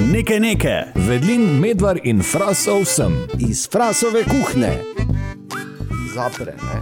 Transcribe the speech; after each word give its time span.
Nekaj 0.00 0.40
nekaj. 0.40 0.92
Vedlin, 1.08 1.60
medvar 1.60 1.98
in 2.04 2.22
frasov 2.22 2.84
sem. 2.88 3.12
Iz 3.48 3.66
frasove 3.68 4.22
kuhne. 4.24 4.72
Zapre, 6.14 6.54
ne? 6.56 6.78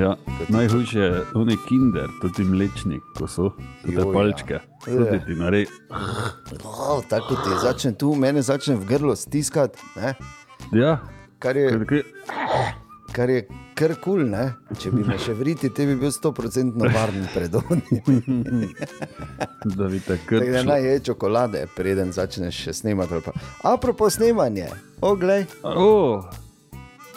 Ja, 0.00 0.16
najhujše 0.48 0.98
je 0.98 1.22
oni 1.34 1.56
kinder, 1.68 2.06
tudi 2.20 2.44
mlečnik, 2.44 3.02
ko 3.18 3.26
so 3.26 3.50
te 3.82 3.92
Joj, 3.92 4.06
ja. 4.06 4.12
palčke. 4.12 4.60
Tudi 4.84 5.18
ti 5.26 5.34
naredi. 5.34 5.70
Oh, 6.64 7.02
tako 7.08 7.34
ti 7.34 7.58
začne 7.62 7.92
tu, 7.98 8.14
mene 8.14 8.42
začne 8.42 8.76
v 8.76 8.86
grlo 8.86 9.16
stiskati, 9.16 9.78
ne? 9.96 10.14
Ja, 10.72 11.00
kar 11.38 11.56
je, 11.56 11.74
kaj, 11.84 12.02
kar 13.12 13.30
je 13.30 13.46
kar 13.74 13.94
kul. 13.94 14.20
Cool, 14.20 14.76
Če 14.78 14.90
bi 14.90 15.04
me 15.06 15.16
še 15.18 15.34
vriti, 15.38 15.70
te 15.74 15.86
bi 15.86 15.96
bil 15.98 16.12
100% 16.12 16.92
varen 16.94 17.26
pred 17.34 17.54
oni. 17.60 18.02
da 19.78 19.88
bi 19.88 20.00
Tako 20.04 20.44
da 20.44 20.62
naj 20.66 20.86
je 20.86 21.00
čokolade, 21.10 21.64
preden 21.76 22.12
začneš 22.12 22.68
snemati. 22.72 23.22
Apropo 23.62 24.10
snemanje, 24.10 24.68
oglej, 25.00 25.46
O, 25.62 26.22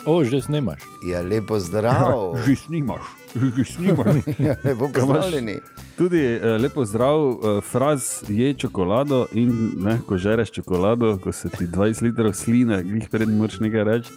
O, 0.06 0.24
že 0.24 0.42
snemaš. 0.42 0.82
je 1.08 1.22
lepo 1.22 1.60
zdrav. 1.60 2.36
že 2.46 2.56
snimaš, 2.56 3.02
že 3.36 3.64
snimaš. 3.64 4.16
Ja, 4.40 4.56
lepo 4.64 4.90
pozdravljeni. 4.92 5.60
Tudi 5.98 6.20
eh, 6.20 6.58
lepo 6.60 6.86
zdrav, 6.86 7.20
eh, 7.32 7.62
fraz 7.62 8.24
je 8.28 8.54
čokolado 8.54 9.28
in 9.32 9.72
ne, 9.80 10.00
ko 10.08 10.18
žereš 10.18 10.52
čokolado, 10.52 11.18
ko 11.24 11.32
se 11.32 11.50
ti 11.50 11.68
20 11.68 12.04
litrov 12.04 12.34
sline, 12.34 12.84
glih 12.84 13.08
pred 13.10 13.30
moraš 13.30 13.60
nekaj 13.60 13.84
reči. 13.84 14.12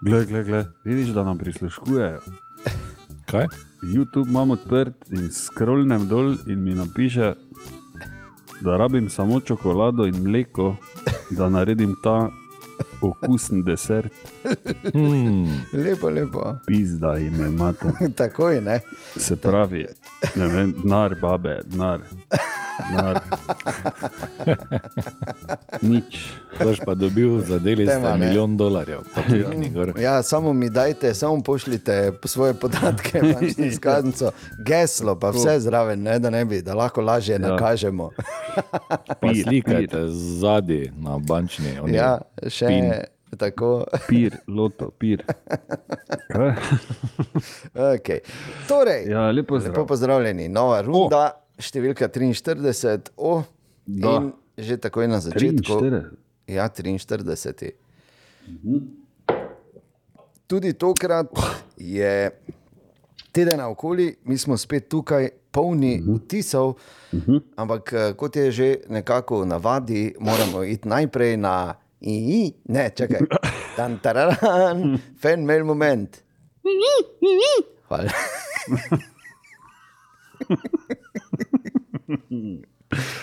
Glej, 0.00 0.26
glej, 0.26 0.44
glej, 0.44 0.64
vidiš, 0.84 1.08
da 1.08 1.24
nam 1.24 1.38
prisluškujejo. 1.38 2.20
Kaj? 3.30 3.46
YouTube 3.82 4.28
imam 4.28 4.50
odprt 4.50 4.94
in 5.10 5.30
scrollnem 5.32 6.08
dol 6.08 6.36
in 6.46 6.62
mi 6.62 6.74
napiše, 6.74 7.34
da 8.60 8.76
rabim 8.76 9.10
samo 9.10 9.40
čokolado 9.40 10.06
in 10.06 10.22
mleko, 10.22 10.76
da 11.30 11.48
naredim 11.48 11.96
ta 12.02 12.30
okusen 13.00 13.62
desert. 13.62 14.12
Hmm. 14.92 15.44
Lepo, 15.74 16.08
lepo. 16.08 16.56
Pizda 16.66 17.14
jim 17.14 17.34
je 17.36 17.50
mate. 17.50 17.86
Takoj, 18.16 18.60
ne? 18.60 18.80
Se 19.16 19.36
pravi, 19.36 19.86
ne 20.36 20.46
vem, 20.48 20.74
denar, 20.74 21.14
babe, 21.14 21.60
denar. 21.64 22.00
denar. 22.90 23.20
Nič. 25.82 26.28
Boš 26.54 26.78
pa 26.80 26.94
dobil 26.94 27.40
za 27.40 27.58
deli 27.58 27.86
za 27.86 28.16
milijon 28.16 28.56
dolarjev. 28.56 29.00
Gor. 29.72 29.92
Ja, 29.98 30.22
samo 30.22 30.52
mi 30.52 30.70
dajte, 30.70 31.14
samo 31.14 31.42
pošljite 31.42 32.12
svoje 32.24 32.54
podatke, 32.54 33.20
bančno 33.32 33.64
izkaznico, 33.64 34.30
geslo, 34.58 35.16
pa 35.16 35.30
vse 35.30 35.60
zraven, 35.60 36.02
ne, 36.02 36.18
da 36.18 36.30
ne 36.30 36.44
bi, 36.44 36.62
da 36.62 36.74
lahko 36.74 37.00
lažje 37.00 37.32
Ja. 37.34 37.38
nakažemo. 37.40 38.10
Pa 39.20 39.28
slikajte 39.36 39.98
zadnji 40.08 40.92
na 40.96 41.18
bančni. 41.18 41.78
oni- 41.80 41.94
Ja, 41.94 42.18
še 42.48 42.66
Pin. 42.90 43.36
tako. 43.36 43.84
Pir, 44.08 44.36
loto, 44.46 44.90
pir. 44.90 45.24
Okay. 47.74 48.18
Torej, 48.68 49.06
Ja, 49.08 49.30
lepo 49.30 49.58
zdrav. 49.58 49.72
lepo 49.72 49.86
pozdravljeni, 49.86 50.48
nova 50.48 50.80
runda, 50.82 51.24
oh. 51.26 51.58
številka 51.58 52.08
43, 52.08 53.10
oh, 53.16 53.42
Da. 53.86 54.16
in 54.16 54.32
že 54.56 54.76
takoj 54.76 55.08
na 55.08 55.18
začetku. 55.20 55.66
43. 55.66 56.02
Ja, 56.46 56.68
43. 56.68 57.72
Tudi 60.46 60.72
tokrat 60.72 61.26
je 61.76 62.30
teden 63.32 63.58
naokoli, 63.58 64.16
mi 64.24 64.38
smo 64.38 64.56
spet 64.56 64.88
tukaj, 64.88 65.28
polni 65.50 65.98
vtisov, 65.98 66.74
ampak 67.56 67.92
eh, 67.92 68.12
kot 68.14 68.36
je 68.36 68.50
že 68.50 68.68
nekako 68.88 69.42
v 69.42 69.46
navadi, 69.46 70.02
moramo 70.18 70.62
iti 70.62 70.88
najprej 70.88 71.36
na 71.36 71.74
i, 72.06 72.52
ne, 72.68 72.90
čakaj, 72.96 73.20
tam 73.76 73.98
tararan, 74.02 74.98
fen 75.22 75.44
mail 75.44 75.64
moment. 75.64 76.20
Hvala. 77.88 78.10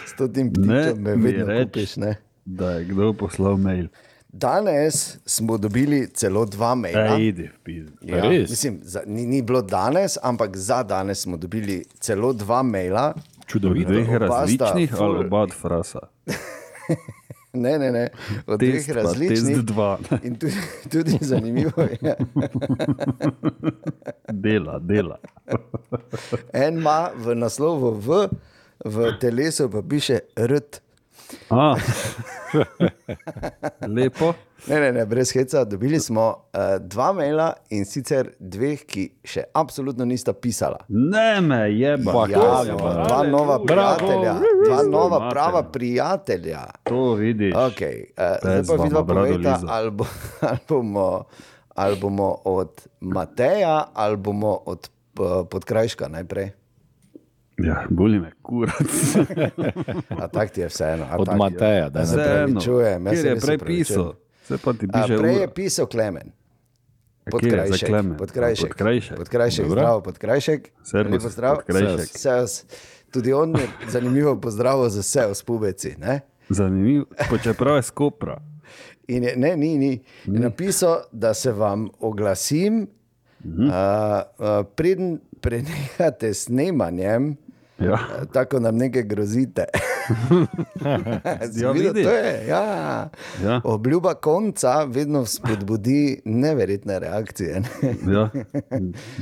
S 0.06 0.14
tem 0.34 0.54
ptičem 0.54 1.02
me 1.02 1.16
vedno 1.16 1.46
reč. 1.46 1.68
kupiš, 1.68 1.96
ne? 2.02 2.16
Da 2.46 2.72
je 2.72 2.86
kdo 2.86 3.14
poslal 3.14 3.58
mail. 3.58 3.88
Danes 4.34 5.18
smo 5.26 5.58
dobili 5.58 6.08
celo 6.14 6.46
dva 6.46 6.76
maila. 6.76 7.16
Ej, 7.16 7.28
idi. 7.28 7.50
Ja, 8.02 8.30
mislim, 8.30 8.80
za, 8.84 9.04
ni, 9.06 9.26
ni 9.26 9.42
bilo 9.42 9.62
danes, 9.62 10.18
ampak 10.24 10.58
za 10.58 10.84
danes 10.84 11.22
smo 11.22 11.38
dobili 11.38 11.84
celo 12.00 12.34
dva 12.34 12.64
maila. 12.64 13.14
Čudovito. 13.48 13.92
Dveh 13.92 14.10
Oba 14.10 14.28
sta 14.28 14.40
različnih 14.40 14.96
ali 15.00 15.26
oba 15.26 15.42
od 15.42 15.54
frasa. 15.54 16.00
Ne, 17.54 17.80
ne, 17.80 17.92
ne, 17.92 18.10
od 18.48 18.60
Test 18.60 18.88
dveh 18.88 18.96
različnih. 18.96 19.56
test 19.56 19.66
dva. 19.66 20.00
In 20.28 20.36
tudi, 20.36 20.54
tudi 20.92 21.18
zanimivo 21.22 21.82
je, 21.82 22.16
Dela, 24.44 24.80
dela. 24.80 25.18
en 26.54 26.78
ima 26.78 27.10
v 27.16 27.36
naslovu 27.36 27.92
V, 27.92 28.28
v 28.86 29.12
telesu 29.20 29.70
pa 29.72 29.82
piše 29.82 30.20
RT. 30.38 30.82
A. 31.50 31.76
Lepo. 33.96 34.34
Ne, 34.68 34.80
ne, 34.80 34.92
ne, 34.92 35.06
brez 35.06 35.32
heca. 35.34 35.64
Dobili 35.64 36.00
smo 36.00 36.28
uh, 36.30 36.60
dva 36.80 37.14
maila 37.14 37.54
in 37.70 37.86
sicer 37.86 38.30
dveh, 38.40 38.84
ki 38.86 39.06
še 39.26 39.44
absolutno 39.58 40.06
nista 40.06 40.34
pisala. 40.34 40.84
Ne 40.90 41.42
me 41.42 41.62
jeba. 41.74 42.14
Pa, 42.14 42.26
Ja, 42.32 42.64
dva, 42.78 43.24
nova 43.28 43.58
prijatelja, 43.66 44.36
dva 44.68 44.84
nova 44.90 45.30
prava 45.30 45.64
prijatelja. 45.64 46.66
To 46.84 47.14
vidiš. 47.14 47.56
Okay, 47.56 48.04
uh, 48.14 48.38
zdaj 48.42 48.62
Pes 48.62 48.68
pa 48.68 48.84
vidva 48.84 49.04
povejta, 49.06 49.38
liza. 49.38 49.68
ali, 49.68 49.92
bo, 49.92 50.06
ali, 50.50 50.60
bomo, 50.70 51.24
ali 51.76 52.00
bomo 52.00 52.36
od 52.46 52.88
Mateja 53.02 53.84
ali 53.94 54.18
bomo 54.18 54.60
od 54.66 54.90
uh, 55.20 55.48
podkrajška 55.50 56.08
najprej. 56.08 56.52
Ja, 57.64 57.86
boli 57.90 58.20
me 58.20 58.32
kurac. 58.42 59.16
A 60.22 60.28
tak 60.28 60.52
ti 60.52 60.62
je 60.62 60.68
vseeno. 60.68 61.06
a 61.06 61.18
Od 61.18 61.26
tak 61.26 61.34
je. 61.34 61.38
Mateja, 61.38 61.90
da 61.90 62.06
Se 62.06 62.16
ne 62.16 62.24
opravičujem, 62.24 63.06
jaz 63.06 63.14
Kjer 63.14 63.22
se 63.22 63.28
je 63.28 63.34
res 63.34 63.46
prej 63.46 63.58
pisal? 63.58 64.14
Se 64.44 64.58
pa 64.58 64.74
ti 64.74 64.86
A, 64.86 64.92
piše 64.94 65.18
prej 65.18 65.36
je 65.36 65.48
pisal 65.48 65.86
Klemen. 65.86 66.32
Podkrajšek, 67.22 67.90
podkrajšek, 68.18 68.68
Podkrajšek. 68.68 69.18
podkrajšek 69.18 69.66
Dobro. 69.66 69.80
zdrav, 69.80 70.04
podkrajšek. 70.04 70.62
Servus, 70.84 71.14
Lepo 71.14 71.30
zdrav. 71.30 71.56
Podkrajšek. 71.56 72.18
Servus. 72.18 72.66
Tudi 73.12 73.34
on 73.34 73.56
je 73.56 73.68
zanimivo 73.94 74.36
pozdravil 74.36 74.90
za 74.90 75.00
vse 75.02 75.28
v 75.28 75.36
spubeci. 75.36 75.96
Ne? 75.98 76.20
Zanimivo. 76.50 77.06
Pa 77.30 77.38
čeprav 77.38 77.76
je 77.76 77.82
skopra. 77.84 78.42
In 79.08 79.24
je, 79.24 79.36
ne, 79.38 79.56
ni, 79.58 79.78
ni. 79.78 79.94
Je 80.26 80.40
napisal, 80.40 81.04
da 81.12 81.34
se 81.34 81.52
vam 81.52 81.90
oglasim, 82.00 82.88
uh, 83.46 83.52
uh, 83.60 84.66
preden 84.76 85.20
prenehate 85.42 86.34
snemanjem, 86.34 87.36
Ja. 87.82 87.98
tako 88.34 88.60
nam 88.60 88.78
nekaj 88.78 89.04
grozite. 89.04 89.66
Si 91.54 91.62
Ja, 91.64 91.72
videl, 91.76 91.94
to 91.94 92.12
je, 92.12 92.48
ja. 92.48 93.10
Ja. 93.44 93.62
Obljuba 93.64 94.14
konca 94.14 94.84
vedno 94.84 95.26
spodbudi 95.26 96.22
neverjetne 96.26 97.00
reakcije. 97.00 97.60
Ne? 97.60 98.14
Ja. 98.14 98.30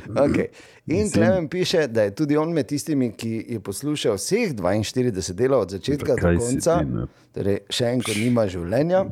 Okay. 0.10 0.46
In 0.86 1.12
Klemen 1.12 1.48
piše, 1.48 1.88
da 1.88 2.02
je 2.02 2.16
tudi 2.16 2.38
on 2.38 2.54
med 2.54 2.66
tistimi, 2.68 3.12
ki 3.12 3.46
je 3.50 3.60
poslušal 3.60 4.16
vseh 4.16 4.54
42 4.54 5.34
delov 5.34 5.62
od 5.62 5.72
začetka 5.72 6.16
Kaj 6.16 6.34
do 6.34 6.40
konca. 6.40 6.80
ti? 6.80 7.08
Torej, 7.34 7.60
še 7.70 7.92
en, 7.94 8.02
ko 8.02 8.16
nima 8.18 8.48
življenja. 8.48 9.06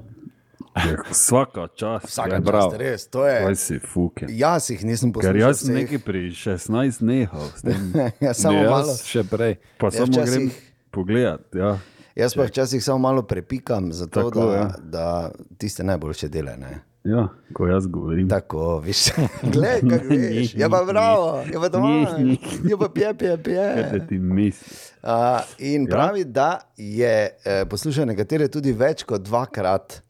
Ja, 0.80 0.96
Vsaka 1.08 1.68
čas. 1.70 2.04
Vsaka 2.04 2.30
ja. 2.32 2.42
čast, 2.44 2.78
res, 2.78 3.08
to 3.08 3.24
je. 3.24 3.38
Kaj 3.42 3.56
si 3.58 3.80
fuke. 3.82 4.26
Jaz 4.30 4.70
jih 4.70 4.84
nisem 4.84 5.10
Ker 5.10 5.22
poslušal. 5.22 5.40
jaz 5.40 5.60
sem 5.60 5.76
nekaj 5.76 6.00
pri 6.00 6.20
16 6.30 7.02
nehal 7.02 7.48
s 7.50 7.62
tem. 7.62 7.82
ja, 8.20 8.34
samo 8.34 8.58
Jaz 8.58 8.70
malo. 8.70 8.94
še 8.96 9.24
prej. 9.26 9.54
Pa 9.78 9.88
Ja, 9.88 9.92
samo 9.94 10.12
grem 10.14 10.26
včasih- 10.26 10.60
pogledat. 10.92 11.42
Ja. 11.54 11.78
Jaz 12.16 12.34
pa 12.34 12.44
včasih 12.44 12.82
samo 12.82 12.98
malo 13.00 13.22
prepikam, 13.22 13.92
zato 13.92 14.24
Tako, 14.24 14.42
da, 14.44 14.54
ja. 14.54 14.68
da 14.80 15.08
tiste 15.56 15.84
najboljše 15.84 16.30
dele. 16.30 16.58
Ne? 16.58 16.80
ja, 17.04 17.22
ko 17.54 17.68
jaz 17.68 17.86
govorim. 17.88 18.28
Tako, 18.28 18.80
viš, 18.80 19.06
gledaj, 19.54 19.80
kako 19.82 20.10
veš. 20.28 20.54
Je 20.54 20.70
pa 20.70 20.84
bravo, 20.84 21.44
je 21.44 21.56
pa 21.56 21.70
doma, 21.70 22.18
je 22.64 22.76
pa 22.76 22.90
pije, 22.90 23.14
pije, 23.14 23.38
pije. 23.40 23.68
Kaj 23.90 24.08
ti 24.08 24.18
misli? 24.18 24.68
Uh, 25.00 25.10
in 25.60 25.82
Ja. 25.82 25.90
pravi, 25.90 26.24
da 26.26 26.50
je 26.76 27.14
eh, 27.38 27.66
poslušal 27.66 28.06
nekatere 28.06 28.48
tudi 28.48 28.74
več 28.74 29.04
kot 29.04 29.22
dvakrat. 29.22 30.02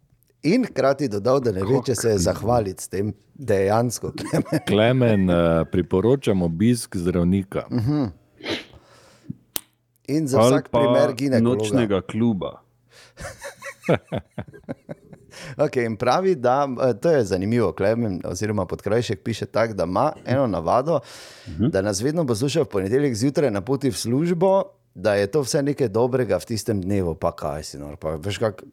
In 0.44 0.66
hkrati 0.66 1.08
dodal, 1.08 1.40
da 1.40 1.52
ne 1.52 1.62
ve, 1.62 1.80
če 1.84 1.96
se 1.96 2.10
je 2.10 2.18
zahvaliti 2.20 2.84
s 2.84 2.88
tem 2.88 3.10
dejansko. 3.36 4.12
Klemen. 4.14 4.62
Klemen, 4.70 5.30
eh, 5.30 5.36
priporočam 5.66 6.42
obisk 6.42 6.96
zdravnika. 6.96 7.66
In 10.08 10.28
za 10.28 10.40
Ali 10.40 10.54
vsak 10.54 10.70
primer 10.70 11.14
ginekologa. 11.14 11.58
nočnega 11.58 12.02
kluba. 12.04 12.52
Okay, 15.58 15.86
in 15.86 15.96
pravi, 15.96 16.36
da 16.36 16.68
eh, 16.82 16.94
to 16.94 17.12
je 17.12 17.24
zanimivo, 17.26 17.72
Klemen, 17.72 18.22
oziroma 18.26 18.66
podkrajšek 18.66 19.22
piše 19.22 19.46
tako, 19.46 19.74
da 19.74 19.84
ima 19.84 20.12
eno 20.26 20.48
navado, 20.48 21.00
Mhm. 21.48 21.68
da 21.68 21.82
nas 21.82 22.02
vedno 22.02 22.26
posluša 22.26 22.62
v 22.62 22.66
ponedeljek 22.66 23.16
zjutraj 23.16 23.52
na 23.52 23.62
poti 23.62 23.90
v 23.90 23.96
službo, 23.96 24.64
da 24.96 25.14
je 25.14 25.28
to 25.28 25.42
vse 25.42 25.62
nekaj 25.62 25.88
dobrega 25.90 26.38
v 26.38 26.46
tistem 26.46 26.82
dnevu, 26.82 27.16
pa 27.16 27.32
kaj 27.32 27.64
si 27.64 27.78
nor. 27.78 27.96
Pa, 27.98 28.16
veš, 28.16 28.38
kak, 28.38 28.64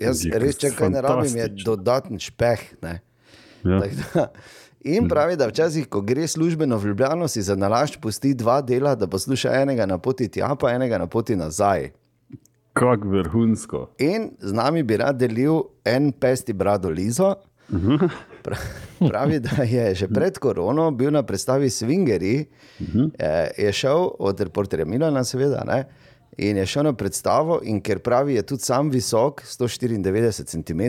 jaz 0.00 0.24
res, 0.32 0.56
če 0.60 0.72
kaj 0.76 0.90
ne 0.90 1.02
rabim, 1.04 1.36
je 1.36 1.48
dodaten 1.64 2.18
špeh. 2.18 2.64
Ne. 2.82 3.00
Ja. 3.64 3.80
Da, 4.14 4.26
in 4.88 5.08
pravi, 5.08 5.36
da 5.36 5.50
včasih, 5.50 5.84
ko 5.92 6.00
gre 6.00 6.24
službeno 6.28 6.78
v 6.80 6.92
Ljubljano, 6.92 7.28
si 7.28 7.42
za 7.44 7.56
nalašč 7.56 7.98
pusti 8.00 8.32
dva 8.34 8.60
dela, 8.64 8.94
da 8.96 9.06
posluša 9.06 9.52
enega 9.60 9.86
na 9.86 9.98
poti 9.98 10.28
tja, 10.28 10.54
pa 10.56 10.72
enega 10.72 10.98
na 10.98 11.06
poti 11.06 11.36
nazaj. 11.36 11.90
Kak 12.72 13.04
vrhunsko. 13.04 13.90
In 13.98 14.30
z 14.40 14.52
nami 14.56 14.82
bi 14.82 14.96
rad 14.96 15.18
delil 15.20 15.60
en 15.84 16.12
pesti 16.12 16.52
brado 16.56 16.88
Lizo. 16.88 17.34
Pra- 18.42 18.56
Pravi, 19.08 19.38
da 19.40 19.62
je 19.62 19.94
že 19.94 20.08
pred 20.08 20.38
korono 20.38 20.90
bil 20.90 21.10
na 21.10 21.22
predstavi 21.22 21.70
Swingeri, 21.70 22.44
eh, 23.18 23.50
je 23.58 23.72
šel 23.72 24.08
od 24.18 24.40
reporterja 24.40 24.84
Milana, 24.84 25.24
seveda, 25.24 25.62
ne? 25.66 25.84
In 26.40 26.56
je 26.56 26.66
šel 26.66 26.88
na 26.88 26.92
predstavo. 26.92 27.60
In 27.62 27.82
ker 27.84 27.98
pravi, 27.98 28.34
je 28.34 28.42
tudi 28.42 28.64
sam 28.64 28.90
visok, 28.90 29.42
194 29.44 30.44
cm, 30.44 30.80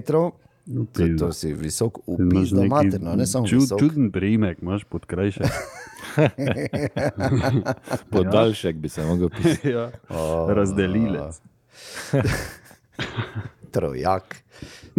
to, 0.94 1.08
to 1.20 1.34
si 1.34 1.54
visok, 1.54 2.00
neki 2.08 2.68
materno, 2.70 3.16
ne 3.16 3.28
samo 3.28 3.48
čud, 3.48 3.66
visok. 3.66 3.80
čuden 3.80 4.12
priimek, 4.12 4.62
imaš 4.62 4.84
pod 4.84 5.06
krajše. 5.06 5.50
Podaljšek 8.12 8.76
bi 8.76 8.90
se 8.90 9.04
lahko 9.04 9.30
pisal. 9.30 9.72
ja. 9.74 9.92
Razdelilec. 10.54 11.42
Trojak. 13.72 14.44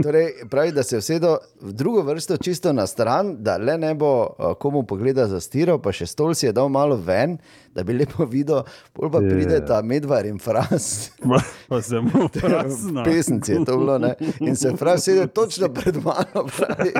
Torej, 0.02 0.32
pravi, 0.50 0.72
da 0.72 0.82
se 0.82 0.94
je 0.96 0.98
usedel 0.98 1.36
v 1.60 1.72
drugo 1.72 2.02
vrsto, 2.02 2.36
čisto 2.36 2.72
na 2.72 2.86
stran, 2.86 3.36
da 3.44 3.56
le 3.56 3.78
ne 3.78 3.94
bo 3.94 4.12
uh, 4.38 4.54
komu 4.56 4.82
pogleda 4.82 5.26
za 5.28 5.40
stiro, 5.40 5.78
pa 5.78 5.92
še 5.92 6.06
stol 6.06 6.32
si 6.34 6.46
je 6.46 6.52
dal 6.52 6.68
malo 6.72 6.96
ven, 6.96 7.36
da 7.74 7.84
bi 7.84 7.92
lepo 7.92 8.24
videl, 8.24 8.62
pol 8.92 9.10
pa 9.12 9.20
pride 9.20 9.60
ta 9.66 9.82
medvar 9.82 10.24
in 10.26 10.38
fras. 10.38 11.10
Pa, 11.68 11.82
se 11.82 12.00
mu 12.00 12.28
prasna. 12.40 13.04
pesnici 13.04 13.52
je 13.52 13.64
to 13.64 13.76
bilo, 13.76 13.98
ne? 13.98 14.14
in 14.40 14.56
se 14.56 14.72
fras 14.76 15.04
sedi 15.04 15.26
točno 15.28 15.68
pred 15.68 15.96
mano. 16.04 16.46
pravi. 16.56 16.92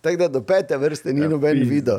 Tako 0.00 0.16
da 0.16 0.28
do 0.28 0.40
pete 0.42 0.76
vrste 0.76 1.12
ni 1.12 1.28
noben 1.28 1.60
videl. 1.68 1.98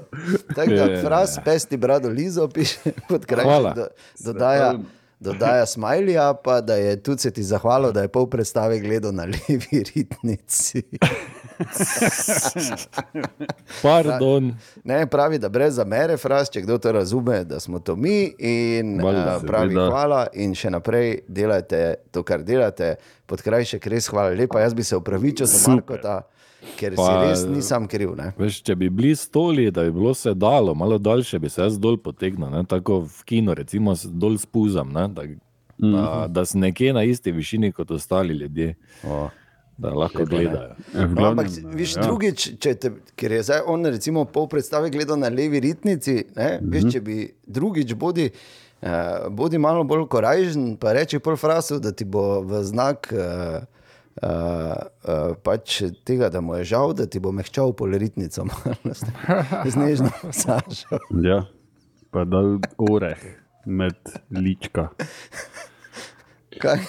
Tako 0.56 0.70
da 0.70 0.76
Ja, 0.76 0.86
ja, 0.86 0.92
ja. 0.92 1.02
fras, 1.02 1.38
pesti 1.46 1.78
brado 1.78 2.10
Lizo, 2.10 2.48
piše 2.48 2.92
pod. 3.08 3.26
Hvala. 3.30 3.74
Do, 3.74 3.88
dodaja, 4.20 4.74
dodaja 5.20 5.66
smajlija, 5.76 6.34
pa 6.34 6.62
da 6.62 6.76
je 6.76 7.04
tudi 7.04 7.22
se 7.22 7.32
ti 7.32 7.44
zahvalil, 7.44 7.92
da 7.92 8.02
je 8.02 8.08
pol 8.08 8.28
predstave 8.28 8.80
gledal 8.80 9.12
na 9.12 9.24
levi 9.24 9.84
ritnici. 9.96 10.84
Pardon. 13.82 14.56
Ne, 14.84 15.08
pravi, 15.08 15.38
da 15.38 15.50
brez 15.50 15.76
zamere, 15.76 16.18
fras, 16.18 16.50
če 16.50 16.62
kdo 16.62 16.78
to 16.78 16.92
razume, 16.92 17.44
da 17.44 17.60
smo 17.60 17.80
to 17.80 17.96
mi. 17.96 18.34
In 18.40 19.02
Valjda. 19.04 19.38
uh, 19.38 19.44
pravi, 19.48 19.74
Seveda. 19.74 19.90
hvala 19.90 20.28
in 20.34 20.56
še 20.56 20.70
naprej 20.70 21.20
delajte 21.28 21.96
to, 22.12 22.24
kar 22.24 22.44
delate. 22.44 22.96
Pod 23.26 23.42
krajšek 23.42 23.88
res 23.88 24.08
hvala 24.10 24.30
lepa. 24.34 24.62
Jaz 24.62 24.74
bi 24.74 24.84
se 24.84 24.98
upravičil 24.98 25.46
za 25.46 25.58
Super. 25.60 26.02
Ker 26.76 26.94
Pa- 26.94 27.04
si 27.04 27.14
res 27.24 27.42
nisem 27.48 27.88
kriv. 27.88 28.16
Ne? 28.16 28.34
Veš, 28.36 28.62
če 28.62 28.76
bi 28.76 28.90
bili 28.90 29.14
stoli, 29.14 29.70
da 29.70 29.84
bi 29.84 29.92
bilo 29.92 30.14
se 30.14 30.34
dalo, 30.34 30.74
malo 30.74 30.98
daljše 30.98 31.40
bi 31.40 31.50
se 31.50 31.62
jaz 31.62 31.78
dol 31.78 31.98
potegnil, 31.98 32.50
ne? 32.50 32.64
tako 32.66 33.02
v 33.02 33.24
kino, 33.24 33.54
recimo 33.54 33.94
dol 34.06 34.38
spuzam, 34.38 34.90
ne? 34.90 35.08
da, 35.10 35.24
da, 35.80 36.04
da 36.30 36.44
si 36.44 36.58
nekje 36.58 36.94
na 36.94 37.04
isti 37.06 37.32
višini 37.32 37.72
kot 37.72 37.92
ostali 37.92 38.34
ljudje, 38.36 38.74
O. 39.06 39.30
da 39.78 39.90
lahko 39.92 40.26
gledajo. 40.26 40.76
Ja, 40.90 41.06
v 41.06 41.14
No, 41.14 41.26
ampak, 41.26 41.48
glavnem, 41.48 41.72
viš, 41.74 41.96
ja. 41.96 42.04
drugič, 42.04 42.50
če 42.58 42.74
te, 42.76 42.90
ker 43.16 43.32
je 43.32 43.44
zdaj 43.44 43.62
on 43.66 43.86
recimo 43.88 44.26
pol 44.28 44.48
predstave 44.48 44.90
gledal 44.90 45.16
na 45.18 45.30
levi 45.30 45.60
ritnici, 45.62 46.26
ne, 46.36 46.58
Mhm. 46.58 46.70
viš, 46.70 46.92
če 46.92 47.02
bi 47.02 47.18
drugič 47.46 47.94
bodi, 47.96 48.28
uh, 48.82 48.90
bodi 49.30 49.58
malo 49.58 49.84
bolj 49.86 50.08
korajžen, 50.08 50.76
pa 50.76 50.92
reči 50.92 51.20
pol 51.20 51.36
frasu, 51.38 51.80
da 51.80 51.92
ti 51.92 52.04
bo 52.06 52.42
v 52.42 52.64
znak 52.66 53.08
uh, 53.10 53.64
uh, 54.20 54.28
uh, 55.04 55.36
pač 55.38 55.82
tega, 56.04 56.30
da 56.30 56.40
mu 56.40 56.56
je 56.56 56.64
žal, 56.66 56.94
da 56.94 57.06
ti 57.06 57.20
bo 57.20 57.32
mehčal 57.32 57.74
pol 57.74 57.92
ritnico, 57.92 58.46
malo 58.50 58.76
z 59.66 59.76
nežno 59.76 60.10
masažo. 60.22 61.00
Ja, 61.20 61.46
pa 62.10 62.24
dal 62.26 62.58
oreh 62.80 63.20
med 63.66 63.96
lička, 64.30 64.90
Kaj? 66.52 66.80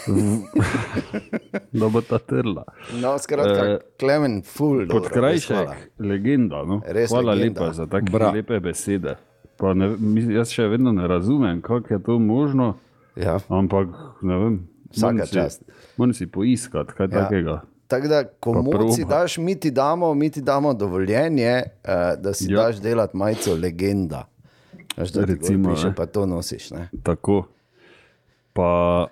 da 1.72 1.88
bo 1.88 2.00
ta 2.00 2.18
trla. 2.18 2.64
No, 2.94 3.14
skratka, 3.16 3.64
Eh, 3.66 3.78
Klemen, 3.94 4.40
res 4.40 4.56
hvala. 4.88 5.08
krajšek, 5.08 5.68
legenda. 6.00 6.64
No? 6.64 6.80
Res 6.84 7.10
Hvala 7.10 7.34
legenda. 7.34 7.60
lepa 7.60 7.72
za 7.72 7.86
take 7.86 8.10
Bra. 8.10 8.30
lepe 8.30 8.60
besede. 8.60 9.14
Pa 9.56 9.74
Ne, 9.74 9.92
jaz 10.32 10.48
še 10.48 10.64
vedno 10.64 10.90
ne 10.90 11.04
razumem, 11.04 11.60
kako 11.60 11.86
je 11.88 12.00
to 12.00 12.18
možno, 12.18 12.74
Ja. 13.14 13.38
ampak 13.48 13.88
ne 14.22 14.36
vem. 14.36 14.54
Vsaka 14.90 15.12
moram 15.12 15.26
si- 15.26 15.34
čast. 15.34 15.62
Moram 16.00 16.14
si 16.14 16.26
poiskati 16.26 16.92
kaj 16.92 17.08
Ja. 17.12 17.20
takega. 17.20 17.60
Tako 17.86 18.08
da, 18.08 18.24
ko 18.40 18.52
Pa 18.52 18.62
mu 18.62 18.92
si 18.92 19.04
daš, 19.04 19.38
mi 19.38 19.60
ti 19.60 19.70
damo, 19.70 20.14
mi 20.14 20.30
ti 20.30 20.40
damo 20.40 20.74
dovoljenje, 20.74 21.62
uh, 21.84 22.22
da 22.22 22.32
si 22.32 22.46
ja. 22.48 22.56
Ja. 22.56 22.66
daš 22.66 22.76
delati 22.76 23.16
majico 23.16 23.54
legenda. 23.54 24.24
Veš, 24.96 25.10
da 25.10 25.24
Recimo, 25.24 25.74
piše, 25.74 25.92
pa 25.96 26.06
to 26.06 26.26
nosiš. 26.26 26.70
Ne? 26.70 26.88
Tako. 27.02 27.44
Pa 28.52 29.06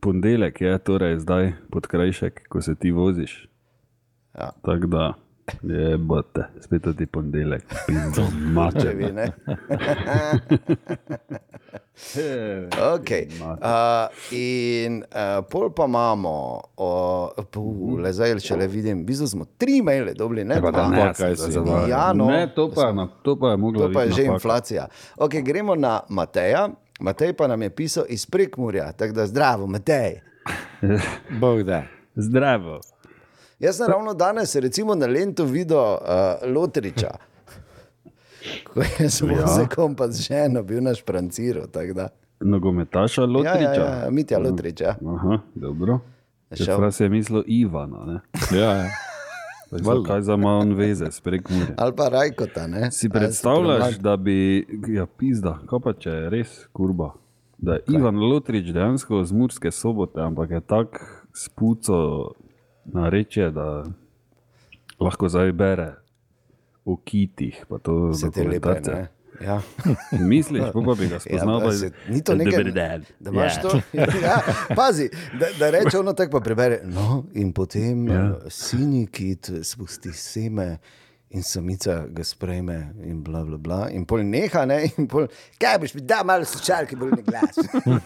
ponedeljek 0.00 0.60
je 0.60 0.78
torej 0.78 1.18
zdaj 1.18 1.52
pod 1.70 1.86
krajšek, 1.86 2.48
ko 2.48 2.62
se 2.62 2.74
ti 2.74 2.90
voziš. 2.90 3.48
Ja. 4.38 4.50
Tako 4.62 4.86
da 4.86 5.14
je 5.62 5.96
bote, 5.98 6.44
spet 6.60 6.82
ti 6.92 7.06
ponedeljek, 7.06 7.62
pizdo, 7.86 8.22
Če 8.22 8.36
mače. 8.48 8.88
vi, 8.90 9.12
ne? 9.12 9.26
Okay. 12.72 13.28
Uh, 13.38 14.08
in 14.30 15.04
uh, 15.04 15.44
pol 15.44 15.68
pa 15.68 15.84
imamo, 15.84 16.32
uh, 16.74 17.28
le 17.98 18.08
zdaj, 18.10 18.38
če 18.40 18.56
le 18.56 18.66
vidim, 18.66 18.98
v 18.98 19.06
bistvu 19.06 19.26
smo 19.28 19.44
tri 19.54 19.82
maile 19.82 20.14
dobili, 20.14 20.42
ne 20.42 20.56
Pa 20.56 20.70
dva. 20.70 20.86
ne, 20.88 20.96
Pa 20.98 21.12
kaj 21.14 21.36
si? 21.36 21.52
Ja, 21.86 22.12
no. 22.12 22.26
ne, 22.26 22.48
to 22.48 22.70
pa, 22.70 22.92
na- 22.92 23.06
to 23.20 23.36
pa 23.36 23.50
je 23.50 23.56
moglo 23.58 23.80
To 23.82 23.92
pa 23.92 24.02
je 24.02 24.12
že 24.12 24.22
napaka. 24.22 24.34
inflacija. 24.34 24.86
Okay, 25.18 25.42
gremo 25.42 25.74
na 25.74 26.00
Mateja. 26.08 26.68
Matej 27.00 27.32
pa 27.32 27.46
nam 27.46 27.62
je 27.62 27.70
pisal 27.70 28.04
iz 28.08 28.26
Prekmurja, 28.26 28.92
tako 28.92 29.12
da 29.14 29.26
zdravo, 29.26 29.66
Matej. 29.66 30.20
Bog 31.40 31.62
da. 31.62 31.82
Zdravo. 32.16 32.80
Jaz 33.60 33.76
sem 33.76 33.86
ravno 33.86 34.14
danes, 34.14 34.54
recimo 34.56 34.94
na 34.94 35.06
Lendu, 35.06 35.44
videl 35.44 35.78
uh, 35.78 35.98
Lotriča, 36.46 37.10
ko 38.66 38.80
je 38.80 39.08
z 39.08 39.22
Ja. 39.22 39.28
vozikom 39.36 39.94
pa 39.94 40.08
z 40.08 40.22
ženo 40.22 40.62
bil 40.62 40.80
na 40.80 40.94
špranciru. 40.94 41.66
tako 41.66 41.92
da. 41.94 42.08
Nogometaša 42.40 43.20
Ja, 43.20 43.26
Lotriča. 43.26 43.72
ja, 43.76 44.04
ja, 44.04 44.10
Mitja 44.10 44.38
Lotrič. 44.38 44.80
Ja. 44.80 44.96
Aha, 45.06 45.38
dobro. 45.54 45.98
Čeprav 46.56 46.90
se 46.90 47.04
je 47.04 47.08
mislil 47.10 47.42
Ivana, 47.46 48.04
ne? 48.06 48.20
Ja, 48.58 48.72
ja. 48.72 48.88
Valjda. 49.84 50.06
Kaj 50.06 50.20
za 50.22 50.36
malo 50.36 50.74
veze, 50.74 51.06
sprek 51.10 51.50
mure. 51.50 51.74
Ali 51.76 51.92
pa 51.92 52.08
Rajkota. 52.08 52.66
Ne? 52.66 52.90
Si 52.90 53.08
predstavljaš, 53.08 53.78
premlad? 53.78 54.00
da 54.00 54.16
bi, 54.16 54.66
ja, 54.88 55.06
pizda, 55.08 55.58
kaj 55.66 55.78
pa 55.80 55.92
če 55.92 56.10
je 56.10 56.30
res 56.30 56.66
kurba. 56.72 57.12
Da 57.58 57.72
je 57.72 57.80
Ivan 57.88 58.16
Lotrič 58.16 58.66
dejansko 58.66 59.24
z 59.24 59.32
Murske 59.32 59.70
sobote, 59.70 60.20
ampak 60.20 60.50
je 60.50 60.60
tako 60.60 60.98
spuco 61.34 62.32
na 62.84 63.08
reče, 63.08 63.50
da 63.50 63.84
lahko 65.00 65.28
zdaj 65.28 65.52
bere 65.52 65.94
o 66.84 66.96
kitih. 66.96 67.64
pa 67.68 67.78
to 67.78 68.14
Se 68.14 68.30
ti 68.30 68.40
lepe? 68.42 68.80
Ja. 69.40 69.60
Misliš, 70.20 70.62
pa, 70.64 70.94
bi 70.94 71.06
ga 71.06 71.14
Ja, 71.14 71.20
spoznal. 71.20 71.60
pa- 71.60 71.72
se, 71.72 71.90
ni 72.08 72.24
to 72.24 72.34
nekaj, 72.34 72.64
da 73.20 73.30
imaš 73.30 73.56
Ja. 73.56 73.62
to. 73.62 73.80
Ja, 73.94 74.40
pazi, 74.76 75.08
da, 75.32 75.46
da 75.58 75.70
reče 75.70 75.98
ono 75.98 76.12
tako, 76.12 76.32
pa 76.32 76.40
prebere. 76.40 76.80
No, 76.84 77.24
in 77.34 77.52
potem 77.52 78.08
ja. 78.08 78.14
Ja. 78.14 78.24
uh, 78.26 78.36
sinji 78.48 79.06
kit 79.06 79.50
spusti 79.62 80.12
seme. 80.12 80.78
In 81.30 81.42
samica 81.42 82.06
ga 82.10 82.24
sprejme, 82.24 82.76
in 83.06 83.22
bla, 83.22 83.44
bla, 83.44 83.56
bla. 83.56 83.88
In 83.94 84.02
pol 84.04 84.24
neha, 84.26 84.64
ne, 84.66 84.80
in 84.98 85.06
pol, 85.06 85.28
kaj 85.62 85.76
boš 85.78 85.92
mi 85.94 86.02
dal, 86.02 86.24
malo 86.26 86.42
slučajke, 86.44 86.96
bolj 86.98 87.12
ne 87.12 87.22
glas. 87.22 87.54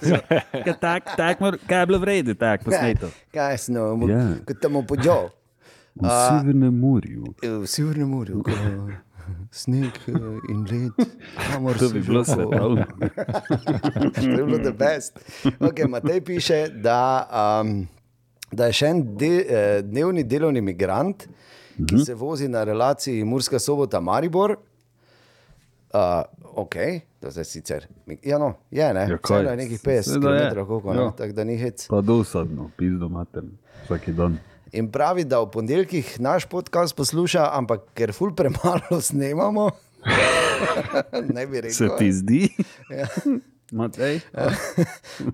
Ja, 0.66 0.74
tak, 0.76 1.14
tak, 1.16 1.40
mor- 1.40 1.56
kaj 1.64 1.80
je 1.80 1.86
bilo 1.86 1.98
v 1.98 2.04
redu, 2.04 2.34
tako 2.34 2.68
posneto. 2.68 3.08
Kaj 3.32 3.56
smo, 3.58 3.86
Ja. 4.08 4.20
kot 4.44 4.60
tam 4.60 4.76
podjo. 4.84 5.30
V 5.94 6.04
Severnem 6.04 6.74
morju. 6.74 7.32
V 7.40 7.66
Severnem 7.66 8.08
morju, 8.10 8.42
ko 8.44 8.52
sneg 9.50 9.94
eh, 10.04 10.52
in 10.52 10.64
led, 10.68 11.08
kamor 11.48 11.78
To 11.78 11.88
si 11.88 11.94
bi 11.94 12.00
bilo 12.02 12.24
svetovno. 12.24 12.84
to 14.14 14.20
je 14.20 14.36
bilo 14.36 14.58
the 14.58 14.72
best. 14.72 15.16
Okay, 15.60 15.88
Matej 15.88 16.20
piše, 16.20 16.68
da, 16.68 17.24
um, 17.62 17.86
da 18.52 18.66
je 18.66 18.72
še 18.72 18.86
en 18.86 19.00
de, 19.16 19.32
eh, 19.40 19.82
dnevni 19.82 20.24
delovni 20.24 20.60
migrant, 20.60 21.24
ki 21.78 21.98
se 22.00 22.14
vozi 22.14 22.48
na 22.48 22.64
relaciji 22.64 23.24
Murska 23.24 23.58
sobota 23.58 24.00
Maribor. 24.00 24.56
Uh, 25.90 26.22
ok, 26.54 26.74
to 27.20 27.28
je 27.30 27.44
sicer. 27.44 27.86
Ja, 28.22 28.38
no, 28.38 28.54
je 28.70 28.94
ne. 28.94 29.00
Ja? 29.02 29.18
Vseeno 29.18 29.50
je 29.50 29.56
nekih 29.56 29.80
50 29.80 30.02
Seveda 30.02 30.34
je. 30.34 30.50
km, 30.50 30.66
koliko, 30.66 30.94
ne, 30.94 31.02
Ja. 31.02 31.10
tako 31.10 31.32
da 31.32 31.44
ni 31.44 31.56
hec. 31.56 31.86
Pa 31.86 32.00
dosadno, 32.00 32.70
pizdo 32.76 33.08
mater, 33.08 33.42
vsak 33.84 34.08
dan. 34.10 34.38
In 34.72 34.90
pravi, 34.90 35.24
da 35.24 35.38
v 35.38 35.50
ponedeljkih 35.50 36.20
naš 36.20 36.44
podcast 36.44 36.96
posluša, 36.96 37.48
ampak 37.52 37.80
ker 37.94 38.12
ful 38.12 38.34
premalo 38.34 39.00
snemamo. 39.00 39.70
ne 41.34 41.46
bi 41.46 41.60
rekel. 41.60 41.70
Se 41.72 41.88
ti 41.98 42.12
zdi? 42.12 42.48
Ja. 42.90 43.06
Matej. 43.72 44.20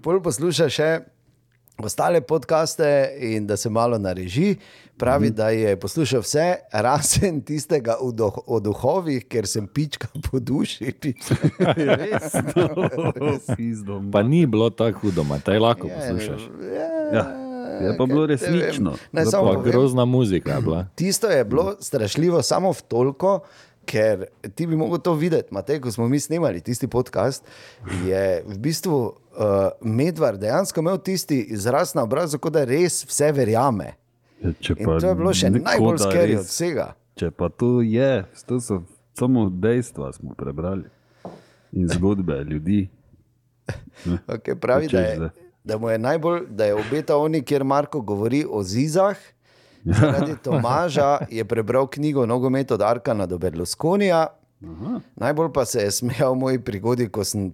Pol 0.02 0.20
posluša 0.20 0.68
še 0.68 0.90
ostale 1.78 2.20
podcaste 2.20 2.86
in 3.18 3.46
da 3.46 3.56
se 3.56 3.70
malo 3.70 3.98
nareži. 3.98 4.56
Pravi, 5.00 5.30
mm. 5.30 5.34
da 5.34 5.48
je 5.48 5.76
poslušal 5.80 6.20
vse, 6.20 6.46
razen 6.72 7.40
tistega 7.40 7.96
o, 8.00 8.10
duh, 8.12 8.38
o 8.46 8.60
duhovih, 8.60 9.24
ker 9.28 9.46
sem 9.48 9.66
pička 9.66 10.08
po 10.30 10.40
duši. 10.40 10.92
Res, 12.00 12.34
no, 13.86 14.00
Pa 14.12 14.22
ni 14.22 14.44
bilo 14.46 14.68
tako 14.70 15.06
hudo, 15.06 15.24
Matej, 15.24 15.58
lahko 15.58 15.88
poslušaš. 15.88 16.50
Ja. 17.14 17.24
Je 17.80 17.96
pa 17.96 18.06
bilo 18.06 18.26
resnično. 18.26 18.92
Ne, 19.12 19.24
pa 19.24 19.38
povem, 19.38 19.62
grozna 19.62 20.04
muzika 20.04 20.52
je 20.52 20.60
bila. 20.60 20.86
Tisto 20.94 21.30
je 21.32 21.44
bilo 21.44 21.76
strašljivo 21.80 22.42
samo 22.42 22.72
v 22.72 22.82
toliko, 22.88 23.38
ker 23.84 24.26
ti 24.54 24.66
bi 24.66 24.76
mogel 24.76 24.98
to 24.98 25.14
videti. 25.14 25.54
Matej, 25.54 25.80
ko 25.80 25.92
smo 25.92 26.08
mi 26.08 26.20
snemali 26.20 26.60
tisti 26.60 26.88
podcast, 26.88 27.44
je 28.04 28.42
v 28.46 28.58
bistvu 28.58 29.00
uh, 29.06 29.14
Medvard 29.80 30.40
dejansko 30.40 30.80
imel 30.80 30.98
tisti 30.98 31.40
izraz 31.40 31.94
na 31.94 32.02
obrazu, 32.02 32.38
kot 32.38 32.52
da 32.52 32.64
res 32.68 33.02
vse 33.08 33.32
verjame. 33.32 33.99
Ja, 34.40 34.48
In 34.76 35.00
to 35.00 35.08
je 35.08 35.14
bilo 35.14 35.32
še 35.36 35.50
najbolj 35.50 35.98
skeri 35.98 36.36
od 36.40 36.48
vsega. 36.48 36.86
Če 37.20 37.28
pa 37.30 37.50
to 37.52 37.80
je, 37.84 38.24
to 38.48 38.60
so 38.60 38.80
samo 39.18 39.50
dejstva, 39.52 40.12
smo 40.16 40.32
prebrali. 40.38 40.88
In 41.76 41.88
zgodbe 41.94 42.40
ljudi. 42.48 42.88
Okay, 44.26 44.56
pravi, 44.56 44.88
da, 44.88 45.00
je, 45.00 45.28
da 45.64 45.76
je 45.92 45.98
najbolj, 45.98 46.46
da 46.48 46.64
je 46.64 46.74
obetal 46.74 47.22
oni, 47.22 47.42
kjer 47.44 47.64
Marko 47.64 48.00
govori 48.00 48.44
o 48.48 48.62
zizah. 48.62 49.16
Zaradi 49.84 50.34
Tomaža 50.44 51.18
je 51.30 51.44
prebral 51.44 51.86
knjigo 51.86 52.26
Nogomet 52.26 52.70
od 52.70 52.82
Arkana 52.82 53.26
do 53.26 53.38
Berlusconija. 53.38 54.26
Najbolj 55.16 55.52
pa 55.54 55.64
se 55.64 55.84
je 55.84 55.90
smejal 55.90 56.34
v 56.34 56.38
moji 56.38 56.58
prigodi, 56.60 57.08
ko 57.08 57.24
sem 57.24 57.48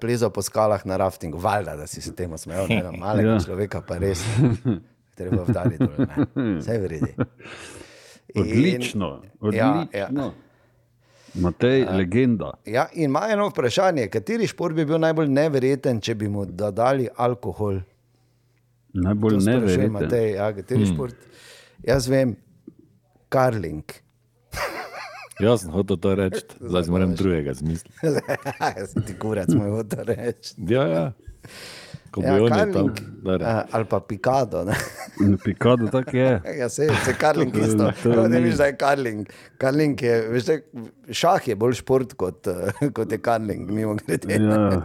plezal 0.00 0.30
po 0.30 0.42
skalah 0.42 0.86
na 0.86 0.96
raftingu. 0.96 1.38
Valjda, 1.38 1.76
da 1.76 1.86
si 1.86 2.00
se 2.00 2.14
temu 2.16 2.38
smejal, 2.38 2.68
ne 2.68 2.82
na 2.82 2.92
malega 2.92 3.28
Ja. 3.28 3.34
ja. 3.34 3.40
človeka, 3.40 3.80
pa 3.80 3.98
res. 3.98 4.24
Treba 5.18 5.42
vdali 5.48 5.78
dol, 5.80 5.94
ne. 5.98 6.26
Vse 6.60 6.78
vredi. 6.78 7.14
In- 8.34 8.42
Odlično, 8.42 9.08
Ja, 9.08 9.40
odlično. 9.40 9.86
ja. 9.92 10.30
Matej, 11.34 11.84
legenda. 11.84 12.52
Ja, 12.66 12.86
in 12.92 13.10
ima 13.10 13.26
eno 13.30 13.48
vprašanje, 13.48 14.08
kateri 14.08 14.46
šport 14.46 14.74
bi 14.74 14.84
bil 14.84 14.98
najbolj 14.98 15.28
neverjeten, 15.28 16.00
če 16.00 16.14
bi 16.14 16.28
mu 16.28 16.44
dodali 16.46 17.08
alkohol? 17.16 17.80
Najbolj 18.94 19.38
neverjeten. 19.44 19.92
Matej, 19.92 20.30
ja, 20.34 20.48
kateri 20.56 20.84
hmm. 20.84 20.94
šport? 20.94 21.14
Jaz 21.86 22.08
vem, 22.08 22.36
karling. 23.28 23.84
Jaz 25.44 25.62
sem 25.62 25.74
hotel 25.74 26.00
to 26.02 26.14
reči, 26.18 26.44
zdaj 26.60 26.88
moram 26.90 27.14
drugega 27.14 27.54
zmisliti. 27.54 27.94
Ti 29.06 29.18
kurac, 29.20 29.52
moj 29.54 29.76
hotel 29.76 30.08
reči. 30.08 30.56
Ja, 30.68 30.86
ja. 30.88 31.04
Ko 32.10 32.20
bi 32.20 32.26
Ja, 32.26 32.34
oni 32.34 32.48
tam. 32.48 32.72
karling, 32.72 33.00
dare. 33.22 33.44
a, 33.44 33.64
ali 33.70 33.84
pa 33.84 34.00
pikado. 34.00 34.64
Ne? 34.64 34.74
Pikado 35.44 35.88
tako 35.88 36.16
je. 36.16 36.40
Ja, 36.60 36.68
se, 36.68 36.88
se 37.04 37.14
karling 37.14 37.56
isto. 37.56 37.90
To 38.02 38.14
No, 38.14 38.28
ne 38.28 38.40
veš, 38.40 38.54
da 38.56 38.64
je 38.64 38.76
karling. 38.76 39.26
Karling 39.58 40.02
je, 40.02 40.28
veš, 40.28 40.44
da, 40.44 40.56
šah 41.10 41.48
je 41.48 41.56
bolj 41.56 41.72
šport 41.74 42.14
kot, 42.14 42.46
eh, 42.46 42.88
kot 42.90 43.12
je 43.12 43.18
karling, 43.18 43.70
mimo 43.70 43.94
grede. 43.96 44.34
Ja, 44.34 44.82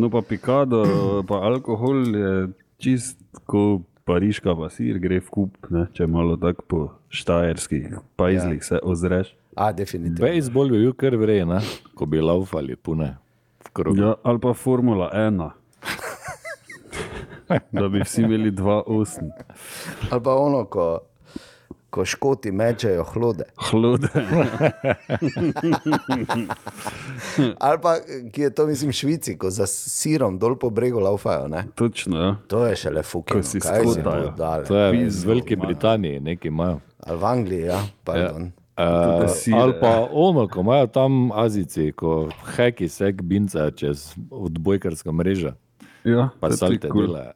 no 0.00 0.10
pa 0.10 0.22
pikado, 0.22 0.82
pa 1.28 1.34
alkohol 1.46 2.02
je 2.16 2.34
čist 2.78 3.18
kot 3.46 3.82
pariška 4.04 4.56
pasir, 4.58 4.98
gre 4.98 5.20
v 5.20 5.30
kup, 5.30 5.56
ne, 5.70 5.84
če 5.94 6.06
malo 6.10 6.34
tako 6.40 6.64
po 6.66 6.80
štajerskih 7.14 7.92
pajzlih 8.18 8.64
se 8.64 8.80
ozreš. 8.82 9.36
A, 9.54 9.70
definitivno. 9.72 10.24
Bejzbol 10.24 10.70
bi 10.72 10.78
bil 10.82 10.92
kar 10.98 11.14
vrejen, 11.20 11.52
ko 11.94 12.06
bi 12.06 12.18
laufali 12.22 12.74
pune. 12.76 13.12
Ja, 13.94 14.14
ali 14.24 14.40
pa 14.42 14.50
Formula 14.54 15.10
1. 15.14 15.50
Da 17.72 17.88
bi 17.88 18.00
vsi 18.04 18.22
imeli 18.22 18.50
dva 18.50 18.82
osem. 18.86 19.30
Ali 20.10 20.22
pa 20.22 20.34
ono, 20.34 20.64
ko, 20.64 20.98
ko 21.90 22.04
škoti 22.04 22.52
mečejo 22.52 23.04
hlode. 23.14 23.44
Hlode. 23.70 24.08
Ali 27.58 27.78
pa, 27.82 27.96
ki 28.32 28.42
je 28.42 28.50
to, 28.54 28.66
mislim, 28.66 28.92
Švici, 28.92 29.38
ko 29.38 29.50
za 29.50 29.66
sirom 29.66 30.38
dol 30.38 30.56
po 30.58 30.70
bregu 30.70 31.00
laufajo. 31.00 31.48
Ne? 31.48 31.64
Točno, 31.74 32.20
ja. 32.20 32.36
To 32.46 32.66
je 32.66 32.76
šele 32.76 33.02
fukino. 33.02 33.40
Ko 33.40 33.42
si 33.42 33.60
skotajo. 33.60 34.34
To 34.68 34.76
je 34.76 35.06
iz 35.06 35.24
Velike. 35.24 35.56
Britanije, 35.56 36.20
nekaj 36.20 36.48
imajo. 36.48 36.80
Ali 37.06 37.18
v 37.18 37.24
Angliji, 37.24 37.62
ja, 37.62 37.82
pardon. 38.04 38.52
Uh, 38.80 39.28
sire, 39.28 39.58
ali 39.58 39.74
pa 39.80 40.08
ono, 40.12 40.48
ko 40.48 40.60
imajo 40.60 40.86
tam 40.86 41.32
azici, 41.32 41.92
ko 41.92 42.28
heki 42.56 42.88
sek 42.88 43.22
binca 43.22 43.70
čez 43.70 44.14
odbojkarsko 44.30 45.12
mrežo, 45.12 45.52
ja 46.04 46.30
pa 46.40 46.48
salte 46.56 46.88
cool. 46.88 47.06
delajo. 47.06 47.32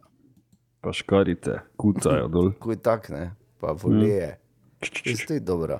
Pa 0.84 0.92
škarice, 0.92 1.58
kucajo 1.76 2.28
dol. 2.28 2.52
Kuj 2.62 2.76
tak, 2.84 3.08
ne, 3.08 3.30
pa 3.60 3.72
volije. 3.72 4.38
Isto 5.04 5.32
je 5.34 5.40
dobro. 5.40 5.78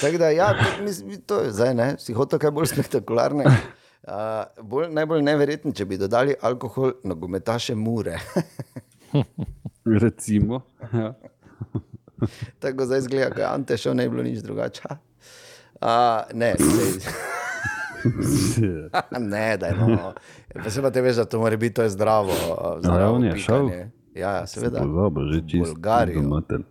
Tako 0.00 0.18
da, 0.18 0.30
ja, 0.30 0.54
mislim, 0.82 1.20
to 1.26 1.40
je 1.40 1.50
zdaj, 1.50 1.74
ne, 1.74 1.94
si 1.98 2.12
hotel 2.12 2.38
kaj 2.38 2.50
bolj 2.50 2.74
spektakularnega. 2.74 3.54
Uh, 4.00 4.64
bolj, 4.64 4.86
najbolj 4.96 5.20
neverjetno, 5.22 5.74
če 5.76 5.84
bi 5.84 5.98
dodali 6.00 6.32
alkohol, 6.40 6.94
nogometaše 7.04 7.74
mure. 7.76 8.16
Recimo. 10.04 10.62
Ja. 10.92 11.10
Tako 12.64 12.86
zdaj 12.88 13.04
zgleda, 13.04 13.28
ko 13.34 13.42
je 13.42 13.46
Ante 13.46 13.76
šel, 13.76 13.94
ne 14.00 14.08
bi 14.08 14.14
bilo 14.14 14.24
nič 14.24 14.40
drugače. 14.40 14.96
Uh, 15.84 16.32
ne, 16.32 16.54
sej, 18.24 18.88
ne, 19.20 19.46
da 19.60 19.66
je 19.66 19.76
no. 19.76 20.14
Pa 20.64 20.70
se 20.70 20.82
pa 20.82 20.90
te 20.90 21.04
veš, 21.04 21.20
da 21.20 21.28
to 21.28 21.44
mora 21.44 21.60
biti, 21.60 21.74
to 21.74 21.82
je 21.82 21.92
zdravo. 21.92 22.32
zdravo 22.80 23.14
on 23.20 23.24
je 23.24 23.36
šel? 23.38 23.68
Ja, 24.14 24.30
ja, 24.32 24.46
seveda. 24.46 24.80
Pozabo, 24.80 25.20
že 25.24 25.40
čisto. 25.42 25.66
Bolgarijo. 25.66 26.22
domatelj. 26.22 26.62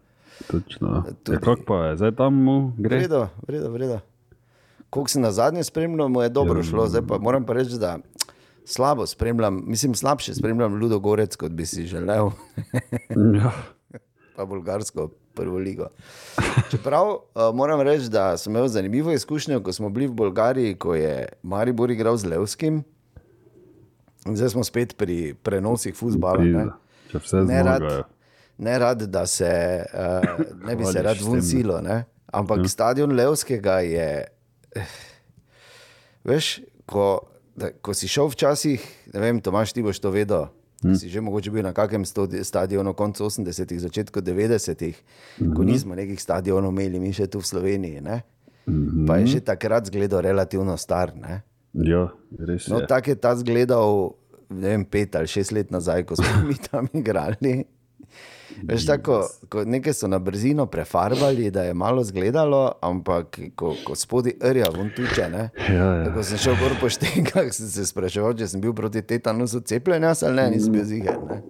Točno. 0.48 1.04
Tudi- 1.24 1.36
Ja, 1.36 1.40
kako 1.42 1.62
pa 1.64 1.76
je, 1.78 1.98
zdaj 1.98 2.12
tam 2.14 2.34
mu 2.36 2.74
gre? 2.78 2.98
Vredo, 2.98 3.28
vredo, 3.42 3.70
vredo. 3.70 4.00
Koliko 4.90 5.10
si 5.10 5.20
na 5.20 5.32
zadnje 5.32 5.64
spremljal, 5.64 6.08
mu 6.08 6.22
je 6.22 6.30
dobro 6.30 6.64
šlo, 6.64 6.88
zdaj 6.88 7.02
pa 7.04 7.18
moram 7.18 7.46
pa 7.46 7.54
reči, 7.54 7.76
da 7.76 8.00
slabo 8.66 9.06
spremljam, 9.06 9.64
mislim, 9.64 9.96
slabše 9.96 10.34
spremljam 10.34 10.74
Ludo 10.74 11.00
Gorec, 11.00 11.36
kot 11.36 11.52
bi 11.52 11.66
si 11.66 11.86
želel, 11.86 12.30
Ja. 13.36 13.52
pa 14.36 14.46
bolgarsko 14.46 15.10
prvo 15.34 15.58
ligo. 15.58 15.88
Čeprav 16.70 17.08
uh, 17.08 17.20
moram 17.54 17.82
reči, 17.82 18.10
da 18.10 18.38
sem 18.38 18.50
imel 18.50 18.68
zanimivo 18.68 19.12
izkušnjo, 19.12 19.62
ko 19.62 19.74
smo 19.74 19.90
bili 19.90 20.08
v 20.08 20.14
Bolgariji, 20.14 20.76
ko 20.76 20.96
je 20.96 21.14
Maribor 21.44 21.92
igral 21.92 22.18
z 22.18 22.26
Levskim. 22.26 22.84
In 24.26 24.36
Zdaj 24.36 24.50
smo 24.50 24.64
spet 24.64 24.98
pri 24.98 25.34
prenosih 25.36 25.96
futbola. 25.96 26.76
Če 27.10 27.22
vse 27.24 27.44
Ne 27.46 27.64
rad, 27.64 27.82
zmagajo. 27.82 28.04
ne 28.58 28.80
rad, 28.80 29.04
da 29.10 29.26
se 29.26 29.52
uh, 29.94 30.44
ne 30.68 30.76
bi 30.76 30.86
se 30.86 31.02
rad 31.02 31.18
ne? 31.84 32.04
ampak 32.34 32.60
ja. 32.66 32.68
stadion 32.68 33.12
Levskega 33.12 33.80
je. 33.82 34.10
eh, 34.76 34.98
Veš, 36.24 36.60
ko, 36.86 37.22
da, 37.56 37.72
ko 37.82 37.94
si 37.94 38.08
šel 38.12 38.30
včasih, 38.30 38.84
ne 39.14 39.20
vem, 39.24 39.40
Tomaš, 39.42 39.74
ti 39.74 39.82
boš 39.84 40.00
to 40.00 40.12
vedel. 40.14 40.50
Hmm. 40.80 40.96
Si 40.96 41.10
že 41.12 41.20
mogoče 41.20 41.52
bil 41.52 41.64
na 41.64 41.74
kakem 41.76 42.06
stadionu, 42.06 42.94
koncu 42.94 43.26
80-ih, 43.28 43.80
začetku 43.82 44.22
90-ih, 44.22 44.96
hmm. 45.40 45.56
ko 45.56 45.64
nismo 45.68 45.96
nekih 45.96 46.20
stadionov 46.22 46.72
imeli, 46.72 47.00
mi 47.04 47.12
še 47.12 47.28
tu 47.28 47.42
v 47.42 47.48
Sloveniji. 47.48 48.00
Ne? 48.00 48.22
Mhm. 48.70 49.06
Pa 49.10 49.18
je 49.20 49.26
že 49.28 49.40
takrat 49.42 49.90
zgledal 49.90 50.22
relativno 50.22 50.78
star. 50.78 51.12
Ne? 51.16 51.42
Ja, 51.74 52.10
res 52.38 52.68
No, 52.70 52.80
tako 52.86 53.12
je 53.12 53.18
ta 53.18 53.34
zgledal, 53.36 54.14
vem, 54.50 54.86
pet 54.86 55.16
ali 55.16 55.28
šest 55.28 55.52
let 55.52 55.72
nazaj, 55.72 56.06
ko 56.10 56.16
smo 56.16 56.42
mi 56.48 56.56
tam 56.72 56.88
igrali. 56.94 57.64
Veš, 58.64 58.86
tako, 58.86 59.22
ko 59.50 59.64
nekaj 59.64 59.94
so 59.94 60.08
na 60.08 60.20
brzino 60.20 60.66
prefarbali, 60.66 61.52
da 61.52 61.64
je 61.64 61.74
malo 61.74 62.04
zgledalo, 62.04 62.72
ampak 62.82 63.40
ko, 63.56 63.76
ko 63.86 63.96
spodaj 63.96 64.34
rja 64.42 64.68
vun 64.76 64.90
tuče. 64.96 65.30
Ne? 65.30 65.50
Ja, 65.70 65.86
ja. 65.96 66.14
Ko 66.14 66.24
sem 66.24 66.38
šel 66.38 66.58
gor 66.60 66.76
po 66.82 66.90
štenkah, 66.90 67.52
sem 67.56 67.70
se 67.70 67.86
spraševal, 67.88 68.34
če 68.36 68.50
sem 68.50 68.62
bil 68.62 68.74
proti 68.76 69.02
tetanusu 69.06 69.62
cepljen, 69.62 70.04
ali 70.10 70.36
ne, 70.36 70.50
nisem 70.56 70.76
bil 70.76 70.84
ziger. 70.84 71.22
Ne? 71.30 71.42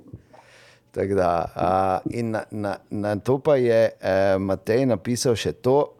Tako 0.91 1.15
Da, 1.15 1.31
a, 1.55 1.71
in 2.11 2.31
na, 2.33 2.43
na, 2.51 2.75
na 2.89 3.15
to 3.15 3.37
pa 3.39 3.55
je 3.55 3.81
eh, 3.93 4.37
Matej 4.41 4.85
napisal 4.89 5.37
še 5.37 5.53
to, 5.53 5.93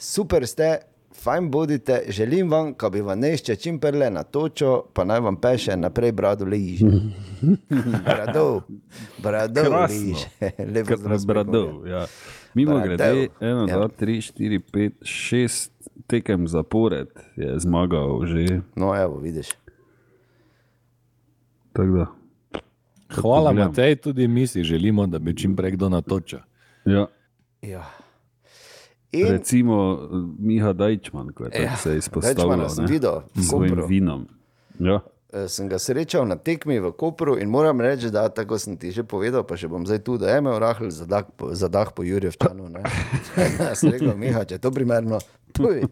super 0.00 0.46
ste, 0.48 0.78
fajn 1.14 1.50
bodite, 1.50 2.02
želim 2.08 2.50
vam, 2.50 2.74
da 2.80 2.90
bi 2.90 3.00
vam 3.00 3.18
nešče 3.20 3.56
čim 3.56 3.78
prele 3.78 4.10
na 4.10 4.22
točo, 4.22 4.82
pa 4.92 5.04
naj 5.04 5.20
vam 5.20 5.36
peše 5.36 5.76
naprej 5.76 6.12
brado 6.12 6.44
liže. 6.44 6.86
Brado, 8.04 8.60
brado 9.22 9.60
liže. 9.88 10.28
Lepo 10.74 10.88
Kar 10.88 10.98
zelo 10.98 11.18
Bradov, 11.26 11.86
ja. 11.86 12.06
Mimo 12.54 12.80
grede, 12.80 13.28
eno, 13.40 13.66
ja. 13.68 13.76
dva, 13.76 13.88
tri, 13.88 14.20
štiri, 14.20 14.58
pet, 14.58 14.92
šest 15.02 15.72
tekem 16.06 16.48
zapored 16.48 17.08
je 17.36 17.58
zmagal 17.58 18.26
že. 18.26 18.60
No, 18.74 18.94
evo, 18.96 19.18
vidiš. 19.18 19.48
Tako 21.72 21.96
da. 21.96 22.06
Hvala. 23.10 23.52
Matej, 23.52 23.96
tudi 23.96 24.28
mi 24.28 24.46
si 24.46 24.62
želimo, 24.62 25.06
da 25.06 25.18
bi 25.18 25.36
čim 25.36 25.56
prej 25.56 25.70
kdo 25.70 25.88
natočil. 25.88 26.38
Ja. 26.84 27.06
Ja. 27.62 27.84
In, 29.12 29.26
Recimo 29.26 29.98
Miha 30.38 30.72
Dajčman, 30.72 31.34
ko 31.34 31.44
je 31.44 31.62
Ja, 31.62 31.76
se 31.76 31.98
izpostavil 31.98 32.62
v 32.62 32.86
s 33.34 33.48
svojim 33.48 33.82
vinom. 33.88 34.26
Ja. 34.78 35.00
eh, 35.32 35.48
sem 35.48 35.68
ga 35.68 35.78
srečal 35.78 36.26
na 36.26 36.38
tekmi 36.38 36.78
v 36.78 36.94
Kopru 36.94 37.34
in 37.38 37.50
moram 37.50 37.80
reči, 37.80 38.10
da 38.10 38.30
tako 38.30 38.58
sem 38.58 38.78
ti 38.78 38.94
že 38.94 39.02
povedal, 39.02 39.42
pa 39.42 39.58
še 39.58 39.66
bom 39.66 39.82
zdaj 39.82 39.98
tu, 40.06 40.18
da 40.18 40.30
je 40.30 40.38
imel 40.38 40.58
rahl 40.58 40.90
za 40.90 41.06
dah 41.06 41.26
po, 41.26 41.50
po 41.94 42.02
Jurjevčanu. 42.02 42.70
ne. 42.70 42.82
Jaz 43.58 43.82
sem 43.82 43.90
rekel, 43.90 44.14
Miha, 44.14 44.46
če 44.46 44.58
je 44.58 44.62
to 44.62 44.70
primerno, 44.70 45.18
tuj. 45.52 45.86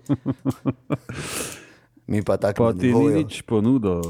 Mi 2.09 2.25
pa 2.25 2.41
tako 2.41 2.65
Pa 2.65 2.73
ti 2.73 2.79
ni 2.79 2.87
nivoju, 2.89 3.17
nič 3.21 3.43
ponudil. 3.43 4.01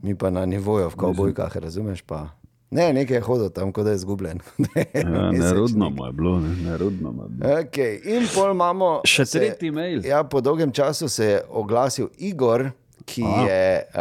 mi 0.00 0.14
pa 0.14 0.30
na 0.30 0.46
nivoju 0.46 0.88
v 0.88 0.96
kavbojkah, 0.96 1.52
razumeš 1.52 2.00
pa. 2.06 2.32
Ne, 2.70 2.92
nekaj 2.92 3.16
je 3.16 3.20
hodil 3.22 3.48
tam, 3.50 3.70
kot 3.70 3.84
da 3.84 3.90
je 3.90 3.96
izgubljen. 3.96 4.40
Ja, 4.94 5.30
nerodno 5.30 5.90
mu 5.90 6.06
je 6.06 6.12
bilo, 6.12 6.40
ne, 6.40 6.56
nerodno 6.60 7.12
mu 7.12 7.22
je 7.22 7.28
bilo. 7.30 7.50
Okay. 7.56 7.92
In 8.06 8.26
pol 8.28 8.50
imamo 8.50 9.00
Še 9.04 9.26
se- 9.26 9.38
tretji 9.38 9.70
mail. 9.70 10.02
Ja, 10.02 10.24
po 10.24 10.40
dolgem 10.40 10.72
času 10.72 11.08
se 11.08 11.24
je 11.26 11.42
oglasil 11.50 12.08
Igor, 12.18 12.70
ki 13.04 13.22
A. 13.24 13.42
je 13.42 13.62
uh, 13.86 14.00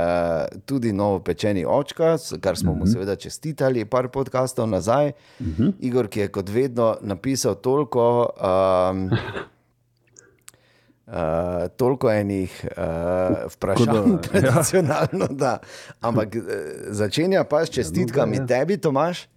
tudi 0.62 0.92
novo 0.92 1.20
pečeni 1.20 1.62
očka, 1.64 2.08
kar 2.40 2.58
smo 2.58 2.72
Mhm. 2.72 2.80
mu 2.80 2.88
seveda 2.88 3.16
čestitali, 3.16 3.86
par 3.86 4.08
podkastov 4.08 4.66
nazaj. 4.68 5.12
Igor, 5.80 6.08
ki 6.08 6.20
je 6.20 6.28
kot 6.30 6.50
vedno 6.50 6.96
napisal 7.02 7.56
toliko. 7.56 8.30
Um, 8.36 9.10
Uh, 11.08 11.14
toliko 11.78 12.10
enih 12.12 12.66
uh, 12.66 13.52
vprašanj, 13.54 13.86
Tako 13.86 14.02
da, 14.10 14.16
ja. 14.16 14.22
tradicionalno, 14.42 15.28
da. 15.30 15.58
Ampak 16.02 16.36
uh, 16.36 16.42
začenja 16.90 17.44
pa 17.44 17.66
s 17.66 17.70
čestitkami 17.70 18.38
ja. 18.38 18.46
tebi, 18.48 18.78
Tomaš, 18.78 19.28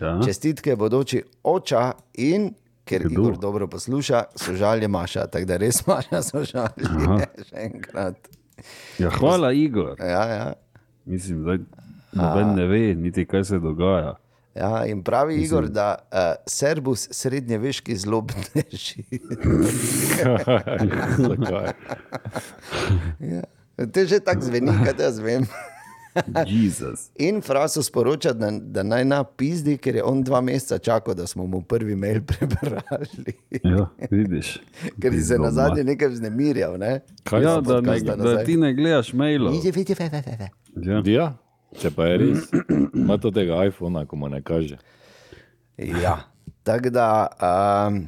Ja. 0.00 0.20
čestitke 0.24 0.76
bodoči 0.76 1.22
oča 1.42 1.92
in 2.14 2.52
ker 2.84 3.02
Kdo? 3.02 3.12
Igor 3.12 3.36
dobro 3.38 3.66
posluša, 3.66 4.22
sožalje 4.36 4.88
Maša, 4.88 5.26
tako 5.26 5.44
da 5.44 5.56
res 5.56 5.86
Maša 5.86 6.22
sožalje. 6.22 6.86
Aha. 6.86 7.18
Še 7.48 7.56
enkrat. 7.66 8.28
Ja, 8.98 9.10
hvala, 9.10 9.52
Igor. 9.52 9.98
Ja, 9.98 10.22
ja. 10.30 10.52
Mislim, 11.04 11.44
da 11.44 11.58
noben 12.12 12.54
ne 12.56 12.66
ve, 12.66 12.94
niti 12.94 13.26
kaj 13.26 13.44
se 13.44 13.58
dogaja. 13.58 14.14
Ja, 14.58 14.86
in 14.86 15.02
pravi 15.02 15.34
Igor, 15.42 15.68
da 15.68 15.94
uh, 15.98 16.18
Serbus 16.46 17.08
srednjeveški 17.10 17.96
zlobneži. 17.96 19.04
Ja. 23.20 23.42
To 23.94 24.04
že 24.04 24.18
tako 24.20 24.40
zveni, 24.40 24.72
kaj 24.84 24.94
jaz 25.04 25.18
vem. 25.22 25.46
Jezus. 26.46 27.10
In 27.14 27.40
Fraso 27.42 27.82
sporoča, 27.82 28.32
da, 28.32 28.50
da 28.50 28.82
naj 28.82 29.04
napizdi, 29.04 29.76
ker 29.78 30.00
je 30.00 30.04
on 30.04 30.22
dva 30.26 30.40
meseca 30.40 30.78
čakal, 30.78 31.14
da 31.14 31.26
smo 31.26 31.46
mu 31.46 31.62
prvi 31.62 31.96
mail 31.96 32.20
prebrali. 32.26 33.34
Ja, 33.62 33.86
vidiš. 34.10 34.58
ker 35.02 35.12
si 35.12 35.22
se 35.22 35.38
na 35.38 35.50
zadnje 35.50 35.84
nekaj 35.84 36.08
vznemirjal. 36.08 36.78
Ne? 36.78 37.00
Kaj 37.24 37.42
Ja, 37.42 37.60
da, 37.60 37.80
ne, 37.80 38.00
da 38.00 38.44
ti 38.44 38.56
ne 38.56 38.74
gledaš 38.74 39.12
mailov. 39.12 39.52
Vidi, 39.52 39.70
vidi, 39.70 39.94
vidi, 39.94 40.16
vidi, 40.16 40.36
vidi. 40.40 40.50
Ja. 40.90 41.02
Ja, 41.06 41.36
če 41.76 41.90
pa 41.90 42.06
je 42.08 42.18
res, 42.18 42.46
ima 42.94 43.18
to 43.18 43.30
tega 43.30 43.64
iPhona, 43.68 44.06
ko 44.06 44.16
mu 44.16 44.28
ne 44.28 44.40
kaže. 44.42 44.78
Ja, 45.76 46.20
tako 46.64 46.90
da. 46.90 47.08
Um, 47.40 48.06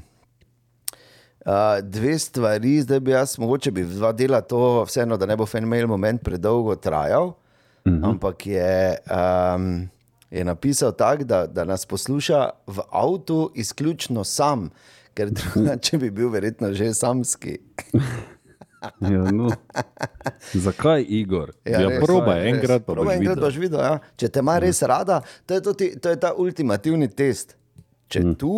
Uh, 1.41 1.81
dve 1.83 2.19
stvari, 2.19 2.83
zdaj 2.85 3.01
bi 3.01 3.11
jaz, 3.11 3.39
mogoče 3.41 3.71
bi 3.73 3.83
dva 3.89 4.11
dela 4.13 4.43
to, 4.45 4.85
vseeno, 4.85 5.17
da 5.17 5.25
ne 5.27 5.39
bo 5.41 5.47
fenomen 5.49 5.87
moment 5.89 6.21
predolgo 6.21 6.75
trajal, 6.77 7.27
uh 7.29 7.35
-huh. 7.93 8.11
ampak 8.11 8.47
je, 8.47 8.97
um, 9.09 9.89
je 10.31 10.45
napisal 10.45 10.93
tako, 10.93 11.25
da, 11.25 11.47
da 11.47 11.65
nas 11.65 11.87
posluša 11.87 12.51
v 12.67 12.81
avtu 12.91 13.51
izključno 13.55 14.25
sam, 14.25 14.71
ker 15.15 15.31
drugače 15.39 15.99
bi 15.99 16.11
bil 16.11 16.29
verjetno 16.29 16.73
že 16.73 16.95
samski. 16.95 17.59
Ja, 19.03 19.23
no. 19.31 19.51
Zakaj, 20.57 21.05
Igor? 21.07 21.53
Ja, 21.65 21.83
res, 21.85 22.01
probaj, 22.01 22.39
res. 22.39 22.55
enkrat 22.55 22.81
pa 22.81 22.93
Probaj 22.93 23.07
boš 23.07 23.15
enkrat 23.17 23.37
videl. 23.37 23.45
boš 23.45 23.57
videl. 23.59 23.81
Ja. 23.81 23.95
Če 24.17 24.29
te 24.29 24.41
ima 24.41 24.59
res 24.59 24.83
rada, 24.83 25.19
to 25.45 25.55
je, 25.55 25.61
to, 25.61 25.73
ti, 25.75 25.91
to 25.97 26.09
je 26.09 26.19
ta 26.19 26.33
ultimativni 26.35 27.09
test. 27.11 27.57
Če 28.09 28.21
Mm. 28.21 28.33
tu 28.35 28.53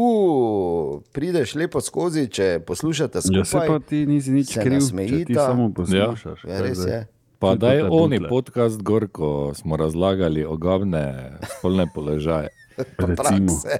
prideš 1.11 1.55
lepo 1.55 1.77
skozi, 1.79 2.27
če 2.27 2.61
poslušate 2.61 3.19
Ja, 3.19 3.23
se 3.23 3.29
skupaj, 3.45 3.69
pa 3.69 3.79
ti 3.81 4.07
nisi 4.07 4.31
nič 4.31 4.47
se 4.49 4.61
kriv, 4.61 4.79
če 4.79 4.87
ti 4.87 4.95
nasmejita. 4.95 5.43
samo 5.43 5.69
poslušaš. 5.71 6.45
ja, 6.45 6.61
res 6.61 6.79
je. 6.81 7.01
Pa 7.39 7.55
da 7.57 7.73
je 7.73 7.83
oni 7.85 8.17
butle. 8.17 8.29
podcast 8.31 8.81
gor, 8.81 9.09
ko 9.09 9.29
smo 9.53 9.77
razlagali 9.77 10.45
ogabne 10.47 11.03
spolne 11.51 11.85
položaje. 11.87 12.49
Recimo, 12.99 13.13
Prakse. 13.13 13.79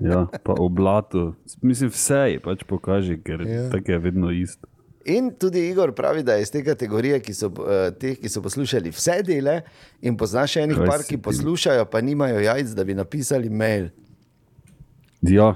ja, 0.00 0.26
pa 0.40 0.54
oblatu. 0.54 1.34
Mislim, 1.60 1.90
vse 1.90 2.30
je 2.30 2.40
pač 2.40 2.64
pokaži, 2.64 3.18
ker 3.18 3.42
Ja. 3.42 3.54
ja. 3.58 3.70
tako 3.70 3.90
je 3.90 3.98
vedno 4.00 4.30
isto. 4.30 4.64
In 5.04 5.32
tudi 5.38 5.68
Igor 5.68 5.94
pravi, 5.94 6.22
da 6.22 6.34
je 6.34 6.42
iz 6.42 6.50
te 6.50 6.64
kategorije, 6.64 7.20
ki 7.20 7.34
so, 7.34 7.50
eh, 7.66 7.90
teh, 7.98 8.18
ki 8.20 8.28
so 8.28 8.42
poslušali 8.42 8.90
vse 8.90 9.22
dele, 9.26 9.60
in 10.00 10.16
poznaš 10.16 10.56
še 10.56 10.68
enih 10.68 10.78
Kaj 10.78 10.86
par, 10.86 11.04
ki 11.08 11.18
poslušajo, 11.18 11.84
pa 11.90 12.00
nimajo 12.00 12.40
jajc, 12.40 12.74
da 12.76 12.84
bi 12.84 12.94
napisali 12.94 13.50
mail. 13.50 13.90
Ja, 15.22 15.54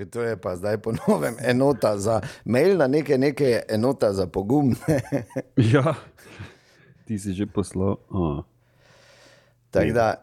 Ker 0.00 0.08
To 0.08 0.22
je 0.22 0.36
pa 0.36 0.56
zdaj 0.56 0.78
po 0.80 0.92
novem 0.96 1.36
enota 1.44 1.98
za 1.98 2.20
mail, 2.44 2.78
na 2.80 2.86
nekaj 2.88 3.50
je 3.50 3.62
enota 3.68 4.12
za 4.12 4.26
pogum. 4.26 4.72
ja. 5.74 5.94
ti 7.04 7.18
si 7.18 7.34
že 7.36 7.46
poslal. 7.46 8.00
A. 8.08 8.42
Tako 9.70 9.92
da 9.92 10.14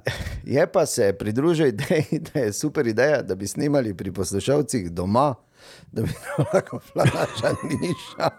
je 0.44 0.68
pa 0.72 0.86
se 0.86 1.14
pridružil 1.14 1.68
ideji, 1.76 2.20
da 2.34 2.40
je 2.40 2.54
super 2.54 2.88
ideja, 2.88 3.22
da 3.22 3.36
bi 3.36 3.48
snimali 3.48 3.94
pri 3.94 4.12
poslušalcih 4.12 4.92
doma, 4.92 5.36
da 5.92 6.02
bi 6.02 6.10
lahko 6.44 6.80
flaša 6.82 7.52
niša. 7.64 8.30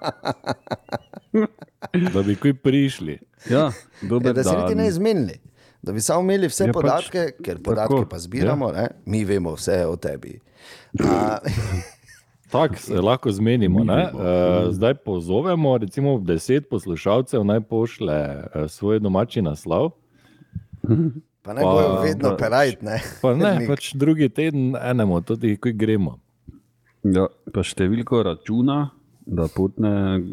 Da 2.13 2.23
bi 2.23 2.37
kaj 2.37 2.55
prišli. 2.55 3.19
Ja, 3.51 3.59
Ja, 3.59 3.73
dober 4.03 4.35
da 4.35 4.45
se 4.45 4.57
niti 4.57 4.75
ne 4.75 4.89
izmenili. 4.89 5.39
Da 5.83 5.93
bi 5.93 6.01
samo 6.01 6.21
imeli 6.23 6.49
vse 6.49 6.65
Ja, 6.65 6.67
ja, 6.67 6.73
pač, 6.73 6.83
podatke, 6.83 7.33
ker 7.45 7.59
podatke 7.59 7.95
tako, 7.95 8.07
pa 8.07 8.19
zbiramo, 8.19 8.69
ja. 8.71 8.89
mi 9.07 9.25
vemo 9.25 9.55
vse 9.55 9.87
o 9.87 9.97
tebi. 9.97 10.41
A, 11.01 11.39
Tako 12.51 12.77
se 12.77 12.95
lahko 12.95 13.31
zmenimo. 13.31 13.85
ne. 13.85 14.03
Eh, 14.03 14.11
Zdaj 14.71 14.95
pozovemo, 14.97 15.79
recimo, 15.79 16.19
deset 16.19 16.69
poslušalcev 16.71 17.45
naj 17.45 17.61
pošle 17.61 18.15
eh, 18.15 18.69
svoj 18.69 19.01
domači 19.01 19.43
naslov. 19.43 19.91
pa 21.43 21.53
ne 21.53 21.61
Pa, 21.61 21.65
bojo 21.65 22.01
vedno 22.03 22.31
pač. 22.31 22.39
perajt. 22.39 22.83
Ne? 22.83 23.03
Pa 23.23 23.35
ne, 23.35 23.53
pač 23.69 23.93
drugi 23.95 24.29
teden 24.29 24.73
enemu, 24.75 25.21
tudi 25.21 25.57
ko 25.57 25.69
gremo. 25.75 26.19
Ja, 27.05 27.27
pa 27.53 27.63
številko 27.63 28.23
računa, 28.23 28.91
da 29.21 29.47
potne, 29.47 29.93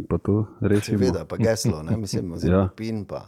pa 0.10 0.18
to 0.18 0.46
rešimo. 0.62 0.98
Seveda, 0.98 1.26
pa 1.26 1.38
geslo, 1.38 1.84
ne? 1.84 1.98
mislim, 1.98 2.32
oziroma 2.32 2.64
Ja. 2.64 2.70
pin. 2.70 3.06
Pa. 3.06 3.26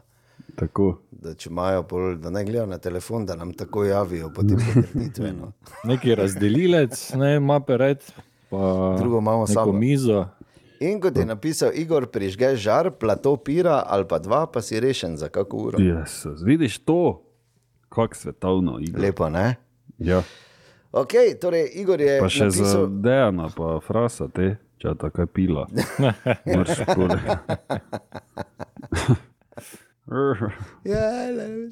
Tako. 0.56 0.98
Da 1.12 1.34
če 1.34 1.50
imajo, 1.50 1.84
pol, 1.84 2.16
da 2.16 2.30
ne 2.30 2.42
gledajo 2.42 2.66
na 2.66 2.78
telefon, 2.78 3.26
da 3.26 3.36
nam 3.36 3.54
tako 3.54 3.84
javijo, 3.84 4.32
potem 4.32 4.58
potrditve. 4.58 5.34
No. 5.34 5.52
Neki 5.86 6.16
razdelilec, 6.16 7.14
ne 7.14 7.40
mape 7.40 7.78
red, 7.78 8.02
pa 8.50 8.96
Drugo 8.98 9.20
imamo 9.20 9.46
sabo. 9.46 9.72
mizo. 9.72 10.26
In 10.80 11.00
kot 11.00 11.16
je 11.16 11.26
napisal 11.26 11.72
Igor, 11.74 12.06
prižge 12.08 12.56
žar, 12.56 12.92
plato 12.92 13.36
pira 13.36 13.84
ali 13.84 14.06
pa 14.06 14.20
dva, 14.20 14.46
pa 14.46 14.62
si 14.62 14.80
rešen 14.80 15.18
za 15.18 15.28
kako 15.28 15.58
uro. 15.60 15.78
Jezus, 15.80 16.42
vidiš 16.42 16.78
to, 16.80 17.22
kako 17.90 18.16
svetovno 18.16 18.78
je. 18.80 18.94
Lepo, 18.94 19.30
ne? 19.30 19.56
Ja. 20.00 20.22
Ok, 20.98 21.14
torej 21.42 21.70
Igor 21.78 22.02
je 22.02 22.18
Pa 22.20 22.30
še 22.32 22.48
napisal, 22.50 22.66
za 22.66 22.86
Dejana, 23.06 23.50
pa 23.54 23.78
frasa 23.86 24.26
te, 24.34 24.56
če 24.82 24.96
ta 24.98 25.12
kaj 25.14 25.28
pila. 25.30 25.68
Moraš 26.50 26.82
pole. 26.90 27.20
Ja, 30.88 31.04
le, 31.36 31.68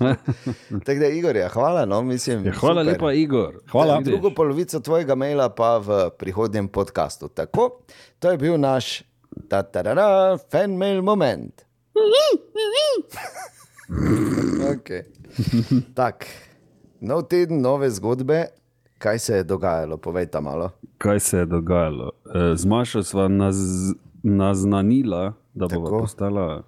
Tako 0.83 0.99
da, 0.99 1.07
Igor, 1.07 1.35
ja, 1.39 1.47
hvala. 1.49 1.85
No, 1.87 2.01
mislim, 2.03 2.43
Ja, 2.45 2.51
hvala 2.59 2.83
super. 2.83 2.93
lepa, 2.93 3.13
Igor. 3.15 3.61
Hvala. 3.71 4.01
Drugo 4.03 4.33
polovico 4.35 4.79
tvojega 4.83 5.15
maila 5.15 5.47
pa 5.55 5.77
v 5.79 6.09
prihodnjem 6.19 6.67
podkastu. 6.67 7.29
Tako, 7.31 7.79
to 8.19 8.31
je 8.31 8.37
bil 8.37 8.57
naš 8.59 9.03
tatarara, 9.47 10.35
fan 10.51 10.75
mail 10.75 10.99
moment. 11.01 11.63
okay. 14.75 15.07
Tak, 15.95 16.27
nov 16.99 17.31
teden, 17.31 17.63
nove 17.63 17.87
zgodbe. 17.89 18.51
Kaj 19.05 19.19
se 19.19 19.35
je 19.35 19.43
dogajalo, 19.45 19.97
povejte 19.99 20.41
malo. 20.41 20.71
Kaj 20.97 21.19
se 21.19 21.37
je 21.37 21.45
dogajalo? 21.47 22.11
Eh, 22.25 22.55
Z 22.55 22.65
Mašo 22.65 23.03
sva 23.03 23.27
naz, 23.27 23.55
naznanila, 24.23 25.33
da 25.53 25.67
bo 25.67 25.85
postala 25.91 26.63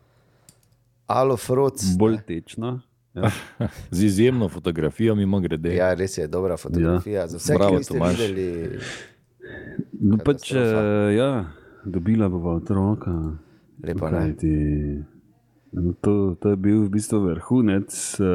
Alofroc. 1.08 1.82
bolj 1.98 2.18
tečna. 2.20 2.82
Ja. 3.16 3.32
Z 3.92 4.04
izjemno 4.04 4.50
fotografijo, 4.50 5.16
mimo 5.16 5.40
grede. 5.40 5.74
Ja, 5.74 5.94
res 5.94 6.18
je 6.18 6.28
dobra 6.28 6.58
fotografija. 6.58 7.22
Ja. 7.22 7.28
Za 7.28 7.38
vse, 7.38 7.54
Bravo, 7.56 7.72
ki 7.72 7.78
niste 7.78 7.94
Tomaž. 7.94 8.20
videli, 8.20 8.80
No, 9.94 10.18
pač, 10.20 10.52
eh, 10.52 10.60
ja, 11.16 11.46
dobila 11.86 12.30
bova 12.30 12.54
otroka. 12.54 13.34
lepo. 13.82 14.06
Kajti, 14.06 14.54
no, 15.72 15.94
to, 15.96 16.14
to 16.36 16.50
je 16.50 16.56
bil 16.58 16.84
v 16.84 16.90
bistvu 16.90 17.20
vrhunec 17.22 17.90
uh, 18.20 18.28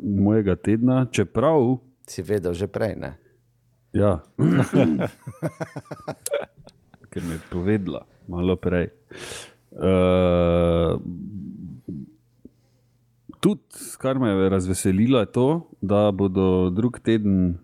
mojega 0.00 0.56
tedna, 0.56 1.06
čeprav. 1.06 1.78
Si 2.06 2.22
vedel 2.22 2.52
že 2.52 2.66
prej, 2.66 2.96
ne? 2.96 3.12
Ja. 3.92 4.18
Ker 7.10 7.22
mi 7.22 7.32
je 7.34 7.40
povedala 7.50 8.06
malo 8.28 8.56
prej. 8.56 8.90
Uh, 9.70 11.00
tudi, 13.40 13.62
kar 13.98 14.18
me 14.18 14.28
je 14.30 14.48
razveselilo, 14.48 15.20
je 15.20 15.26
to, 15.32 15.46
da 15.80 16.10
bodo 16.12 16.70
drug 16.70 16.98
teden 17.00 17.50
eh, 17.50 17.54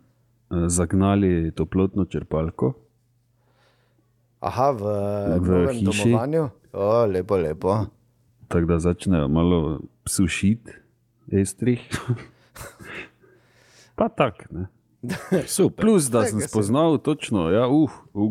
zagnali 0.69 1.51
toplotno 1.55 2.05
črpalko. 2.05 2.73
Aha, 4.41 4.71
v, 4.71 4.83
V 5.39 5.67
hiši. 5.73 5.85
domovanju. 5.85 6.49
O, 6.73 7.07
lepo, 7.07 7.37
lepo. 7.37 7.77
Tako 8.49 8.67
da 8.67 8.79
začnejo 8.79 9.29
malo 9.29 9.81
sušiti, 10.07 10.73
estrih. 11.33 11.81
pa 13.97 14.09
tak. 14.09 14.47
Ne. 14.51 14.67
Super. 15.47 15.85
Plus, 15.85 16.11
da 16.11 16.25
sem 16.25 16.41
spoznal 16.41 16.99
točno 16.99 17.51
ja, 17.51 17.69
uh, 17.69 17.91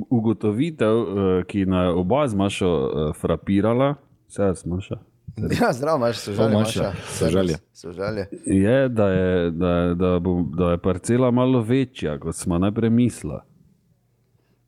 ugotovitev, 0.10 0.96
eh, 0.98 1.44
ki 1.48 1.66
naj 1.66 1.88
oba 1.88 2.28
z 2.28 2.36
Mašo 2.36 2.68
eh, 2.68 3.14
frapirala, 3.20 3.96
vse 4.28 4.44
jaz 4.44 4.66
Maša. 4.66 5.00
Ja, 5.62 5.74
zdravo, 5.74 5.98
imaš 5.98 6.18
sožalje. 6.18 6.54
Maša, 6.54 6.92
sožalje. 7.08 7.56
Sožalje. 7.74 8.28
Je, 8.46 8.90
da 8.90 9.08
je, 9.08 9.52
da, 9.52 9.94
da, 9.96 10.20
bo, 10.20 10.44
da 10.58 10.72
je 10.72 10.78
parcela 10.78 11.32
malo 11.32 11.62
večja, 11.62 12.20
kot 12.20 12.36
smo 12.36 12.58
najprej 12.58 12.90
mislili. 12.90 13.40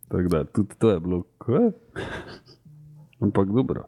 Tako 0.07 0.29
da 0.29 0.43
tudi 0.43 0.75
to 0.77 0.89
je 0.89 0.99
bilo, 0.99 1.23
kaj? 1.37 1.71
Ampak 3.23 3.47
dobro, 3.47 3.83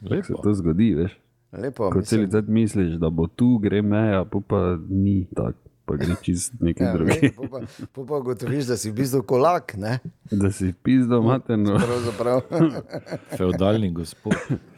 kako 0.00 0.22
se 0.22 0.32
Lepo. 0.32 0.42
to 0.42 0.54
zgodi, 0.54 0.94
veš. 0.94 1.20
Lepo, 1.52 1.90
Ko 1.90 2.02
cel 2.02 2.30
čas 2.30 2.44
misliš, 2.48 2.92
da 2.92 3.10
bo 3.10 3.26
tu 3.26 3.58
gre 3.58 3.82
meja, 3.82 4.24
pa, 4.24 4.40
pa 4.48 4.78
ni 4.88 5.26
tako, 5.36 5.67
pa 5.88 5.96
gre 5.96 6.14
čist 6.20 6.52
nekaj 6.60 6.84
Ja, 6.84 6.90
ja, 6.90 6.94
drugega. 6.94 7.28
pol 7.32 7.48
pa, 7.48 7.60
pa 8.04 8.16
ugotoviš, 8.16 8.64
da 8.66 8.76
si 8.76 8.90
v 8.90 8.94
bistvu 8.94 9.22
kolak, 9.24 9.72
ne? 9.76 9.98
Da 10.30 10.50
si 10.50 10.72
pizdo 10.74 11.22
materno. 11.22 11.78
Pravzaprav. 11.78 12.40
Feudalni 13.38 13.88
gospod. 13.92 14.32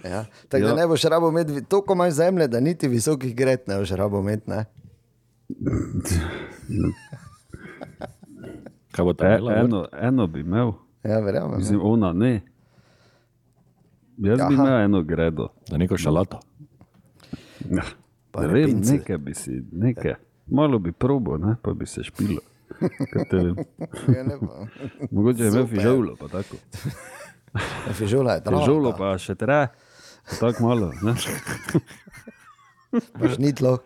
Ja. 0.04 0.22
Tako 0.48 0.62
da 0.62 0.68
Ja. 0.68 0.74
ne 0.76 0.86
boš 0.86 1.02
rabo 1.04 1.28
imeti, 1.28 1.64
toliko 1.64 1.92
imaš 1.92 2.12
zemlje, 2.14 2.48
da 2.48 2.60
niti 2.60 2.88
visokih 2.88 3.34
gret 3.34 3.66
ne 3.66 3.76
boš 3.76 3.90
rabo 3.92 4.20
imeti, 4.20 4.46
ne? 4.48 4.64
Kaj 8.90 9.04
bo 9.04 9.10
E, 9.10 9.14
tam 9.14 9.26
imela? 9.28 9.52
eno, 9.54 9.88
eno 9.94 10.26
bi 10.26 10.40
imel, 10.40 10.72
Ja, 11.04 11.18
verjamem. 11.18 11.58
mislim, 11.58 11.80
ona 11.82 12.12
ne. 12.12 12.40
Jaz 14.18 14.38
bi 14.38 14.44
Aha. 14.44 14.52
imel 14.54 14.80
eno 14.80 15.02
gredo. 15.02 15.48
Da 15.68 15.76
neko 15.76 15.96
šalato. 15.96 16.40
Ja, 17.70 17.82
Pa 18.30 18.40
ne 18.42 18.48
vem, 18.48 18.80
nekaj 18.82 19.18
bi 19.18 19.34
si, 19.34 19.62
nekaj. 19.72 20.14
Malo 20.50 20.78
bi 20.78 20.92
probo, 20.92 21.36
ne, 21.36 21.56
pa 21.62 21.72
bi 21.72 21.86
se 21.86 22.02
špilo. 22.02 22.40
Ja. 24.08 24.24
Mogoče 25.10 25.42
je 25.42 25.48
imel 25.48 25.66
fižolo, 25.66 26.16
pa 26.16 26.28
tako. 26.28 26.56
Fižola 27.92 28.32
je 28.32 28.44
trava. 28.44 28.60
Fižolo 28.60 28.92
pa 28.92 29.18
še 29.18 29.34
tre, 29.34 29.66
tako 30.40 30.62
malo. 30.62 30.92
Šnitlo. 33.26 33.78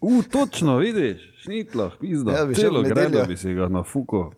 U, 0.00 0.22
točno, 0.22 0.76
vidiš, 0.76 1.22
šnitla, 1.38 1.90
pizda. 2.00 2.32
Ja, 2.32 2.38
Ja, 2.38 2.46
bi 2.46 2.54
Celo 2.54 2.82
nedeljo. 2.82 3.24
bi 3.26 3.36
si 3.36 3.54
ga 3.54 3.68
nafuko. 3.68 4.32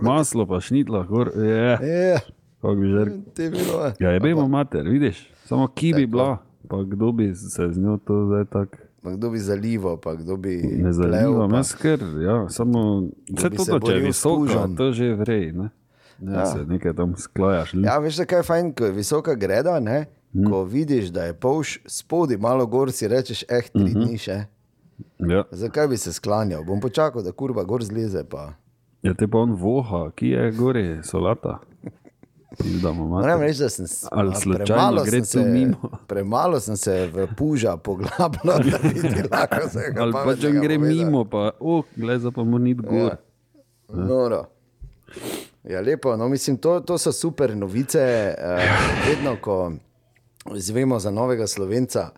Maslo 0.00 0.46
pa 0.46 0.60
šnitla, 0.60 1.04
gor, 1.04 1.30
je, 1.36 1.78
Ja, 2.08 2.18
kako 2.60 2.74
bi 2.74 2.88
že 2.88 2.98
rekel. 2.98 3.20
je 3.38 3.50
bilo. 3.50 3.92
Ja, 4.00 4.10
je 4.10 4.20
bemo 4.20 4.48
mater, 4.48 4.82
vidiš, 4.82 5.16
samo 5.44 5.68
ki 5.68 5.94
bi 5.94 6.06
bila, 6.06 6.38
pa 6.68 6.82
kdo 6.82 7.12
bi 7.12 7.34
se 7.34 7.68
z 7.68 7.78
njo 7.78 7.98
to 7.98 8.26
zdaj 8.26 8.44
tako. 8.46 8.76
Pa 9.02 9.10
kdo 9.10 9.30
bi 9.30 9.38
zalival, 9.38 9.96
pa 9.96 10.14
kdo 10.14 10.36
bi. 10.36 10.56
Ne 10.56 10.92
pa- 10.92 11.56
jaz 11.56 11.74
ker, 11.74 11.98
ja, 12.20 12.48
samo 12.48 13.08
vse 13.28 13.48
to, 13.50 13.64
da 13.64 13.78
če 13.80 13.92
je 13.92 14.00
visoka, 14.02 14.36
pužem. 14.38 14.76
to 14.76 14.92
že 14.92 15.14
vrej, 15.14 15.52
ne. 15.52 15.70
Ne, 16.18 16.32
Ja. 16.32 16.38
ja. 16.38 16.46
se 16.46 16.64
nekaj 16.66 16.92
tam 16.94 17.16
sklajaš. 17.16 17.74
Ja, 17.76 17.96
veš, 17.96 18.20
kaj 18.22 18.38
je 18.38 18.42
fajn, 18.44 18.72
ko 18.72 18.84
je 18.84 18.92
visoka 18.92 19.34
greda, 19.34 19.80
ne? 19.80 20.04
Hm. 20.32 20.44
ko 20.44 20.64
vidiš, 20.64 21.08
da 21.08 21.24
je 21.24 21.34
polš 21.34 21.80
spodaj, 21.82 22.36
malo 22.38 22.66
gor 22.66 22.92
si 22.92 23.08
rečeš, 23.08 23.42
eh, 23.48 23.62
tri 23.64 23.82
Mhm. 23.84 24.00
dni 24.00 24.18
še. 24.18 24.36
Ja. 25.18 25.44
Zakaj 25.50 25.88
bi 25.88 25.96
se 25.96 26.12
sklanjal? 26.12 26.60
Bom 26.62 26.78
počakal, 26.78 27.22
da 27.22 27.32
kurba 27.32 27.64
gor 27.64 27.80
zleze. 27.80 28.22
Pa. 28.24 28.52
ja, 29.02 29.14
te 29.14 29.26
pa 29.26 29.38
on 29.38 29.52
voha, 29.52 30.10
ki 30.10 30.26
je 30.28 30.50
gori, 30.52 30.98
solata. 31.02 31.58
Moram 32.94 33.40
reči, 33.40 33.58
da 33.58 33.68
sem 33.68 33.86
s- 33.86 34.08
Ali 34.10 34.30
a, 34.30 34.34
slučajno 34.34 34.64
premalo 34.66 35.04
gre 35.04 35.10
sem 35.18 35.24
se- 35.24 35.44
mimo? 35.44 35.90
Premalo 36.06 36.60
sem 36.60 36.76
se 36.76 37.06
v 37.06 37.26
puža 37.28 37.76
poglabljal, 37.78 38.30
da 38.60 38.78
bi 38.80 38.94
ti 38.94 39.22
lahko 39.32 39.68
se 39.68 39.80
kaj 39.86 40.02
Ali 40.02 40.12
pa 40.14 40.34
če 40.36 40.50
gre 40.52 40.76
povedal. 40.76 40.78
mimo, 40.96 41.24
pa, 41.24 41.50
oh, 41.60 41.84
gledaj, 41.96 42.18
za 42.18 42.30
pa 42.30 42.44
mu 42.44 42.58
ni 42.58 42.74
gor. 42.74 42.92
Ja. 42.92 43.16
Noro. 43.90 44.44
Ja, 45.64 45.80
lepo. 45.80 46.16
No, 46.16 46.28
mislim, 46.28 46.56
to, 46.56 46.80
to 46.80 46.96
so 46.96 47.12
super 47.12 47.54
novice. 47.54 48.02
Uh, 48.34 48.58
vedno, 49.08 49.36
ko 49.36 49.72
izvemo 50.54 50.98
za 50.98 51.10
novega 51.10 51.46
slovenca, 51.46 52.10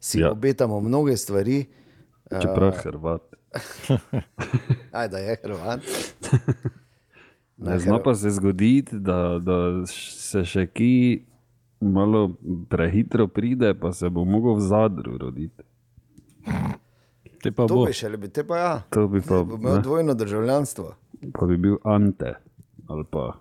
si 0.00 0.18
ja. 0.18 0.24
Ja. 0.24 0.32
obetamo 0.32 0.80
mnoge 0.80 1.16
stvari. 1.16 1.64
Čeprav 2.32 2.72
Hrvat. 2.74 3.22
Aj, 4.92 5.08
da 5.08 5.18
je 5.18 5.36
Hrvat. 5.36 5.80
Ne 7.58 7.78
zna 7.78 7.98
pa 7.98 8.14
se 8.14 8.30
zgoditi, 8.30 8.98
da, 8.98 9.38
da 9.38 9.86
se 9.86 10.44
še 10.44 10.66
ki 10.66 11.22
malo 11.80 12.36
prehitro 12.68 13.28
pride, 13.28 13.74
pa 13.74 13.92
se 13.92 14.08
bo 14.08 14.24
mogel 14.24 14.54
v 14.54 14.60
zadru 14.60 15.16
roditi. 15.18 15.62
Te 17.42 17.52
pa 17.52 17.66
To 17.66 17.74
bo. 17.74 17.86
bi 17.86 17.92
še 17.92 18.08
lebi, 18.08 18.28
te 18.28 18.44
pa 18.44 18.58
ja. 18.58 18.74
To 18.90 19.08
bi 19.08 19.20
pa, 19.20 19.40
Bo 19.42 19.56
imel 19.56 19.74
ne, 19.74 19.82
dvojno 19.82 20.14
državljanstvo. 20.14 20.86
pa 21.32 21.46
bi 21.46 21.56
bil 21.56 21.78
Ante 21.84 22.34
ali 22.88 23.04
pa 23.04 23.32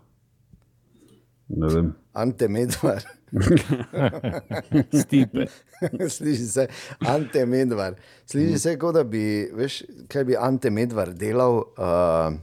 ne 1.49 1.67
vem. 1.67 1.91
Ante 2.13 2.47
Medvar. 2.47 3.03
Stipe. 4.95 5.45
Sliši 6.09 6.45
se, 6.45 6.67
Ante 6.99 7.45
Medvar. 7.45 7.95
Sliši 8.25 8.59
se, 8.59 8.77
kot 8.79 8.95
da 8.95 9.03
bi, 9.03 9.21
veš, 9.53 9.83
kaj 10.07 10.23
bi 10.23 10.37
Ante 10.39 10.69
Medvar 10.69 11.11
delal. 11.13 11.61
Uh, 11.77 12.39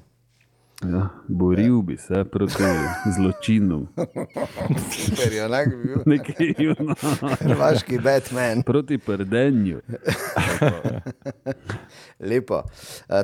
Ja, 0.82 1.08
boril 1.28 1.82
bi 1.82 1.96
se 1.96 2.24
proti 2.24 2.62
zločinom. 3.16 3.86
Ker 5.16 5.32
je 5.32 5.44
onak 5.44 5.68
bil 5.68 6.02
Nekaj 6.06 6.54
juno. 6.58 6.94
hrvaški 7.40 7.98
Batman. 7.98 8.62
Proti 8.62 8.98
prdenju. 8.98 9.80
Lepo. 12.20 12.62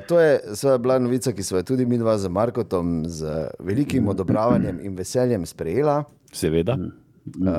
To 0.08 0.20
je 0.20 0.40
bila 0.78 0.98
novica, 0.98 1.32
ki 1.32 1.42
smo 1.42 1.58
jo 1.58 1.62
tudi 1.62 1.86
mi 1.86 1.98
dva 1.98 2.18
z 2.18 2.28
Markotom 2.28 3.04
z 3.06 3.50
velikim 3.58 4.08
odobravanjem 4.08 4.80
in 4.82 4.96
veseljem 4.96 5.46
sprejela. 5.46 6.04
Seveda. 6.32 6.78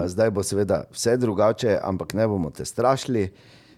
Zdaj 0.05 0.31
bo 0.31 0.43
seveda 0.43 0.83
vse 0.91 1.17
drugače, 1.17 1.77
ampak 1.83 2.13
ne 2.13 2.27
bomo 2.27 2.49
te 2.49 2.65
strašili. 2.65 3.29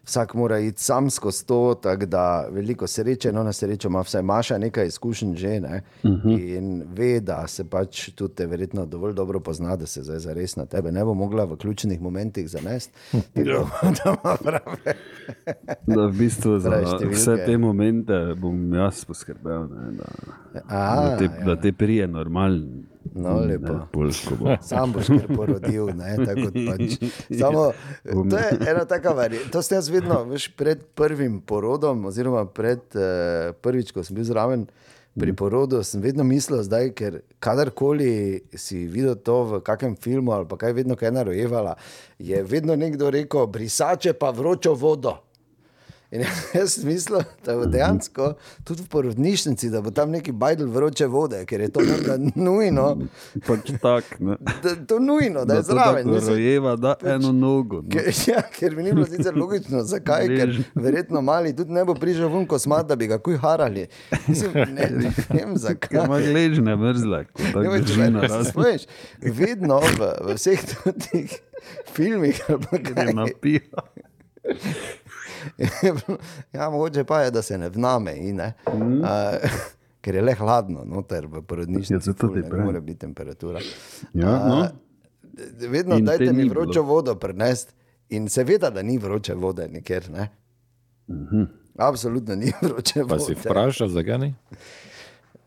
Vsak 0.05 0.33
mora 0.33 0.59
iti 0.59 0.83
sam 0.83 1.09
skozi 1.09 1.45
to, 1.45 1.79
tako 1.83 2.05
da 2.05 2.47
veliko 2.51 2.87
sreče, 2.87 3.31
no 3.31 3.43
na 3.43 3.53
srečo 3.53 3.87
ima 3.87 4.01
vsaj 4.01 4.21
Maša 4.21 4.57
nekaj 4.57 4.87
izkušenj 4.87 5.35
že 5.35 5.59
ne? 5.59 5.81
uh 6.03 6.11
-huh. 6.11 6.57
in 6.57 6.83
ve, 6.93 7.19
da 7.19 7.47
se 7.47 7.69
pač 7.69 8.09
tudi 8.09 8.35
te 8.35 8.47
verjetno 8.47 8.85
dovolj 8.85 9.13
dobro 9.13 9.39
pozna, 9.39 9.75
da 9.75 9.85
se 9.85 10.03
zdaj 10.03 10.19
zares 10.19 10.55
na 10.55 10.65
tebe 10.65 10.91
ne 10.91 11.05
bo 11.05 11.13
mogla 11.13 11.45
v 11.45 11.55
ključnih 11.55 12.01
momentih 12.01 12.49
zanesti. 12.49 12.93
Ja. 13.35 13.65
da. 14.43 14.59
Da 15.87 16.05
v 16.05 16.11
bistvu 16.11 16.59
za 16.59 16.83
vse 17.11 17.35
te 17.45 17.57
momente 17.57 18.35
bom 18.37 18.73
jaz 18.73 19.05
poskrbel, 19.05 19.61
ne, 19.61 19.91
da, 19.91 20.05
A, 20.67 21.09
da, 21.09 21.17
te, 21.17 21.23
ja. 21.23 21.45
da 21.45 21.61
te 21.61 21.71
prije 21.71 22.07
normalen. 22.07 22.90
No, 23.15 23.39
lepo. 23.39 23.79
Polsko 23.91 24.35
bo. 24.39 24.55
Sam 24.69 24.93
boš 24.93 25.09
kar 25.09 25.27
porodil, 25.35 25.89
ne, 25.97 26.15
pač. 26.21 26.99
Samo, 27.41 27.71
to 28.05 28.37
je 28.37 28.69
ena 28.69 28.85
taka 28.85 29.15
varianta. 29.17 29.49
To 29.55 29.63
sem 29.65 29.79
jaz 29.79 29.89
vedno, 29.91 30.21
veš, 30.29 30.51
pred 30.57 30.85
prvim 30.95 31.41
porodom, 31.41 32.05
oziroma 32.11 32.45
pred 32.45 32.83
uh, 32.95 33.51
prvič, 33.61 33.91
ko 33.95 34.05
sem 34.05 34.17
bil 34.19 34.27
zraven 34.29 34.67
pri 35.19 35.33
porodu, 35.35 35.81
sem 35.83 35.99
vedno 36.01 36.23
mislil, 36.23 36.61
zdaj, 36.63 36.93
ker 36.95 37.19
kadarkoli 37.43 38.45
si 38.55 38.85
videl 38.87 39.17
to 39.19 39.41
v 39.43 39.59
kakem 39.65 39.97
filmu 39.99 40.31
ali 40.31 40.47
kaj 40.47 40.77
vedno 40.77 40.95
kaj 40.95 41.11
narojevala, 41.11 41.75
je 42.19 42.39
vedno 42.47 42.77
nekdo 42.79 43.11
rekel, 43.11 43.47
brisače 43.47 44.13
pa 44.13 44.31
vročo 44.31 44.73
vodo. 44.73 45.17
In 46.11 46.23
jaz 46.53 46.73
sem 46.75 46.89
mislil, 46.89 47.21
da 47.45 47.53
bo 47.55 47.65
dejansko 47.65 48.33
tudi 48.67 48.83
v 48.83 48.87
porodnišnici, 48.91 49.69
da 49.71 49.79
bo 49.81 49.91
tam 49.91 50.11
neki 50.11 50.33
bajdel 50.35 50.67
vroče 50.67 51.05
vode, 51.07 51.39
ker 51.47 51.61
je 51.61 51.69
to 51.71 51.79
nujno, 52.35 52.87
Pač 53.47 53.71
tak, 53.81 54.19
ne. 54.19 54.35
da 54.63 54.75
to 54.75 54.99
nujno, 54.99 55.45
da 55.45 55.61
je 55.61 55.63
zraven. 55.63 56.09
Mislim, 56.11 56.33
rojeva, 56.33 56.75
da 56.75 56.95
eno 57.05 57.31
nogo. 57.31 57.79
No. 57.81 57.89
Ker, 57.89 58.09
ja, 58.27 58.41
ker 58.51 58.75
mi 58.75 58.83
ni 58.83 58.91
bilo 58.91 59.05
sicer 59.05 59.37
logično, 59.37 59.83
zakaj, 59.83 60.27
ker 60.27 60.51
verjetno 60.75 61.21
mali 61.21 61.55
tudi 61.55 61.71
ne 61.71 61.85
bo 61.85 61.95
prišel 61.95 62.27
ven 62.27 62.43
kosmat, 62.45 62.87
da 62.87 62.95
bi 62.95 63.07
ga 63.07 63.17
kuj 63.17 63.39
harali. 63.39 63.87
Mislim, 64.27 64.51
ne, 64.75 64.89
ne 64.99 65.13
vem 65.29 65.55
zakaj. 65.65 66.05
ima 66.05 66.19
gležne 66.19 66.75
mrzle, 66.75 67.23
ko 67.25 67.43
Ne 67.43 67.53
tako 67.53 67.69
vem, 67.69 67.83
drži 67.83 68.09
na 68.09 68.21
če 68.21 68.27
raz. 68.27 68.45
se 68.45 68.51
spomniš, 68.51 68.87
vedno 69.39 69.79
v, 69.79 70.11
v 70.27 70.35
vseh 70.35 70.67
teh 71.07 71.39
filmih, 71.95 72.43
ali 72.49 72.67
pa 72.67 72.83
kaj, 72.83 73.13
napija. 73.13 73.85
ja, 76.53 76.69
mogoče 76.69 77.03
pa 77.03 77.21
je, 77.21 77.31
da 77.31 77.41
se 77.41 77.57
ne 77.57 77.69
vname. 77.69 78.15
In, 78.17 78.35
ne. 78.35 78.53
Mm. 78.73 78.99
Uh, 78.99 79.07
ker 80.01 80.15
je 80.15 80.21
le 80.21 80.33
hladno, 80.33 80.83
noter 80.85 81.27
v 81.27 81.35
Ja, 81.35 81.41
porodnišnici, 81.41 82.05
zato 82.05 82.27
ful, 82.27 82.35
ne, 82.35 82.49
pravim. 82.49 82.65
more 82.65 82.81
biti 82.81 82.99
temperatura. 82.99 83.59
Ja, 84.13 84.31
no. 84.47 84.67
Vedno 85.69 85.95
In 85.95 86.05
dajte 86.05 86.25
te 86.25 86.33
mi 86.33 86.49
vročo 86.49 86.71
bilo. 86.73 86.83
vodo 86.85 87.15
prenesti. 87.15 87.73
In 88.09 88.27
seveda, 88.29 88.69
da 88.69 88.81
ni 88.81 88.97
vroče 88.97 89.33
vode 89.33 89.67
nikjer. 89.67 90.09
Ne? 90.11 90.29
Absolutno 91.77 92.35
ni 92.35 92.51
vroče. 92.61 93.03
Pa 93.09 93.19
si 93.19 93.33
vode. 93.33 93.49
vprašal, 93.49 93.87
zakaj 93.87 94.17
ni? 94.17 94.35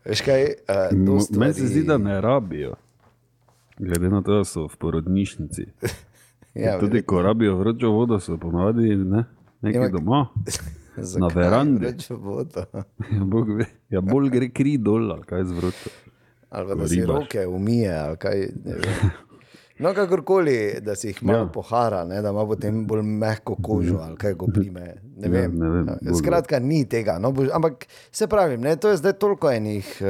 Veš 0.05 0.21
kaj, 0.21 0.43
uh, 0.43 1.21
stvari... 1.21 1.39
Meni 1.39 1.53
se 1.53 1.67
zdi, 1.67 1.83
da 1.83 1.97
ne 1.97 2.21
rabijo. 2.21 2.73
Glede 3.77 4.09
na 4.09 4.21
to, 4.21 4.37
da 4.37 4.43
so 4.43 4.67
v 4.67 4.77
porodnišnici. 4.77 5.65
Ja, 6.55 6.79
Tudi 6.79 7.01
ko 7.01 7.21
rabijo 7.21 7.55
vročo 7.55 7.89
vodo, 7.89 8.19
so 8.19 8.37
ponavadi 8.37 8.95
ne, 8.95 9.23
Ampak- 9.63 9.91
doma. 9.91 10.27
Na 11.19 11.27
verandi. 11.27 11.85
Ja, 13.11 13.23
Bog 13.25 13.49
ve. 13.51 13.65
Ja, 13.89 14.01
bolj 14.01 14.29
gre 14.29 14.49
kri 14.49 14.77
dol, 14.77 15.11
ali 15.11 15.23
kaj 15.23 15.43
z 15.43 15.51
vročo. 15.51 15.89
Ali 16.49 16.67
pa 16.67 16.75
da 16.75 16.87
si 16.87 16.95
Ribaš. 16.95 17.15
roke 17.17 17.47
umije. 17.47 17.93
ali 17.93 18.17
Kaj, 18.17 18.45
no, 19.79 19.93
kakorkoli, 19.93 20.53
da 20.81 20.95
si 20.95 21.07
jih 21.07 21.19
malo 21.21 21.37
Ja. 21.37 21.41
ja. 21.41 21.49
pohara, 21.49 22.05
ne, 22.05 22.21
da 22.21 22.29
ima 22.29 22.45
potem 22.45 22.85
bolj 22.87 23.01
mehko 23.03 23.57
kožo 23.57 23.97
ali 23.97 24.15
kaj 24.15 24.33
ko 24.35 24.47
prime. 24.47 24.85
Ne 25.17 25.27
Ja, 25.27 25.31
vem. 25.31 25.51
ne 25.53 25.69
vem, 25.69 25.85
bolj 26.01 26.15
Skratka, 26.15 26.59
ni 26.61 26.85
tega. 26.85 27.17
No, 27.19 27.31
boš, 27.31 27.49
ampak 27.51 27.83
se 28.11 28.27
pravim, 28.27 28.61
ne, 28.61 28.75
to 28.77 28.89
je 28.89 28.97
zdaj 28.97 29.13
toliko 29.15 29.51
enih 29.51 29.97
uh, 29.99 30.07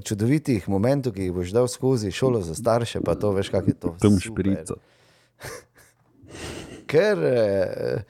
čudovitih 0.00 0.68
momentov, 0.68 1.12
ki 1.12 1.22
jih 1.22 1.32
boš 1.32 1.52
dal 1.52 1.68
skozi 1.68 2.10
šolo 2.12 2.42
za 2.42 2.54
starše, 2.54 3.00
pa 3.00 3.14
to 3.14 3.30
veš, 3.30 3.48
kak 3.48 3.68
je 3.68 3.74
to. 3.76 3.94
Tam 4.00 4.18
šprico. 4.18 4.74
Ker, 6.86 7.18
uh, 7.18 8.02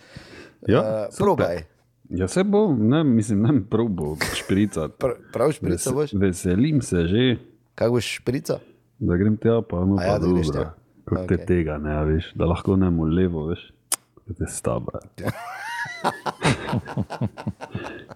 Ja, 0.69 0.81
uh, 0.81 1.17
probaj. 1.19 1.63
Ja, 2.09 2.29
se 2.29 2.45
bo, 2.45 2.75
ne, 2.75 3.05
mislim, 3.05 3.43
ne 3.43 3.61
probo 3.71 4.17
špricati. 4.35 4.95
Pr 4.99 5.09
prav 5.33 5.53
šprico 5.53 5.93
boš? 5.95 6.11
Veselim 6.13 6.83
se 6.83 7.07
že, 7.07 7.37
Kaj 7.75 7.89
boš 7.89 8.15
šprico? 8.17 8.59
da 8.99 9.17
grem 9.17 9.37
tja, 9.37 9.63
pa 9.63 9.77
no, 9.77 9.95
A 9.95 9.97
pa 9.97 10.05
ja, 10.05 10.19
da 10.19 10.27
greš 10.29 10.47
dobro. 10.47 10.63
tja. 10.63 10.75
Kako 11.05 11.27
te 11.27 11.35
Okej. 11.35 11.47
tega 11.47 11.79
ne, 11.79 11.95
a 11.97 12.03
veš, 12.03 12.33
da 12.35 12.45
lahko 12.45 12.77
ne 12.77 12.91
mu 12.91 13.05
levo, 13.05 13.47
veš, 13.47 13.73
kot 14.27 14.37
te 14.39 14.47
staba. 14.47 14.99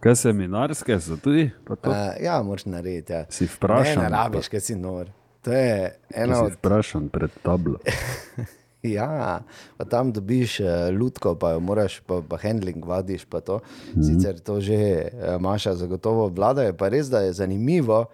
Kaj 0.00 0.14
seminarske 0.16 1.00
so 1.00 1.16
tudi? 1.16 1.50
Pa? 1.64 1.74
Uh, 1.74 2.24
ja, 2.24 2.42
moraš 2.42 2.64
narediti. 2.64 3.12
Ja. 3.12 3.24
Si 3.30 3.46
vprašan, 3.46 4.02
Ne, 4.02 4.10
ne 4.10 4.16
rabiš, 4.16 4.48
kaj 4.48 4.60
si 4.60 4.76
nor. 4.76 5.08
To 5.42 5.52
je 5.52 5.98
Pa 6.14 6.20
ena 6.20 6.42
od 6.42 6.52
vprašan 6.52 7.08
pred 7.08 7.30
tablo. 7.42 7.78
Ja, 8.96 9.40
pa 9.78 9.84
tam 9.88 10.12
dobiš 10.12 10.60
uh, 10.60 10.92
lutko, 10.92 11.34
pa 11.40 11.54
jo 11.56 11.60
moraš, 11.64 12.00
pa, 12.04 12.20
pa 12.20 12.36
handling 12.36 12.84
vadiš. 12.84 13.24
Pa 13.24 13.40
to. 13.40 13.60
Sicer 13.96 14.36
to 14.44 14.60
že 14.60 14.76
uh, 15.08 15.40
Maša 15.40 15.72
zagotovo 15.74 16.28
vlada, 16.28 16.62
je 16.68 16.76
pa 16.76 16.92
res, 16.92 17.08
da 17.08 17.24
je 17.24 17.32
zanimivo, 17.32 18.04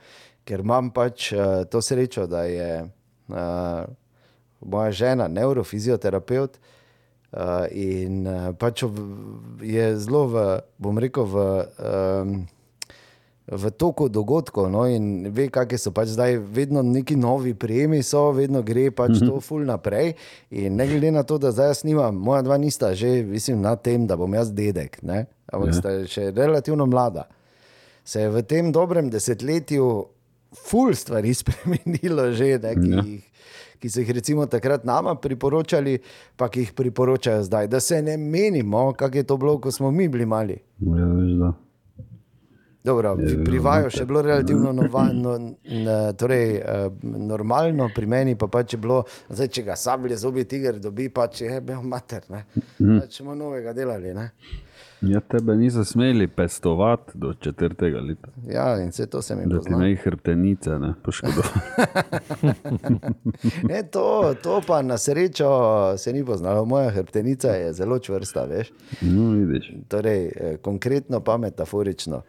ker 0.46 0.62
imam 0.62 0.92
pač 0.94 1.32
uh, 1.32 1.66
to 1.66 1.82
srečo, 1.82 2.26
da 2.30 2.44
je 2.46 2.86
uh, 2.86 3.82
moja 4.62 4.92
žena 4.92 5.26
neurofizioterapevt. 5.28 6.60
Uh, 7.30 7.66
in 7.70 8.26
uh, 8.26 8.50
pač 8.58 8.82
v- 8.82 9.62
je 9.62 9.84
zelo, 9.98 10.26
v, 10.26 10.34
bom 10.78 10.98
rekel, 10.98 11.26
v, 11.26 11.36
um, 11.78 12.32
v 13.50 13.70
toku 13.70 14.06
dogodkov. 14.08 14.70
No, 14.70 14.86
in 14.86 15.26
ve, 15.28 15.48
kakšne 15.48 15.78
so 15.78 15.90
pač 15.90 16.08
zdaj, 16.08 16.38
vedno 16.38 16.82
neki 16.82 17.16
novi 17.16 17.50
prijemi 17.54 17.98
so, 18.02 18.30
vedno 18.30 18.62
gre 18.62 18.90
pač 18.90 19.18
to 19.18 19.40
ful 19.40 19.66
naprej. 19.66 20.14
In 20.50 20.76
ne 20.76 20.86
glede 20.86 21.10
na 21.10 21.22
to, 21.22 21.34
da 21.34 21.50
zdaj 21.50 21.66
jaz 21.68 21.80
nimam, 21.82 22.14
moja 22.14 22.42
dva 22.42 22.54
nista 22.56 22.94
že, 22.94 23.22
mislim, 23.22 23.58
na 23.60 23.74
tem, 23.76 24.06
da 24.06 24.16
bom 24.16 24.30
jaz 24.30 24.52
dedek, 24.52 25.02
ne? 25.02 25.26
ampak 25.46 25.74
sta 25.74 25.90
še 26.06 26.30
relativno 26.30 26.86
mlada. 26.86 27.26
Se 28.04 28.20
je 28.20 28.30
v 28.30 28.42
tem 28.42 28.70
dobrem 28.70 29.10
desetletju 29.10 30.06
ful 30.56 30.94
stvari 30.94 31.34
spremenilo, 31.40 32.30
že, 32.30 32.54
ne, 32.58 32.74
ki, 32.74 32.88
Ja. 32.88 33.02
jih, 33.02 33.24
ki 33.80 33.88
so 33.88 34.00
jih 34.00 34.10
recimo 34.12 34.46
takrat 34.46 34.84
nama 34.84 35.14
priporočali, 35.14 35.98
pa 36.36 36.46
ki 36.46 36.60
jih 36.60 36.72
priporočajo 36.72 37.42
zdaj. 37.42 37.66
Da 37.66 37.80
se 37.80 37.98
ne 37.98 38.14
menimo, 38.16 38.92
kako 38.92 39.16
je 39.16 39.24
to 39.24 39.36
bilo, 39.36 39.58
ko 39.58 39.70
smo 39.70 39.90
mi 39.90 40.06
bili 40.08 40.26
mali. 40.26 40.58
Ja, 40.78 41.06
veš, 41.08 41.34
da. 41.34 41.50
Dobro, 42.84 43.16
pri, 43.44 43.58
vaju 43.60 43.90
še 43.92 44.02
je 44.02 44.06
bilo 44.08 44.22
relativno 44.24 44.72
nova, 44.72 45.02
no, 45.12 45.34
n, 45.36 45.90
torej, 46.16 46.54
uh, 46.60 46.86
normalno, 47.02 47.90
pri 47.94 48.08
meni 48.08 48.38
pa 48.40 48.48
pač 48.48 48.72
je 48.74 48.80
bilo, 48.80 49.02
zdaj, 49.28 49.50
če 49.52 49.66
ga 49.68 49.76
sablje 49.76 50.16
zobi 50.22 50.46
tiger 50.48 50.80
dobi, 50.80 51.10
pa 51.12 51.28
če 51.28 51.50
je 51.50 51.60
bil 51.60 51.84
mater. 51.84 52.24
Ne? 52.32 52.46
Pač 52.78 53.20
smo 53.20 53.36
novega 53.36 53.76
delali. 53.76 54.14
Ne? 54.16 54.30
Ja, 55.00 55.20
tebe 55.20 55.56
niso 55.56 55.84
smeli 55.84 56.26
pestovati 56.26 57.12
do 57.14 57.34
četrtega 57.34 58.00
leta. 58.00 58.28
Ja, 58.48 58.82
in 58.82 58.88
vse 58.88 59.06
to 59.06 59.22
se 59.22 59.36
mi 59.36 59.44
pozna. 59.56 59.78
ne 59.78 59.94
hrbtenice 59.96 60.78
ne 60.78 60.94
poškodovali. 61.02 61.50
Ne, 63.68 63.82
to, 63.90 64.34
to 64.42 64.60
pa 64.66 64.82
na 64.82 64.98
srečo 64.98 65.48
se 65.98 66.12
ni 66.12 66.24
poznalo. 66.24 66.64
Moja 66.64 66.90
hrbtenica 66.90 67.48
je 67.48 67.72
zelo 67.72 67.98
čvrsta, 67.98 68.44
veš. 68.44 68.72
No, 69.00 69.30
vidiš. 69.30 69.72
Torej, 69.88 70.26
eh, 70.26 70.56
konkretno 70.62 71.20
pa 71.20 71.36
metaforično. 71.36 72.22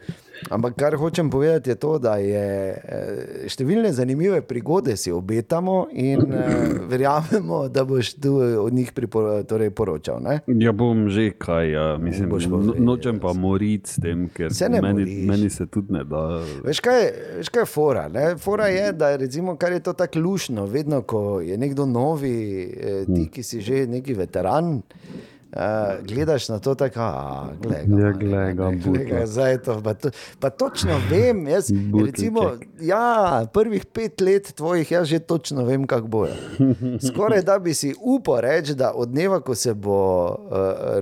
Ampak 0.50 0.76
kar 0.76 0.96
hočem 0.96 1.30
povedati, 1.30 1.70
je 1.70 1.76
to, 1.76 1.98
da 2.00 2.16
je 2.18 2.46
eh, 2.74 3.48
številne 3.50 3.92
zanimive 3.94 4.42
prigode 4.42 4.98
si 4.98 5.12
obetamo 5.12 5.88
in 5.94 6.24
eh, 6.34 6.64
verjamemo, 6.92 7.68
da 7.70 7.86
boš 7.86 8.14
tu 8.18 8.34
od 8.66 8.74
njih 8.74 8.92
pripor, 8.92 9.44
torej 9.46 9.70
poročal. 9.70 10.22
Ne? 10.24 10.40
Ja, 10.48 10.72
bom 10.72 11.08
že 11.10 11.30
kaj, 11.38 11.72
ja. 11.72 11.86
mislim, 12.02 12.30
Boš 12.32 12.48
pa 12.50 12.58
no, 12.58 12.76
nočem 12.80 13.20
pa 13.20 13.34
moriti 13.34 13.92
s 13.92 14.02
tem, 14.02 14.28
ker 14.34 14.54
Se 14.54 14.70
ne 14.70 14.82
meni, 14.82 15.06
moriš. 15.06 15.28
meni 15.28 15.50
se 15.50 15.68
tudi 15.68 15.94
ne 15.94 16.04
da. 16.04 16.42
Veš 16.66 16.80
kaj, 16.80 17.02
veš 17.38 17.50
kaj 17.50 17.62
je 17.62 17.70
fora? 17.70 18.08
Ne? 18.10 18.26
Fora 18.42 18.68
je, 18.72 18.92
da 18.94 19.16
recimo, 19.16 19.56
kar 19.56 19.72
je 19.72 19.84
to 19.84 19.94
tako 19.94 20.20
lušno, 20.20 20.66
vedno 20.66 21.02
ko 21.02 21.42
je 21.42 21.58
nekdo 21.58 21.86
novi, 21.86 22.34
eh, 22.72 23.06
ti, 23.06 23.28
ki 23.32 23.44
si 23.44 23.62
že 23.62 23.86
neki 23.88 24.14
veteran. 24.18 24.82
Uh, 25.52 26.06
gledaš 26.08 26.50
na 26.50 26.60
to 26.60 26.76
tako, 26.76 27.00
da 27.68 27.76
je 27.76 27.86
butla. 28.86 29.26
zdaj 29.26 29.58
to. 29.58 29.82
Pa, 29.84 29.94
to. 29.94 30.10
pa 30.40 30.50
točno 30.50 30.96
vem, 31.10 31.48
jaz, 31.48 31.68
recimo, 32.06 32.52
ja, 32.82 33.46
prvih 33.54 33.86
pet 33.86 34.22
let 34.22 34.54
tvojih, 34.56 34.92
jaz 34.92 35.08
že 35.08 35.20
točno 35.20 35.66
vem, 35.66 35.88
kako 35.88 36.08
bo. 36.08 36.28
Skoraj 37.08 37.42
da 37.42 37.60
bi 37.60 37.74
si 37.74 37.94
upal 38.02 38.40
reči, 38.40 38.76
da 38.76 38.94
od 38.96 39.10
dneva, 39.10 39.42
ko 39.42 39.56
se 39.56 39.74
bo 39.74 40.30
uh, 40.30 40.40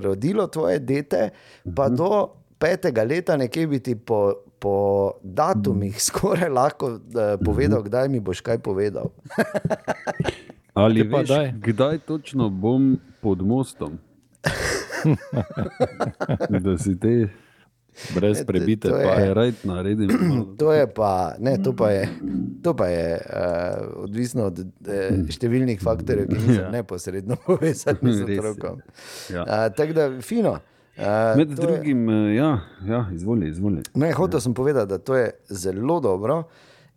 rodilo 0.02 0.46
tvoje 0.46 0.78
dete, 0.78 1.30
pa 1.76 1.88
do 1.88 2.28
petega 2.58 3.04
leta, 3.04 3.36
nekje 3.36 3.66
bi 3.66 3.78
ti 3.78 3.94
po, 3.94 4.32
po 4.58 5.12
datumih 5.22 6.02
skoraj 6.10 6.50
lahko 6.50 6.86
uh, 6.86 7.00
povedal, 7.44 7.82
kdaj 7.82 8.08
mi 8.08 8.20
boš 8.20 8.40
kaj 8.40 8.58
povedal. 8.58 9.14
Ali 10.74 11.02
veš, 11.02 11.28
daj. 11.28 11.52
kdaj 11.62 11.98
točno 11.98 12.48
bom 12.48 12.98
pod 13.20 13.46
mostom? 13.46 13.98
da 16.60 16.76
si 16.76 16.96
te 16.96 17.28
Brez 18.14 18.44
prebite 18.44 18.88
to 18.88 18.96
je- 18.96 19.04
pa. 19.04 19.34
rajt 19.34 19.64
naredim. 19.64 20.08
To 20.56 20.72
je 20.72 20.88
pa, 20.88 21.34
ne, 21.38 21.58
to 21.58 21.72
pa 21.72 21.90
je, 21.90 22.08
to 22.62 22.72
pa 22.72 22.86
je 22.86 23.16
uh, 23.16 23.22
odvisno 23.98 24.44
od 24.44 24.58
uh, 24.58 24.64
številnih 25.28 25.78
faktorjev, 25.78 26.28
ki 26.28 26.38
niso 26.38 26.60
Ja. 26.60 26.70
neposredno 26.70 27.36
povezani 27.42 28.14
z 28.14 28.22
je. 28.22 28.32
otrokom. 28.32 28.80
Ja. 29.28 29.42
Uh, 29.42 29.70
Tako 29.70 29.92
da, 29.92 30.20
fino. 30.20 30.60
Uh, 30.96 31.34
Med 31.34 31.48
to 31.48 31.52
je- 31.52 31.66
drugim, 31.66 32.08
eh, 32.08 32.34
ja, 32.34 32.60
ja, 32.86 33.08
izvoli, 33.10 33.48
izvoli. 33.48 33.82
Ne, 33.94 34.12
hotel 34.12 34.40
sem 34.40 34.54
povedati, 34.54 34.86
da 34.86 35.00
to 35.00 35.16
je 35.16 35.30
zelo 35.50 36.00
dobro 36.00 36.44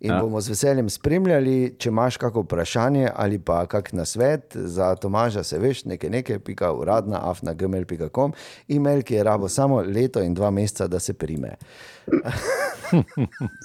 in 0.04 0.12
ja. 0.12 0.16
Ja. 0.16 0.22
bomo 0.22 0.42
z 0.42 0.52
veseljem 0.52 0.90
spremljali. 0.90 1.76
Če 1.80 1.90
imaš 1.90 2.18
kakšno 2.22 2.44
vprašanje 2.44 3.08
ali 3.16 3.40
pa 3.40 3.64
kak 3.66 3.94
nasvet 3.96 4.56
za 4.56 4.94
Tomaža, 4.96 5.44
se 5.44 5.60
veš, 5.60 5.86
nekaj 5.86 6.10
nekaj, 6.10 6.40
pika 6.40 6.72
uradna, 6.76 7.22
afna.gmail.com, 7.32 8.34
e-mail, 8.68 9.04
ki 9.04 9.16
je 9.16 9.24
rabo 9.24 9.50
samo 9.50 9.82
leto 9.82 10.22
in 10.22 10.34
dva 10.34 10.52
meseca, 10.52 10.88
da 10.88 11.00
se 11.00 11.14
prime. 11.14 11.56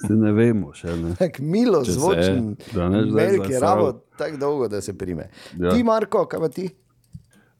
Se 0.07 0.15
ne 0.15 0.31
vemo 0.33 0.71
še. 0.73 0.89
Ne? 0.97 1.11
Tak 1.19 1.37
milo 1.43 1.83
Če 1.85 1.93
zvočen, 1.93 2.45
da 2.73 2.87
ne 2.89 3.03
zdaj 3.05 3.27
e-mail, 3.27 3.43
ki 3.45 3.53
je 3.53 3.59
rabo 3.61 3.91
tako 4.17 4.39
dolgo, 4.41 4.69
da 4.71 4.81
se 4.81 4.95
prime. 4.97 5.27
Ja. 5.53 5.67
Ja. 5.67 5.73
Ti, 5.75 5.83
Marko, 5.85 6.23
kaj 6.25 6.41
pa 6.41 6.49
ti? 6.49 6.65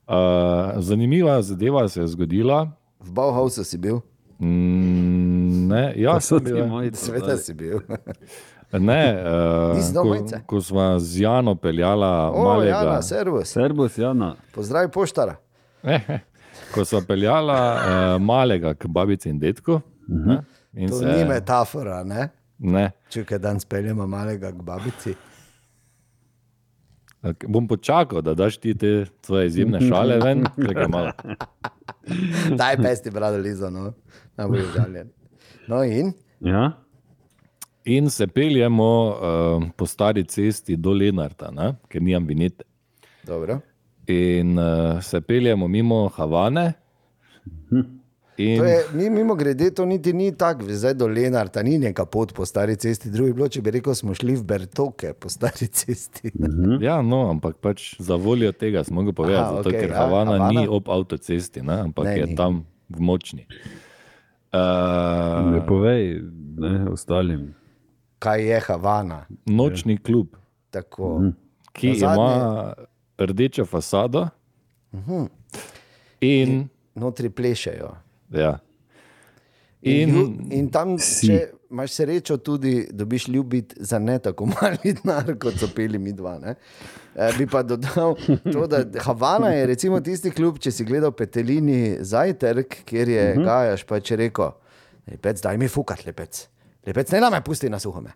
Uh, 0.09 0.79
zanimiva 0.81 1.35
zadeva 1.45 1.83
se 1.89 2.01
je 2.01 2.07
zgodila. 2.15 2.63
V 3.05 3.13
Bauhausu 3.13 3.63
si 3.67 3.77
bil, 3.77 4.01
Mm, 4.39 5.67
ne, 5.67 5.93
ja, 5.99 6.13
so 6.23 6.37
sem 6.39 6.45
bil, 6.45 6.61
moji 6.67 6.93
seveda 6.95 7.35
si 7.37 7.53
bil. 7.53 7.81
ne, 8.71 9.23
uh, 9.95 10.01
ko, 10.03 10.09
majice? 10.09 10.41
ko 10.45 10.61
smo 10.61 10.99
z 10.99 11.21
Jano 11.21 11.55
peljala 11.55 12.31
O, 12.31 12.43
malega, 12.43 12.77
Jana, 12.77 13.01
servus, 13.01 13.47
Servus, 13.47 13.97
Jana. 13.97 14.35
pozdrav 14.53 14.89
poštara. 14.91 15.35
ko 16.73 16.85
smo 16.85 17.01
peljala 17.07 17.75
uh, 17.75 18.21
malega 18.21 18.73
k 18.73 18.87
babici 18.87 19.29
in 19.29 19.39
detku. 19.39 19.71
Uh 19.71 19.81
-huh. 20.07 20.43
in 20.73 20.89
To 20.89 20.95
se, 20.95 21.05
ni 21.05 21.25
metafora, 21.25 22.03
ne? 22.03 22.29
ne, 22.57 22.91
Če 23.09 23.23
kaj 23.25 23.37
dan 23.37 23.59
speljemo 23.59 24.07
malega 24.07 24.51
k 24.51 24.61
babici. 24.61 25.15
Ok, 27.23 27.45
Bom 27.47 27.67
počakal, 27.67 28.21
da 28.21 28.33
daš 28.33 28.57
ti 28.57 28.77
te 28.77 29.05
svoje 29.21 29.47
izjemne 29.47 29.81
šale 29.81 30.19
ven. 30.23 30.45
Čakaj 30.67 30.87
malo. 30.87 31.11
Daj, 32.59 32.77
pesti, 32.77 33.11
brado 33.11 33.37
Lizo, 33.37 33.69
no, 33.69 33.93
najbolj 34.37 34.63
žaljen. 34.75 35.09
No 35.67 35.83
in? 35.83 36.13
Ja? 36.39 36.71
In 37.89 38.09
se 38.09 38.27
peljemo 38.27 38.89
uh, 39.07 39.63
po 39.75 39.85
stari 39.85 40.23
cesti 40.23 40.75
do 40.77 40.93
Lenarta, 40.93 41.49
ne? 41.51 41.73
ker 41.87 42.01
nimam 42.01 42.27
vinete. 42.27 42.63
Dobro. 43.23 43.59
In 44.07 44.57
uh, 44.57 45.01
se 45.01 45.21
peljemo 45.21 45.67
mimo 45.67 46.07
Havane. 46.09 46.73
In, 48.37 48.57
To 48.57 48.63
je, 48.63 48.83
mi, 48.93 49.09
mimo 49.09 49.35
grede, 49.35 49.71
to 49.71 49.85
niti 49.85 50.13
ni 50.13 50.29
tako, 50.31 50.63
zdaj 50.69 50.93
do 50.93 51.07
Lenarta 51.07 51.63
ni 51.63 51.77
neka 51.77 52.05
pot 52.05 52.31
po 52.33 52.45
stari 52.45 52.75
cesti, 52.75 53.09
drugi 53.11 53.33
bilo, 53.33 53.49
če 53.49 53.61
bi 53.61 53.71
rekel, 53.71 53.91
smo 53.93 54.13
šli 54.15 54.35
v 54.35 54.43
Bertoke 54.43 55.11
po 55.13 55.27
stari 55.29 55.67
cesti. 55.67 56.31
ja, 56.81 57.01
no, 57.01 57.25
ampak 57.29 57.57
pač 57.57 57.95
za 57.99 58.15
voljo 58.15 58.51
tega 58.51 58.83
smo 58.83 59.01
mogli 59.01 59.13
povedati, 59.13 59.43
Aha, 59.43 59.55
zato, 59.57 59.69
okej, 59.69 59.81
ker 59.81 59.89
ja, 59.89 59.97
Havana, 59.97 60.37
Havana. 60.37 60.61
ni 60.61 60.67
ob 60.67 60.87
avtocesti, 60.89 61.61
ne, 61.61 61.81
ampak 61.81 62.05
Ne, 62.05 62.13
ne, 62.13 62.19
je 62.19 62.25
ni. 62.27 62.35
tam 62.35 62.63
v 62.89 63.01
močni. 63.01 63.43
Uh, 64.49 65.51
Ne 65.51 65.59
povej 65.67 66.21
ne, 66.57 66.87
ostalim. 66.89 67.49
Kaj 68.19 68.43
je 68.43 68.59
Havana? 68.59 69.25
nočni 69.45 69.97
klub, 69.97 70.27
Tako. 70.69 71.21
ki 71.73 71.87
Nazadnje- 71.89 72.35
ima 72.35 72.73
rdečo 73.19 73.65
fasado. 73.65 74.27
In, 76.21 76.67
Notri 76.95 77.29
plešejo. 77.29 77.95
ja. 78.31 78.59
In, 79.81 80.09
in, 80.09 80.15
in, 80.17 80.51
in 80.51 80.69
tam, 80.69 80.97
Si. 80.97 81.27
če 81.27 81.37
imaš 81.71 81.91
srečo, 81.91 82.37
tudi 82.37 82.87
dobiš 82.91 83.27
ljubiti 83.27 83.75
za 83.79 83.99
ne 83.99 84.19
tako 84.19 84.45
mali 84.51 84.77
denar, 84.83 85.37
kot 85.37 85.53
so 85.53 85.67
peli 85.67 85.97
mi 85.97 86.11
dva. 86.11 86.39
Ne? 86.39 86.55
E, 87.15 87.29
bi 87.37 87.47
pa 87.47 87.63
dodal 87.63 88.15
to, 88.43 88.67
da 88.67 88.83
Havana 88.99 89.47
je 89.49 89.65
recimo 89.65 90.01
tisti 90.01 90.31
klub, 90.31 90.59
če 90.59 90.71
si 90.71 90.83
gledal 90.83 91.11
Petelini 91.13 91.97
zajtrk, 92.01 92.83
kjer 92.85 93.09
je 93.09 93.23
uh 93.25 93.37
-huh. 93.37 93.45
Gajaš 93.45 93.83
pač 93.83 94.11
rekel, 94.11 94.51
lepec, 95.07 95.41
daj 95.41 95.57
mi 95.57 95.67
fukat, 95.67 96.05
lepec. 96.05 96.47
Lepec, 96.87 97.11
ne 97.11 97.19
name 97.19 97.41
pusti 97.43 97.69
na 97.69 97.79
suhome. 97.79 98.09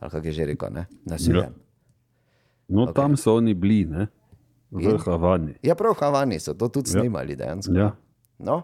Ali 0.00 0.10
kako 0.10 0.26
je 0.26 0.32
že 0.32 0.44
rekel, 0.44 0.70
ne? 0.72 0.86
na 1.04 1.18
suhem. 1.18 1.36
Ja. 1.36 1.50
No, 2.68 2.82
okay. 2.86 2.94
tam 2.94 3.16
so 3.16 3.34
oni 3.36 3.54
bili, 3.54 3.84
ne? 3.84 4.06
v 4.70 4.82
In? 4.82 4.98
Havani. 4.98 5.54
Ja, 5.62 5.74
prav 5.74 5.96
v 5.96 6.00
Havani 6.00 6.40
so 6.40 6.54
to 6.54 6.68
tudi 6.68 6.90
Ja. 6.92 7.00
snimali 7.00 7.36
dejansko. 7.36 7.72
Ja. 7.72 7.96
No? 8.38 8.62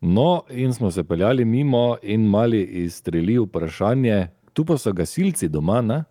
no, 0.00 0.42
in 0.50 0.72
smo 0.72 0.90
se 0.90 1.04
peljali 1.04 1.44
mimo 1.44 1.96
in 2.02 2.26
mali 2.28 2.62
izstreli 2.62 3.38
vprašanje. 3.38 4.28
Tu 4.52 4.64
pa 4.64 4.78
so 4.78 4.92
gasilci 4.92 5.48
doma, 5.48 5.80
ne? 5.80 6.04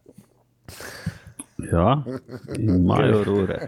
Ja, 1.71 2.03
in 2.59 2.69
imajo 2.79 3.23
rore. 3.23 3.67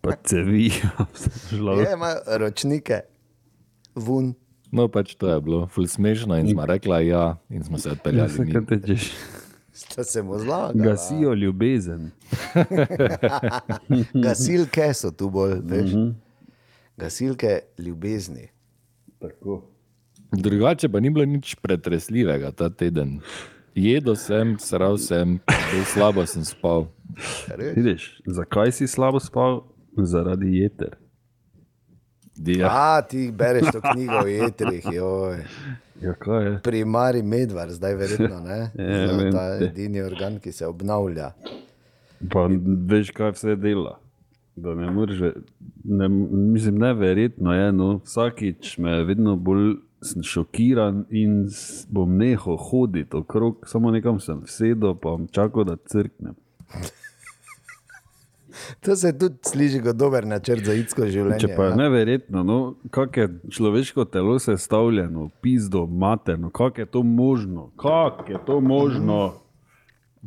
Pa 0.00 0.12
cevi, 0.24 0.70
žlo. 1.50 1.72
Je, 1.80 1.92
ima 1.92 2.14
ročnike, 2.38 3.00
vun. 3.94 4.34
No, 4.74 4.88
pač 4.88 5.14
to 5.14 5.28
je 5.28 5.40
bilo 5.40 5.66
ful 5.66 5.86
smešno 5.86 6.34
in 6.36 6.48
smo 6.48 6.66
rekli, 6.66 7.06
ja, 7.06 7.36
in 7.48 7.62
smo 7.62 7.78
se 7.78 7.88
Ja, 7.88 7.92
odpeljali. 7.92 8.28
se 8.28 8.42
mimo. 8.42 8.52
kaj 8.60 8.80
tečeš. 8.80 9.12
Sta 9.72 10.04
se 10.04 10.22
mu 10.22 10.38
zlagali. 10.38 10.82
Gasijo 10.82 11.34
ljubezen. 11.34 12.10
Gasilke 14.16 14.94
so 14.94 15.10
tu 15.10 15.30
bolj, 15.30 15.58
veš. 15.62 15.90
Gasilke 16.96 17.58
ljubezni. 17.78 18.48
Tako. 19.18 19.62
Drugače 20.32 20.88
pa 20.88 21.00
ni 21.00 21.10
bilo 21.10 21.24
nič 21.24 21.54
pretresljivega 21.54 22.50
ta 22.50 22.70
teden. 22.70 23.20
Jedo 23.74 24.14
sem, 24.14 24.56
sral 24.58 24.98
sem, 24.98 25.38
zelo 25.70 25.84
slabo 25.84 26.26
sem 26.26 26.44
spal. 26.44 26.86
Vidiš, 27.74 28.22
zakaj 28.26 28.72
si 28.72 28.86
slabo 28.86 29.20
spal? 29.20 29.64
Zaradi 29.96 30.58
jeter. 30.58 30.94
Ja, 32.46 32.68
A, 32.70 33.02
ti 33.02 33.30
bereš 33.32 33.70
to 33.72 33.80
knjigo 33.80 34.24
o 34.24 34.26
jetrih, 34.26 34.86
joj. 34.92 35.44
Ja, 36.02 36.14
kaj 36.18 36.44
je? 36.44 36.54
Primari 36.62 37.22
medvar, 37.22 37.70
zdaj 37.70 37.94
verjetno 37.94 38.40
ne. 38.40 38.70
Ja, 38.78 38.84
je 38.84 39.12
vem, 39.12 39.32
ta 39.32 39.58
te. 39.58 39.64
edini 39.64 40.02
organ, 40.02 40.40
ki 40.42 40.52
se 40.52 40.66
obnavlja. 40.66 41.30
Pa 42.32 42.48
veš, 42.90 43.10
kaj 43.14 43.36
vse 43.36 43.56
dela. 43.56 43.98
Da 44.56 44.74
ne 44.74 44.90
moreš, 44.90 45.20
ne, 45.84 46.08
mislim, 46.08 46.78
neverjetno 46.78 47.54
je. 47.54 47.72
No, 47.72 47.88
vsakič 48.04 48.78
me 48.78 49.02
vedno 49.04 49.36
bolj 49.36 49.76
sem 50.04 50.22
šokiran 50.22 51.04
in 51.10 51.46
bom 51.88 52.16
nehal 52.18 52.58
hoditi 52.60 53.16
okrog, 53.16 53.64
samo 53.66 53.90
nekam 53.90 54.20
sem 54.20 54.42
sedel, 54.46 54.94
pa 54.94 55.16
čakal, 55.32 55.64
da 55.64 55.76
crknem. 55.76 56.34
To 58.80 58.96
se 58.96 59.12
tudi 59.18 59.38
sliši 59.42 59.80
kot 59.82 59.96
dober 59.96 60.26
načrt 60.26 60.64
za 60.64 60.74
idsko 60.78 61.06
življenje. 61.06 61.40
Če 61.46 61.52
pa 61.56 61.70
je 61.70 61.76
neverjetno, 61.78 62.42
no, 62.46 62.58
kako 62.94 63.20
je 63.20 63.28
človeško 63.56 64.04
telo 64.04 64.38
sestavljeno, 64.38 65.28
pizdo, 65.42 65.86
materno, 65.86 66.50
kako 66.50 66.80
je 66.80 66.86
to 66.86 67.02
možno, 67.02 67.70
kako 67.80 68.32
je 68.32 68.40
to 68.46 68.60
možno. 68.60 69.20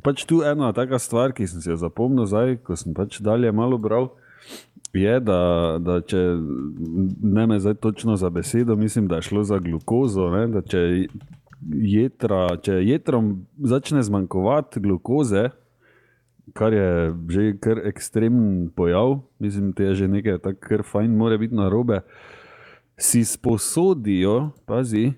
Pač 0.04 0.28
tu 0.30 0.44
ena 0.46 0.74
taka 0.78 1.00
stvar, 1.02 1.34
ki 1.34 1.48
sem 1.50 1.62
si 1.62 1.72
jo 1.72 1.78
zapomnil 1.82 2.28
zdaj, 2.30 2.60
ko 2.66 2.78
sem 2.78 2.94
pač 2.94 3.22
dalje 3.26 3.52
malo 3.52 3.80
bral. 3.82 4.12
Je, 4.94 5.18
da, 5.20 5.40
da 5.84 6.00
če 6.06 6.20
ne 7.22 7.48
me 7.50 7.58
zdaj 7.60 7.76
točno 7.84 8.16
za 8.18 8.30
besedo, 8.34 8.76
mislim, 8.76 9.08
da 9.10 9.20
je 9.20 9.28
šlo 9.30 9.44
za 9.44 9.58
glukozo. 9.60 10.30
Ne, 10.34 10.46
da 10.54 10.62
če, 10.62 10.84
jetra, 11.66 12.42
če 12.62 12.80
jetrom 12.86 13.34
začne 13.58 14.04
zmanjkovati 14.06 14.82
glukoze, 14.84 15.50
kar 16.54 16.74
je 16.74 17.14
že 17.30 17.58
kar 17.60 17.82
ekstremen 17.88 18.70
pojav, 18.76 19.20
mislim, 19.40 19.72
da 19.72 19.84
je 19.84 19.96
že 19.96 20.08
nekaj 20.08 20.38
tako 20.38 20.60
kar 20.60 20.84
fajn, 20.84 21.18
mora 21.18 21.38
biti 21.38 21.56
na 21.56 21.70
robe. 21.70 22.02
Si 22.98 23.26
sposodijo, 23.26 24.52
pazi, 24.66 25.14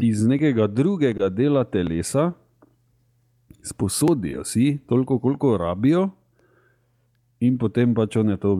iz 0.00 0.26
nekega 0.26 0.66
drugega 0.66 1.28
dela 1.28 1.64
telesa, 1.64 2.32
sposodijo 3.62 4.44
si 4.44 4.78
toliko, 4.86 5.18
koliko 5.18 5.56
rabijo, 5.56 6.10
in 7.40 7.58
potem 7.58 7.94
pač 7.94 8.16
one 8.16 8.36
to 8.36 8.56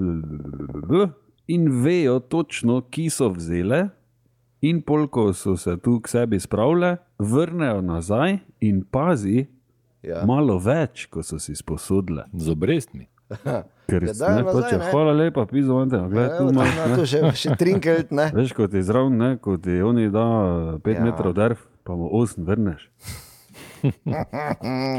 in 1.47 1.69
vejo 1.83 2.21
točno, 2.21 2.81
ki 2.91 3.11
so 3.11 3.31
vzele. 3.33 3.89
In 4.63 4.79
polko 4.87 5.33
so 5.35 5.57
se 5.59 5.75
tu 5.83 5.97
k 6.01 6.09
sebi 6.09 6.39
spravile, 6.41 6.97
vrnejo 7.19 7.81
nazaj 7.83 8.39
in 8.63 8.85
pazi, 8.87 9.47
Ja. 10.03 10.25
malo 10.27 10.59
več, 10.59 11.07
kot 11.07 11.25
so 11.25 11.39
si 11.39 11.55
sposodile. 11.55 12.25
z 12.35 12.51
obrestmi. 12.51 13.09
Ker 13.89 14.03
Ja, 14.03 14.13
ne, 14.29 14.43
nazaj, 14.43 14.43
pače, 14.45 14.79
ne. 14.79 14.89
hvala 14.91 15.13
lepa, 15.15 15.47
pizzo, 15.47 15.79
imate, 15.79 15.97
Ja, 15.97 16.09
gledaj, 16.09 16.39
tu 16.39 16.45
no, 16.53 16.65
to 16.97 17.07
še, 17.07 17.21
še 17.33 17.57
trinkelt, 17.57 18.11
ne. 18.11 18.27
Veš, 18.37 18.53
kot 18.53 18.75
je 18.75 18.83
zraven, 18.83 19.17
ne, 19.17 19.31
kot 19.39 19.63
ti 19.63 19.79
oni 19.81 20.11
da 20.11 20.25
5 20.77 20.87
Ja. 20.87 20.93
ja. 20.93 21.05
metrov 21.05 21.33
drv, 21.33 21.57
pa 21.83 21.95
mu 21.95 22.11
8 22.13 22.45
vrneš. 22.45 22.89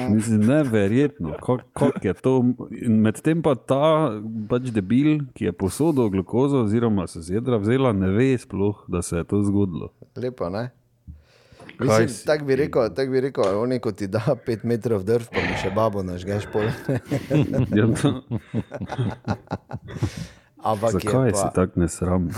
Mislim, 0.10 0.42
neverjetno, 0.42 1.34
kako 1.34 1.58
kak 1.74 2.06
je 2.06 2.13
to. 2.13 2.34
In 2.72 3.00
medtem 3.02 3.42
pa 3.42 3.56
ta 3.56 4.12
pač 4.50 4.72
debil, 4.72 5.22
ki 5.34 5.46
je 5.46 5.54
posodil 5.54 6.10
glukozo, 6.10 6.63
oziroma 6.63 7.08
se 7.08 7.22
z 7.22 7.38
jedra 7.38 7.58
vzela, 7.58 7.94
ne 7.94 8.10
ve 8.10 8.38
sploh, 8.38 8.84
da 8.88 9.02
se 9.02 9.18
je 9.18 9.24
to 9.24 9.44
zgodilo. 9.44 9.94
Lepo, 10.16 10.50
ne? 10.50 10.72
Tako 12.25 12.45
bi 12.45 12.55
rekel, 12.55 12.89
tak 12.95 13.09
bi 13.09 13.21
rekel, 13.21 13.59
oni 13.59 13.79
kot 13.79 13.95
ti 13.97 14.07
da 14.07 14.36
pet 14.45 14.63
metrov 14.63 15.03
drv, 15.03 15.25
pa 15.33 15.39
mu 15.41 15.57
še 15.62 15.69
babo 15.75 16.03
nažgeš 16.05 16.45
pol. 16.53 16.69
Ampak 20.63 20.91
zakaj 20.91 21.27
je 21.27 21.33
si 21.36 21.43
pa, 21.43 21.51
tako 21.51 21.79
nesramen? 21.79 22.31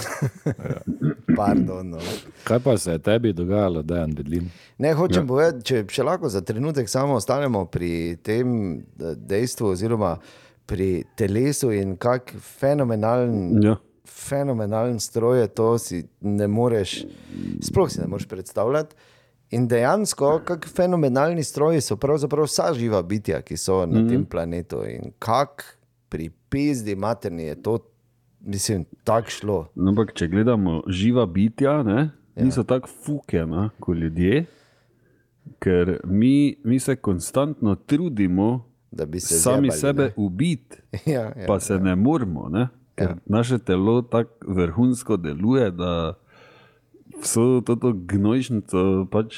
pardon. 1.38 1.90
No. 1.90 2.00
Kaj 2.44 2.60
pa 2.60 2.78
se 2.78 2.92
je 2.92 3.00
tebi 3.00 3.34
dogajalo, 3.34 3.82
da 3.82 4.02
je 4.02 4.08
Bedlin? 4.08 4.50
Ne, 4.78 4.94
hočem 4.94 5.24
ja. 5.24 5.28
povedati, 5.28 5.66
če 5.66 5.84
še 5.94 6.04
lahko 6.04 6.30
za 6.30 6.42
trenutek 6.42 6.90
samo 6.90 7.20
ostanemo 7.22 7.66
pri 7.70 8.18
tem 8.26 8.80
eh, 8.82 9.14
dejstvu, 9.14 9.76
oziroma 9.76 10.16
pri 10.66 11.04
telesu 11.16 11.70
in 11.72 11.98
kak 12.02 12.34
fenomenalen, 12.42 13.62
Ja. 13.62 13.76
fenomenalen 14.10 14.98
stroj 15.00 15.44
je 15.44 15.48
to, 15.48 15.78
si 15.78 16.08
ne 16.22 16.48
moreš, 16.48 17.04
sploh 17.62 17.92
si 17.92 18.02
ne 18.02 18.10
moreš 18.10 18.26
predstavljati. 18.26 18.96
In 19.56 19.68
dejansko, 19.72 20.42
kako 20.46 20.68
fenomenalni 20.76 21.44
stroji 21.44 21.82
so 21.82 21.96
pravzaprav 21.98 22.48
vsa 22.50 22.74
živa 22.76 23.02
bitja, 23.02 23.40
ki 23.42 23.58
so 23.58 23.86
na 23.86 24.02
mm. 24.02 24.10
tem 24.10 24.26
planetu. 24.26 24.82
In 24.90 25.14
kako 25.20 25.64
pri 26.10 26.30
pizdi 26.50 26.96
materni 26.96 27.44
je 27.44 27.62
to, 27.64 27.78
mislim, 28.40 28.86
tako 29.04 29.30
šlo. 29.30 29.58
No, 29.76 29.90
ampak, 29.94 30.14
če 30.16 30.28
gledamo 30.28 30.82
živa 30.88 31.26
bitja, 31.26 31.80
ne, 31.84 32.10
niso 32.36 32.66
ja. 32.66 32.70
tako 32.76 32.92
fukena 33.06 33.70
kot 33.80 33.98
ljudje, 33.98 34.46
ker 35.64 36.00
mi, 36.04 36.56
mi 36.64 36.80
se 36.80 36.96
konstantno 36.96 37.76
trudimo 37.76 38.66
Da 38.96 39.06
bi 39.06 39.20
se 39.20 39.36
sami 39.36 39.70
zjebali, 39.72 39.80
sebe 39.80 40.14
ubiti, 40.16 40.78
Ja, 41.06 41.22
ja, 41.22 41.46
pa 41.48 41.60
se 41.60 41.80
ne 41.80 41.96
moramo, 41.96 42.50
ne? 42.50 42.68
ker 42.96 43.10
ja. 43.10 43.16
naše 43.26 43.58
telo 43.58 44.02
tako 44.02 44.54
vrhunsko 44.54 45.18
deluje, 45.18 45.72
da 45.72 46.14
vso 47.22 47.62
to 47.66 47.94
gnojšnico 47.94 49.08
pač 49.12 49.36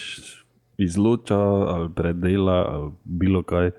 izloča 0.78 1.38
ali 1.38 1.90
predela 1.96 2.66
ali 2.70 2.92
bilo 3.04 3.44
kaj. 3.44 3.72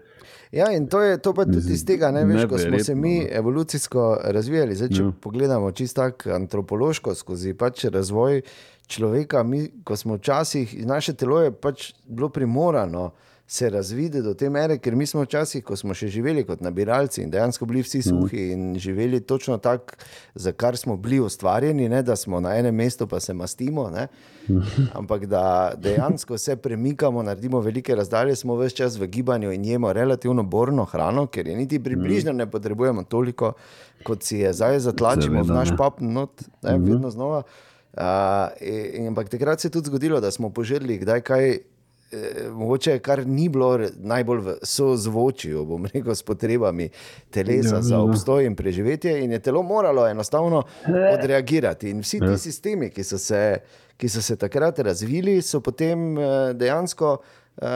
Ja, 0.52 0.72
in 0.72 0.86
to 0.88 1.02
je 1.02 1.18
to 1.18 1.34
pa 1.34 1.44
tudi 1.44 1.72
iz 1.72 1.84
tega, 1.84 2.10
ne 2.10 2.24
veš, 2.24 2.46
ko 2.48 2.58
smo 2.58 2.78
se 2.78 2.94
mi 2.94 3.18
no. 3.18 3.26
evolucijsko 3.30 4.18
razvijali. 4.24 4.74
Zdaj, 4.74 4.88
če 4.88 5.02
Ja. 5.02 5.06
ja. 5.06 5.12
pogledamo 5.20 5.72
čisto 5.72 6.02
tako 6.02 6.30
antropološko 6.30 7.14
skozi 7.14 7.54
pač 7.54 7.84
razvoj 7.84 8.42
človeka, 8.86 9.42
mi, 9.42 9.68
ko 9.84 9.96
smo 9.96 10.16
včasih, 10.16 10.86
naše 10.86 11.12
telo 11.12 11.42
je 11.42 11.52
pač 11.52 11.92
bilo 12.06 12.28
primorano 12.28 13.10
se 13.50 13.70
razviti 13.70 14.20
do 14.22 14.34
te 14.34 14.50
mere, 14.50 14.76
ker 14.78 14.96
mi 14.96 15.06
smo 15.06 15.22
včasih, 15.24 15.62
ko 15.64 15.76
smo 15.76 15.94
še 15.96 16.10
živeli 16.12 16.42
kot 16.44 16.60
nabiralci 16.60 17.22
in 17.22 17.30
dejansko 17.32 17.64
bili 17.66 17.80
vsi 17.80 18.02
suhi 18.04 18.42
in 18.52 18.74
živeli 18.76 19.22
točno 19.24 19.56
tako, 19.56 19.96
za 20.34 20.52
kar 20.52 20.76
smo 20.76 20.96
bili 21.00 21.20
ustvarjeni, 21.24 21.86
ne, 21.88 22.02
da 22.04 22.16
smo 22.16 22.42
na 22.44 22.52
enem 22.58 22.76
mestu, 22.76 23.06
pa 23.08 23.20
se 23.24 23.32
mastimo. 23.34 23.86
Ne, 23.90 24.04
ampak 25.00 25.24
da 25.26 25.72
dejansko 25.80 26.38
se 26.38 26.56
premikamo, 26.56 27.22
naredimo 27.22 27.62
velike 27.64 27.96
razdalje, 27.96 28.36
smo 28.36 28.58
vse 28.60 28.76
čas 28.82 29.00
v 29.00 29.08
gibanju 29.08 29.52
in 29.56 29.64
jemo 29.64 29.92
relativno 29.96 30.44
borno 30.44 30.84
hrano, 30.84 31.26
ker 31.26 31.48
je 31.48 31.56
niti 31.56 31.80
približno 31.80 32.36
ne 32.36 32.50
potrebujemo 32.50 33.06
toliko, 33.08 33.54
kot 34.04 34.28
si 34.28 34.42
je 34.44 34.52
zdaj 34.52 34.78
zatlačimo 34.90 35.42
v 35.42 35.56
naš 35.56 35.72
pap, 35.78 36.04
not, 36.04 36.44
ne, 36.62 36.76
vedno 36.76 37.10
znova. 37.10 37.42
Uh, 37.96 38.52
in, 38.60 39.08
ampak 39.08 39.32
takrat 39.32 39.60
se 39.60 39.72
je 39.72 39.72
tudi 39.72 39.88
zgodilo, 39.88 40.20
da 40.20 40.30
smo 40.30 40.52
požrli 40.52 41.00
kdaj 41.00 41.24
kaj 41.24 41.58
mogoče 42.50 42.98
kar 42.98 43.26
ni 43.26 43.48
bilo 43.48 43.70
najbolj 43.94 44.38
v 44.40 44.54
sozvočju, 44.62 45.64
bom 45.64 45.86
rekel, 45.86 46.14
s 46.14 46.22
potrebami 46.22 46.88
telesa 47.30 47.74
Ja, 47.74 47.82
za 47.82 47.94
ja. 47.94 48.00
obstoj 48.00 48.44
in 48.44 48.54
preživetje, 48.54 49.18
in 49.18 49.32
je 49.32 49.38
telo 49.40 49.62
moralo 49.62 50.08
enostavno 50.08 50.62
odreagirati. 51.12 51.90
In 51.90 52.00
vsi 52.00 52.20
ti 52.20 52.26
Ja. 52.26 52.38
sistemi, 52.38 52.90
ki 52.90 53.04
so 53.04 53.18
se, 53.18 53.58
ki 53.96 54.08
so 54.08 54.22
se 54.22 54.36
takrat 54.36 54.78
razvili, 54.78 55.42
so 55.42 55.60
potem 55.60 56.18
eh, 56.18 56.22
dejansko 56.54 57.16
eh, 57.56 57.66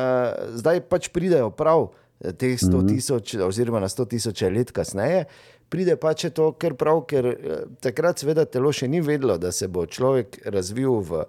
zdaj 0.52 0.80
pač 0.82 1.08
pridejo 1.08 1.50
prav. 1.50 1.88
eh, 2.20 2.32
Teh 2.32 2.54
100 2.56 2.88
tisoč, 2.88 3.34
oziroma 3.36 3.80
na 3.80 3.88
100 3.88 4.08
tisoč 4.08 4.42
let 4.44 4.70
kasneje, 4.70 5.24
pride 5.68 5.96
pač 5.96 6.26
to, 6.30 6.52
ker 6.52 6.74
prav, 6.74 7.02
ker 7.02 7.26
eh, 7.26 7.36
takrat, 7.80 8.18
seveda, 8.18 8.44
telo 8.44 8.70
še 8.70 8.88
ni 8.88 9.00
vedelo, 9.00 9.38
da 9.38 9.52
se 9.52 9.68
bo 9.68 9.86
človek 9.86 10.38
razvil 10.46 11.00
v 11.02 11.24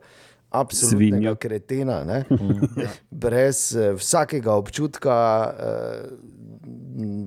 absolutnega 0.54 1.16
Svinjo. 1.16 1.36
kretena, 1.36 2.04
ne? 2.04 2.24
brez 3.24 3.76
eh, 3.76 3.94
vsakega 3.98 4.54
občutka 4.54 5.16
eh, 5.60 6.10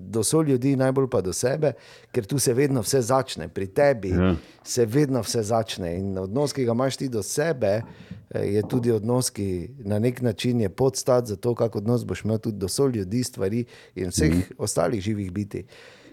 do 0.07 0.23
soljudi, 0.25 0.77
najbolj 0.77 1.09
pa 1.11 1.21
do 1.21 1.33
sebe, 1.33 1.73
ker 2.15 2.27
tu 2.27 2.39
se 2.39 2.55
vedno 2.55 2.81
vse 2.81 3.01
začne, 3.03 3.49
pri 3.49 3.67
tebi 3.67 4.11
Ja. 4.15 4.35
se 4.65 4.87
vedno 4.87 5.21
vse 5.21 5.43
začne. 5.43 5.97
In 5.99 6.19
odnos, 6.19 6.53
ki 6.53 6.65
ga 6.65 6.73
imaš 6.73 6.97
ti 6.97 7.09
do 7.09 7.23
sebe, 7.23 7.83
eh, 8.31 8.47
je 8.55 8.63
tudi 8.69 8.93
odnos, 8.95 9.31
ki 9.31 9.71
na 9.85 9.99
nek 9.99 10.23
način 10.23 10.61
je 10.61 10.69
podstat 10.69 11.27
za 11.27 11.37
to, 11.37 11.55
kakšen 11.55 11.83
odnos 11.83 12.07
boš 12.07 12.25
imel 12.25 12.39
tudi 12.39 12.59
do 12.59 12.69
soljudi, 12.69 13.25
stvari 13.25 13.65
in 13.95 14.15
vseh 14.15 14.35
mm. 14.35 14.43
ostalih 14.59 15.03
živih 15.03 15.33
biti. 15.33 15.67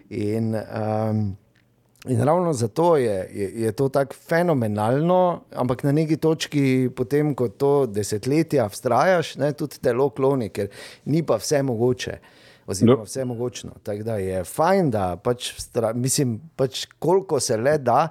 In, 0.09 0.55
um, 0.55 1.36
In 2.06 2.20
ravno 2.20 2.54
zato 2.54 2.97
je, 2.97 3.30
je, 3.32 3.51
je 3.56 3.72
to 3.72 3.89
tako 3.89 4.14
fenomenalno, 4.20 5.20
ampak 5.54 5.84
na 5.84 5.91
neki 5.93 6.18
točki, 6.18 6.64
potem, 6.89 7.32
ko 7.32 7.47
to 7.49 7.86
desetletja 7.88 8.66
vztrajaš, 8.68 9.36
ne, 9.36 9.54
tudi 9.54 9.80
telo 9.80 10.10
kloni, 10.10 10.49
ker 10.49 10.68
ni 11.06 11.24
pa 11.24 11.36
vse 11.36 11.64
mogoče. 11.64 12.18
Oziroma, 12.66 12.97
No. 12.97 13.04
vse 13.04 13.26
mogočno. 13.26 13.72
Tako 13.84 14.04
da 14.04 14.16
je 14.18 14.43
fajn, 14.43 14.89
da 14.89 15.16
pač, 15.18 15.54
vztra- 15.54 15.93
mislim, 15.93 16.41
pač 16.56 16.86
koliko 16.97 17.39
se 17.39 17.58
le 17.58 17.78
da, 17.78 18.08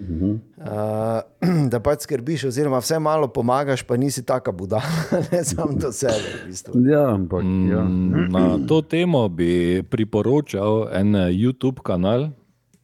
uh, 0.00 1.20
da 1.70 1.80
pač 1.80 2.02
skrbiš, 2.02 2.44
oziroma 2.44 2.78
vse 2.78 2.98
malo 2.98 3.28
pomagaš, 3.28 3.82
pa 3.82 3.96
nisi 3.96 4.22
taka 4.22 4.52
budala, 4.52 4.82
ne 5.32 5.44
samo 5.44 5.72
do 5.74 5.92
sebe. 5.92 6.14
V 6.36 6.46
bistvu. 6.46 6.82
Ja, 6.84 7.08
ampak 7.10 7.42
ja. 7.42 7.82
Mm, 7.82 8.28
Na 8.30 8.58
to 8.60 8.82
temo 8.82 9.28
bi 9.28 9.50
priporočal 9.84 10.88
en 10.92 11.14
eh, 11.16 11.28
YouTube 11.32 11.82
kanal, 11.82 12.28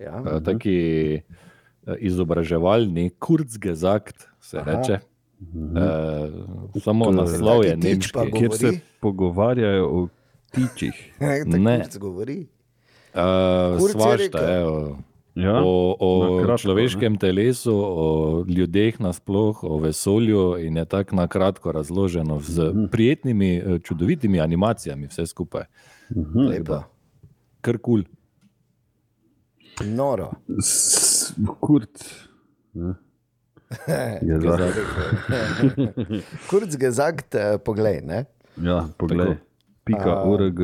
Ja. 0.05 0.23
eh, 0.27 0.41
taki 0.41 0.77
eh, 1.15 1.21
izobraževalni, 1.99 3.11
Kurzgesagt 3.13 4.29
se 4.41 4.59
Aha. 4.59 4.71
reče. 4.71 4.93
Eh, 4.95 5.01
samo 6.81 7.05
je- 7.05 7.13
naslov 7.13 7.65
je 7.65 7.77
nemški. 7.79 8.19
go- 8.21 8.31
kjer 8.33 8.51
se 8.53 8.71
pogovarjajo 9.01 9.87
o 9.89 10.09
tičih. 10.51 10.95
Tako 11.45 11.59
Ne. 11.59 11.81
Kurz 11.81 11.99
govori. 11.99 12.47
Uh, 13.15 13.21
Kurz 13.79 13.93
svašta 13.93 14.39
je 14.41 14.65
o, 14.65 14.97
Ja? 15.37 15.63
o, 15.65 15.97
o 16.01 16.11
Na 16.31 16.43
kratko, 16.43 16.59
človeškem 16.59 17.17
telesu, 17.17 17.75
o 17.75 18.07
ljudeh 18.49 19.01
nasploh, 19.01 19.65
o 19.65 19.79
vesolju 19.79 20.57
in 20.59 20.77
je 20.77 20.85
tako 20.85 21.17
na 21.17 21.27
kratko 21.27 21.73
razloženo 21.73 22.41
z 22.41 22.63
Mhm. 22.65 22.85
prijetnimi, 22.87 23.57
eh, 23.57 23.79
čudovitimi 23.79 24.41
animacijami, 24.41 25.07
vse 25.07 25.27
skupaj. 25.27 25.63
Lepo. 26.37 26.83
Kar 27.61 27.79
kul. 27.79 28.03
Cool. 28.03 28.05
Noro. 29.85 30.31
S- 30.59 31.35
Kurt. 31.61 32.05
Ja. 32.75 32.95
Je 34.22 34.41
za- 34.41 34.59
Kurz 36.51 36.77
gezakt, 36.77 37.35
eh, 37.35 37.59
poglej. 37.59 38.01
Ne? 38.03 38.25
Ja, 38.57 38.89
poglej. 38.99 39.37
Pika 39.85 40.22
org. 40.22 40.61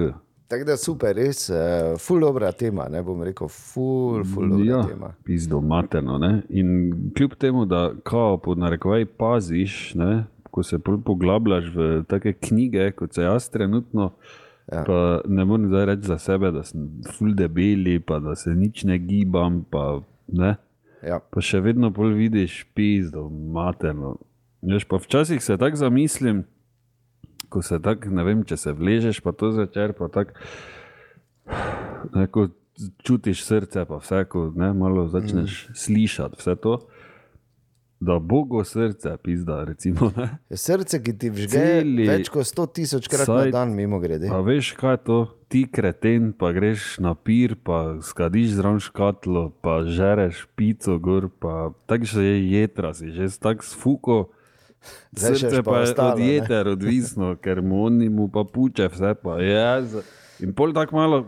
Tako 0.48 0.64
da 0.64 0.76
super, 0.76 1.14
res, 1.14 1.48
uh, 1.48 1.56
ful 1.98 2.20
dobra 2.20 2.52
tema, 2.52 2.88
ne 2.88 3.02
bom 3.02 3.22
rekel, 3.22 3.48
ful, 3.48 4.24
ful 4.24 4.48
dobra 4.48 4.64
Ja, 4.66 4.82
tema. 4.82 5.12
pizdo 5.24 5.61
materno. 5.61 6.18
Ne? 6.18 6.42
In 6.50 6.70
kljub 7.16 7.34
temu, 7.34 7.64
da 7.66 7.92
kao 8.02 8.38
pod 8.38 8.58
narekovaj 8.58 9.04
paziš, 9.06 9.94
ne? 9.94 10.24
ko 10.50 10.62
se 10.62 10.78
poglabljaš 10.78 11.64
v 11.70 12.04
take 12.04 12.32
knjige, 12.34 12.90
kot 12.92 13.14
se 13.14 13.22
jaz 13.22 13.48
trenutno, 13.48 14.11
ja. 14.72 14.84
pa 14.86 15.20
ne 15.28 15.44
morem 15.44 15.68
zdaj 15.68 15.86
reči 15.86 16.06
za 16.06 16.18
sebe, 16.18 16.50
da 16.54 16.62
sem 16.66 16.86
ful 17.16 17.34
debeli, 17.34 17.98
pa 18.00 18.18
da 18.22 18.34
se 18.38 18.54
nič 18.54 18.84
ne 18.88 18.98
gibam, 18.98 19.64
pa 19.70 20.00
ne. 20.28 20.56
Ja. 21.06 21.20
Pa 21.20 21.40
še 21.44 21.62
vedno 21.64 21.92
pol 21.96 22.12
vidiš 22.16 22.62
pizdo 22.76 23.28
materno. 23.30 24.18
Veš, 24.62 24.84
pa 24.88 25.00
včasih 25.00 25.40
se 25.42 25.56
tako 25.56 25.80
zamislim, 25.80 26.44
ko 27.48 27.62
se 27.64 27.80
tako, 27.82 28.12
ne 28.14 28.24
vem, 28.24 28.44
če 28.44 28.56
se 28.60 28.72
vležeš, 28.76 29.22
pa 29.24 29.32
to 29.32 29.50
začer, 29.56 29.94
pa 29.96 30.10
tako, 30.12 30.36
čutiš 33.02 33.44
srce, 33.44 33.84
pa 33.88 33.98
vse, 34.00 34.24
ko 34.28 34.50
ne, 34.56 34.72
malo 34.76 35.08
začneš 35.08 35.68
mm. 35.68 35.74
slišati 35.74 36.36
vse 36.38 36.56
to. 36.62 36.76
Da 38.01 38.18
Bogo 38.18 38.64
srce, 38.64 39.16
pizda, 39.22 39.64
recimo. 39.64 40.09
Ne? 40.16 40.38
Srce, 40.57 41.03
ki 41.05 41.12
ti 41.20 41.28
vžge 41.28 41.53
Celi 41.53 42.07
več 42.09 42.30
kot 42.32 42.48
100 42.48 42.64
tisoč 42.72 43.09
krat 43.12 43.28
na 43.28 43.34
sajt- 43.44 43.53
dan, 43.53 43.74
mimo 43.76 44.01
grede. 44.01 44.30
A 44.32 44.40
veš, 44.40 44.72
kaj 44.72 44.94
je 44.96 45.01
to? 45.05 45.18
Ti 45.53 45.66
kreten, 45.68 46.32
pa 46.32 46.48
greš 46.57 46.96
na 47.05 47.12
pir, 47.12 47.59
pa 47.61 48.01
skadiš 48.01 48.57
zraven 48.57 48.80
škatlo, 48.80 49.51
pa 49.61 49.82
žereš 49.84 50.46
pico 50.57 50.96
gor, 50.96 51.28
pa 51.28 51.74
tako 51.84 52.09
že 52.09 52.24
je 52.24 52.36
jedra, 52.55 52.94
si 52.96 53.12
že 53.12 53.28
tako 53.36 53.68
sfuko. 53.68 54.18
Srce 55.12 55.61
pa 55.61 55.70
pa 55.70 55.76
je 55.84 55.92
ostalo, 55.92 56.16
od 56.16 56.18
ne? 56.24 56.26
jeter 56.26 56.68
odvisno, 56.72 57.36
ker 57.44 57.61
mu 57.61 57.84
oni 57.84 58.09
mu 58.09 58.30
pa 58.32 58.48
puče 58.48 58.88
vse. 58.88 59.12
Pa 59.20 59.36
je, 59.44 60.01
in 60.40 60.57
pol 60.57 60.72
tako 60.72 60.96
malo, 60.96 61.18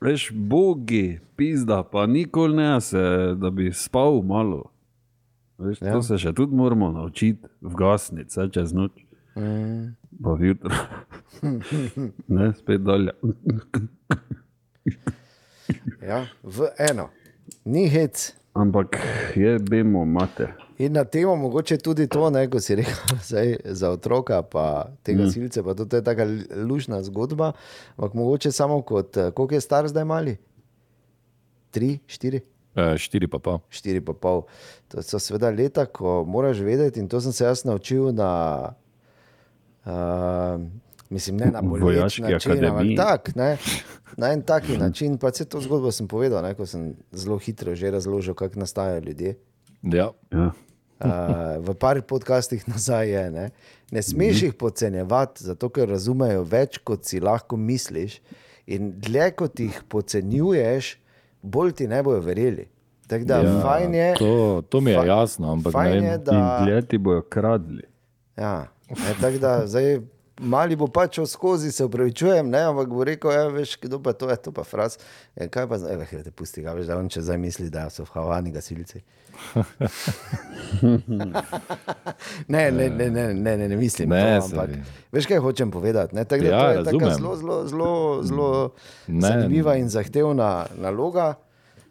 veš, 0.00 0.32
bogi, 0.32 1.20
pizda, 1.36 1.82
pa 1.84 2.08
nikoli 2.08 2.56
ne 2.56 2.80
se, 2.80 3.36
da 3.36 3.52
bi 3.52 3.68
spal 3.76 4.22
malo. 4.24 4.72
Veš, 5.58 5.80
ja. 5.82 5.92
To 5.92 6.02
se 6.02 6.18
še 6.18 6.32
tudi 6.32 6.54
moramo 6.56 6.90
naučiti, 6.94 7.48
vgasniti, 7.60 8.30
vse 8.30 8.48
čez 8.54 8.72
noč. 8.72 9.04
Mm. 9.34 9.94
Pa 10.22 10.36
jutro. 10.40 10.70
ne, 12.38 12.52
spet 12.58 12.82
dolje. 12.86 13.12
Ja, 16.02 16.24
v 16.42 16.70
eno, 16.78 17.08
ni 17.64 17.88
hec. 17.90 18.32
Ampak 18.58 18.96
je 19.36 19.58
bemo 19.58 20.04
mater. 20.04 20.54
In 20.78 20.94
na 20.94 21.02
temo 21.04 21.34
mogoče 21.36 21.76
tudi 21.82 22.06
to, 22.06 22.30
ne, 22.30 22.44
ko 22.50 22.60
si 22.62 22.76
rekel 22.78 23.18
zdaj, 23.28 23.56
za 23.64 23.90
otroka, 23.90 24.42
pa 24.42 24.92
te 25.02 25.14
gasilce, 25.18 25.62
pa 25.66 25.74
to 25.74 25.88
je 25.90 26.04
tako 26.06 26.26
lušna 26.70 27.02
zgodba. 27.02 27.52
Ampak 27.96 28.14
mogoče 28.14 28.52
samo 28.52 28.82
kot, 28.82 29.16
eh, 29.16 29.30
koliko 29.34 29.58
je 29.58 29.60
star 29.60 29.88
zdaj 29.90 30.04
mali? 30.04 30.36
Tri, 31.70 31.98
štiri? 32.06 32.40
E, 32.78 32.98
štiri 32.98 33.26
pa 33.26 33.38
pa. 33.42 33.58
štiri 33.74 34.00
pa 34.00 34.14
pol. 34.14 34.44
To 34.94 35.02
so 35.02 35.18
seveda 35.18 35.50
leta, 35.50 35.86
ko 35.90 36.22
moraš 36.22 36.62
vedeti, 36.62 37.02
in 37.02 37.08
to 37.10 37.20
sem 37.20 37.34
se 37.34 37.44
jaz 37.44 37.64
naučil 37.66 38.12
na, 38.14 38.30
uh, 39.82 40.62
mislim, 41.10 41.36
ne 41.42 41.50
na 41.50 41.60
Vojaški 41.60 42.22
način, 42.22 42.54
ampak 42.54 42.70
akademiji. 42.70 42.96
tak, 42.96 43.34
ne, 43.34 43.56
na 44.16 44.32
en 44.32 44.42
taki 44.42 44.78
način. 44.78 45.18
Pa 45.18 45.32
se 45.34 45.44
to 45.44 45.60
zgodbo 45.60 45.92
sem 45.92 46.08
povedal, 46.08 46.42
ne, 46.42 46.54
ko 46.54 46.66
sem 46.66 46.94
zelo 47.12 47.38
hitro 47.38 47.74
že 47.74 47.90
razložil, 47.90 48.34
kako 48.34 48.60
nastajajo 48.60 49.00
ljudje. 49.00 49.34
Ja. 49.82 50.10
Ja. 50.30 50.50
Uh, 50.98 51.58
v 51.62 51.74
par 51.78 52.02
podcastih 52.02 52.68
nazaj 52.68 53.10
je. 53.10 53.30
Ne, 53.30 53.50
ne 53.90 54.02
smeš 54.02 54.42
jih 54.42 54.54
podcenjevati, 54.54 55.44
zato 55.44 55.68
ker 55.70 55.90
razumejo 55.90 56.42
več, 56.42 56.78
kot 56.78 57.04
si 57.06 57.20
lahko 57.20 57.56
misliš. 57.56 58.20
In 58.66 58.92
dlje, 59.00 59.30
kot 59.38 59.60
jih 59.60 59.82
podcenjuješ, 59.88 60.96
bolj 61.48 61.72
ti 61.72 61.88
ne 61.88 62.02
bojo 62.02 62.20
verjeli. 62.20 62.68
Tako 63.08 63.24
da 63.24 63.36
ja, 63.36 63.60
fajn 63.62 63.94
je. 63.94 64.14
To, 64.18 64.62
to 64.68 64.80
mi 64.80 64.90
je 64.90 65.06
jasno, 65.06 65.52
ampak 65.52 65.74
ne 65.74 65.80
Fajn 65.80 66.04
je, 66.04 66.18
da. 66.18 66.80
Ti 66.88 66.98
bojo 66.98 67.22
kradli. 67.22 67.82
Ja, 68.36 68.66
ne, 68.90 69.14
tako 69.20 69.38
da 69.38 69.66
zdaj 69.66 70.00
mali 70.40 70.76
bo 70.76 70.86
pač 70.86 71.18
skozi, 71.26 71.72
se 71.72 71.84
upravičujem, 71.84 72.50
ne, 72.50 72.58
ampak 72.62 72.88
bo 72.88 73.04
rekel, 73.04 73.32
ja, 73.32 73.48
veš, 73.48 73.76
kdo 73.80 73.98
pa 73.98 74.12
to 74.12 74.30
je, 74.30 74.36
to 74.36 74.52
pa 74.52 74.64
fraz. 74.64 74.98
E, 75.36 75.48
kaj 75.48 75.68
pa 75.68 75.78
zdaj, 75.78 75.96
eh, 76.12 76.22
te 76.22 76.30
pusti, 76.30 76.62
ga, 76.62 76.72
veš, 76.72 76.86
da 76.86 76.98
on 76.98 77.08
če 77.08 77.22
zdaj 77.22 77.38
misli, 77.38 77.70
da 77.70 77.90
so 77.90 78.04
v 78.04 78.10
Havani 78.14 78.50
gasilci. 78.50 79.02
ne, 82.48 82.70
ne, 82.70 82.88
ne, 82.90 83.10
ne, 83.10 83.34
ne, 83.34 83.56
ne, 83.56 83.68
ne 83.68 83.76
mislim. 83.76 84.08
Ne, 84.08 84.38
to, 84.38 84.44
ampak, 84.44 84.70
veš, 85.12 85.26
kaj 85.26 85.38
hočem 85.38 85.70
povedati? 85.70 86.14
Ne, 86.16 86.24
tak, 86.24 86.42
Ja, 86.42 86.50
to 86.50 86.70
je 86.70 86.84
taka 86.84 86.98
razumem. 86.98 87.14
zelo, 87.14 87.36
zelo, 87.36 87.66
zelo, 87.66 88.22
zelo 88.22 88.70
Ne. 89.06 89.20
zanimiva 89.20 89.76
in 89.76 89.88
zahtevna 89.88 90.66
naloga. 90.76 91.34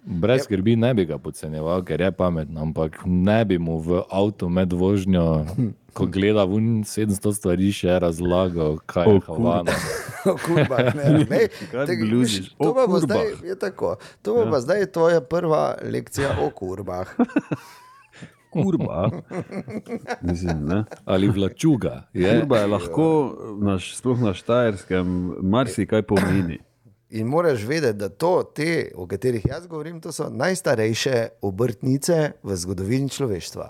Brez 0.08 0.44
skrbi 0.44 0.76
ne 0.76 0.94
bi 0.94 1.06
ga 1.06 1.18
podcenjeval, 1.18 1.84
ker 1.84 2.02
je 2.02 2.12
pameten, 2.12 2.58
ampak 2.58 3.04
ne 3.06 3.46
bi 3.46 3.58
mu 3.60 3.80
v 3.80 4.04
avtu 4.10 4.50
med 4.50 4.72
vožnjo, 4.74 5.44
ko 5.98 6.06
gleda 6.06 6.44
vun 6.46 6.84
700 6.86 7.34
stvari, 7.34 7.72
še 7.74 7.98
razlagal, 8.04 8.78
kaj 8.86 9.10
je 9.16 9.24
Havana. 9.28 9.78
O 10.28 10.34
kurbah, 10.36 10.92
ne, 10.98 11.24
ne. 11.24 11.42
Bluziš? 12.04 12.40
viš, 12.40 12.56
To 12.60 12.74
pa 12.76 12.84
bo 12.90 13.00
zdaj, 13.00 13.30
je 13.48 13.56
tako. 13.56 13.96
To 14.28 14.34
bo 14.36 14.42
pa 14.52 14.60
zdaj 14.60 14.90
tvoja 14.92 15.22
prva 15.24 15.78
lekcija 15.82 16.34
o 16.44 16.50
kurbah. 16.52 17.14
Kurba. 18.52 19.10
Mislim, 20.22 20.66
ne. 20.66 20.84
Ali 21.06 21.30
vlačuga. 21.30 22.08
Je, 22.14 22.40
Kurba 22.40 22.58
je 22.58 22.68
lahko, 22.68 23.08
naš, 23.62 23.92
sploh 23.96 24.20
na 24.24 24.34
Štajerskem, 24.34 25.08
marsikaj 25.44 26.04
pomeni. 26.08 26.60
In 27.10 27.28
moraš 27.28 27.64
vedeti, 27.64 28.00
da 28.04 28.10
to, 28.10 28.44
te, 28.56 28.92
o 28.96 29.08
katerih 29.08 29.46
jaz 29.46 29.68
govorim, 29.68 30.02
to 30.02 30.12
so 30.12 30.30
najstarejše 30.32 31.28
obrtnice 31.42 32.32
v 32.44 32.56
zgodovini 32.56 33.10
človeštva. 33.10 33.68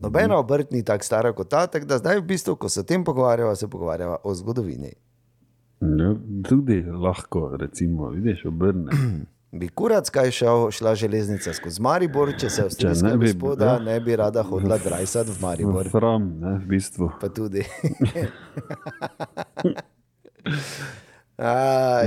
Nobena 0.00 0.36
obrt 0.38 0.70
ni 0.72 0.84
tako 0.84 1.04
stara 1.04 1.32
kot 1.32 1.48
ta, 1.50 1.66
tako 1.66 1.86
da 1.86 1.98
zdaj 1.98 2.20
v 2.20 2.26
bistvu, 2.26 2.56
ko 2.56 2.68
se 2.68 2.80
o 2.80 2.86
tem 2.86 3.04
pogovarjava, 3.04 3.56
se 3.56 3.68
pogovarjava 3.68 4.16
o 4.24 4.34
zgodovini. 4.34 4.92
Ja, 5.80 6.14
tudi 6.48 6.82
lahko, 6.82 7.56
recimo, 7.56 8.08
vidiš, 8.10 8.44
obrne. 8.44 8.90
Bi 9.52 9.68
kurac 9.68 10.10
kaj 10.10 10.30
šel, 10.30 10.70
šla 10.70 10.94
železnica 10.94 11.52
skozi 11.56 11.82
Maribor, 11.82 12.34
če 12.38 12.50
se 12.50 12.62
avstrijska 12.66 13.08
ne 13.08 13.16
bi- 13.16 13.32
gospoda 13.32 13.66
ja. 13.66 13.78
ne 13.78 14.00
bi 14.00 14.16
rada 14.16 14.42
hodila 14.42 14.78
drajsati 14.78 15.30
v 15.30 15.42
Maribor. 15.42 15.88
Fram, 15.90 16.26
ne, 16.40 16.58
v 16.58 16.66
bistvu. 16.68 17.10
Pa 17.20 17.28
tudi. 17.28 17.64
Uh, 21.38 21.44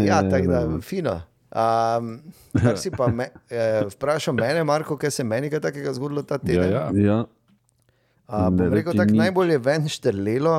ja, 0.06 0.30
tako 0.30 0.48
da, 0.48 0.80
fino. 0.82 1.22
Um, 1.52 2.20
kar 2.62 2.78
si 2.78 2.92
pa 2.92 3.08
me, 3.08 3.30
eh, 3.50 3.86
vprašal 3.94 4.34
mene, 4.36 4.64
Marko, 4.64 4.98
kaj 4.98 5.12
se 5.12 5.24
meni 5.24 5.50
kaj 5.50 5.60
takega 5.60 5.94
zgodilo 5.94 6.24
ta 6.24 6.36
ja, 6.36 6.39
teden? 6.39 6.72
ja. 6.72 6.89
Ja, 6.94 7.18
A, 7.22 7.26
Ne 8.32 8.70
rekel 8.72 8.96
nič. 8.96 9.18
najbolj 9.18 9.52
je 9.52 9.60
ven 9.60 9.90
štrlelo, 9.92 10.56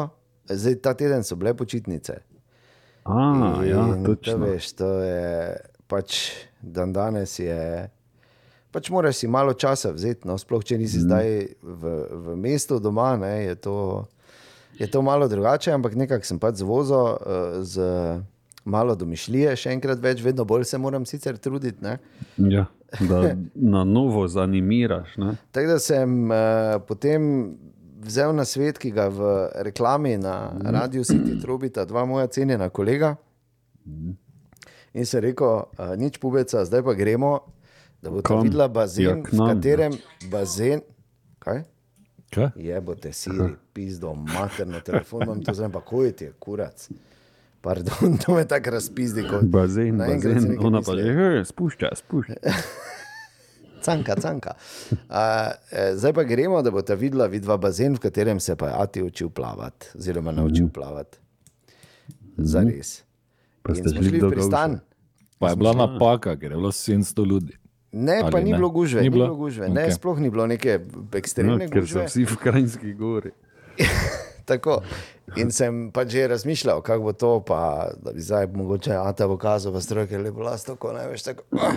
zdaj 0.48 0.74
ta 0.84 0.92
teden 0.94 1.24
so 1.24 1.36
bile 1.40 1.54
počitnice. 1.56 2.20
A, 3.04 3.18
ja 3.64 3.86
In 3.96 4.04
točno. 4.04 4.32
To, 4.32 4.44
veš, 4.44 4.72
to 4.78 4.90
je 5.00 5.56
pač 5.90 6.32
dan 6.62 6.92
danes 6.92 7.38
je. 7.38 7.88
Pač 8.72 8.88
moraš 8.88 9.20
si 9.20 9.28
malo 9.28 9.52
časa 9.52 9.92
vzeti, 9.92 10.24
no, 10.24 10.38
sploh 10.40 10.64
če 10.64 10.78
nisi 10.80 11.00
mm. 11.00 11.04
zdaj 11.04 11.26
v, 11.60 11.96
v 12.08 12.36
mestu 12.40 12.78
doma, 12.80 13.12
ne, 13.20 13.52
je, 13.52 13.56
to, 13.60 13.76
je 14.80 14.88
to 14.88 15.02
malo 15.04 15.28
drugače, 15.28 15.74
ampak 15.76 15.92
nekako 15.92 16.24
sem 16.24 16.40
pač 16.40 16.62
zvozil 16.64 16.96
uh, 16.96 17.60
z 17.60 17.84
malo 18.64 18.96
domišljije, 18.96 19.58
še 19.58 19.74
enkrat 19.76 20.00
več, 20.00 20.22
vedno 20.24 20.46
bolj 20.48 20.64
se 20.70 20.80
moram 20.80 21.04
sicer 21.04 21.36
truditi. 21.36 21.84
Ne. 21.84 21.98
Ja, 22.40 22.64
da 23.00 23.36
na 23.74 23.84
novo 23.84 24.28
zanimiraš. 24.28 25.16
Ne? 25.16 25.36
Tako 25.50 25.68
da 25.68 25.78
sem 25.78 26.30
uh, 26.30 26.36
potem 26.88 27.54
vzel 28.04 28.34
na 28.34 28.44
svet, 28.44 28.78
ki 28.78 28.90
ga 28.90 29.08
v 29.08 29.48
reklami 29.54 30.16
na 30.18 30.52
Radiu 30.64 31.04
City 31.04 31.38
trobita 31.42 31.84
dva 31.84 32.04
moja 32.04 32.26
cenjena 32.26 32.68
kolega. 32.68 33.16
In 34.92 35.06
se 35.06 35.20
rekel, 35.20 35.48
uh, 35.48 35.94
nič 35.96 36.18
pubeca, 36.18 36.64
zdaj 36.64 36.82
pa 36.82 36.94
gremo, 36.94 37.38
da 38.02 38.10
bo 38.10 38.22
tam 38.22 38.42
videla 38.42 38.64
Ja, 38.64 38.68
bazen, 38.68 39.22
k 39.22 39.32
v 39.32 39.38
ja. 39.38 39.46
katerem 39.54 39.92
bazen. 40.30 40.80
Kaj? 41.38 41.62
Kaj? 42.34 42.48
Jebote, 42.56 43.12
siri, 43.12 43.54
pizdo, 43.72 44.14
materno 44.14 44.80
telefon, 44.80 45.22
imam 45.22 45.42
to 45.44 45.54
zdaj 45.54 45.72
pa 45.72 45.80
koji 45.80 46.12
ti 46.12 46.24
je, 46.24 46.32
kurac. 46.38 46.88
Pardon, 47.62 48.16
to 48.18 48.34
me 48.34 48.44
tako 48.44 48.70
razpizdi. 48.70 49.22
Kot, 49.24 49.44
Bazen, 49.44 49.96
bazen, 49.96 50.18
nekaj 50.44 50.56
ona 50.60 50.80
pa 50.80 50.92
misli. 50.92 51.02
že 51.04 51.12
"Hej, 51.14 51.44
spušča, 51.46 51.88
spušča. 51.94 52.34
Canka, 53.80 54.14
canka. 54.16 54.52
Uh, 54.92 54.98
zdaj 55.92 56.12
pa 56.12 56.22
gremo, 56.24 56.58
da 56.58 56.70
boste 56.70 56.94
videla 56.96 57.26
vidva 57.26 57.56
bazen, 57.56 57.94
v 57.94 58.00
katerem 58.00 58.38
se 58.38 58.54
pa 58.54 58.68
je 58.68 58.74
Ati 58.76 59.02
učil 59.02 59.28
plavati, 59.28 59.86
oziroma 59.94 60.32
naučil 60.32 60.68
plavati. 60.68 61.18
Zares. 62.36 63.02
Pa 63.62 63.72
In 63.72 63.76
ste 63.76 63.88
šli 63.90 64.04
šli 64.04 64.18
do 64.18 64.28
v 64.28 64.30
pristan. 64.32 64.78
Pa 65.38 65.48
je 65.48 65.56
bila 65.56 65.72
napaka, 65.74 66.36
ker 66.36 66.46
je 66.48 66.56
bilo 66.56 66.70
700 66.70 67.26
ljudi. 67.26 67.54
Ne, 67.92 68.20
Ali 68.20 68.30
pa 68.30 68.40
ni 68.40 68.50
ne? 68.50 68.56
bilo 68.56 68.70
gužve, 68.70 69.00
Ni 69.00 69.04
ni 69.04 69.10
bilo 69.10 69.26
bilo? 69.26 69.36
gužve. 69.36 69.68
Ne, 69.68 69.82
Okej. 69.82 69.92
sploh 69.92 70.18
ni 70.18 70.30
bilo 70.30 70.46
neke 70.46 70.78
No, 70.78 71.06
ekstremne 71.12 71.66
ker 71.66 71.82
so 71.82 71.98
gužve. 71.98 72.06
vsi 72.06 72.24
v 72.24 72.36
Krajinski 72.36 72.94
gori. 72.94 73.30
Tako. 74.44 74.80
In 75.36 75.50
sem 75.50 75.90
pa 75.94 76.04
že 76.04 76.26
razmišljal, 76.28 76.82
kako 76.82 77.02
bo 77.02 77.12
to, 77.12 77.40
pa, 77.40 77.88
da 78.02 78.12
bi 78.12 78.20
zdaj 78.20 78.46
mogoče 78.52 78.92
Ata 78.92 79.28
pokazal, 79.28 79.72
pa 79.72 79.80
strojke 79.80 80.18
lepo 80.18 80.42
lasto, 80.42 80.76
ko 80.76 80.92
ne 80.92 81.06
veš 81.08 81.22
tako. 81.22 81.42
ah, 81.56 81.72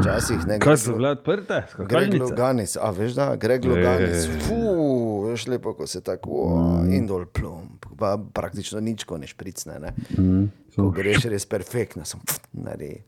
Včasih 0.00 0.46
ne. 0.46 0.58
Kaj 0.58 0.76
so 0.76 0.96
bile 0.96 1.12
odprte? 1.14 1.62
Greg? 1.78 2.14
Loganis, 2.20 2.76
a 2.80 2.90
veš 2.90 3.12
da, 3.14 3.36
Greg 3.36 3.64
Je. 3.64 3.70
Loganis, 3.70 4.26
fuuu, 4.48 5.28
veš 5.28 5.46
lepo, 5.46 5.74
ko 5.78 5.86
se 5.86 6.00
tako, 6.00 6.48
mm. 6.82 6.92
in 6.92 7.06
dol 7.06 7.26
plum, 7.26 7.78
pa 7.98 8.16
praktično 8.32 8.80
nič, 8.80 9.04
ko 9.04 9.18
ne 9.18 9.26
špricne, 9.26 9.78
ne. 9.78 9.92
Mm, 10.18 10.48
Ko 10.76 10.88
so- 10.88 10.90
greš 10.90 11.28
res 11.30 11.46
perfektno, 11.46 12.04
sem 12.04 12.20
naredi. 12.52 13.04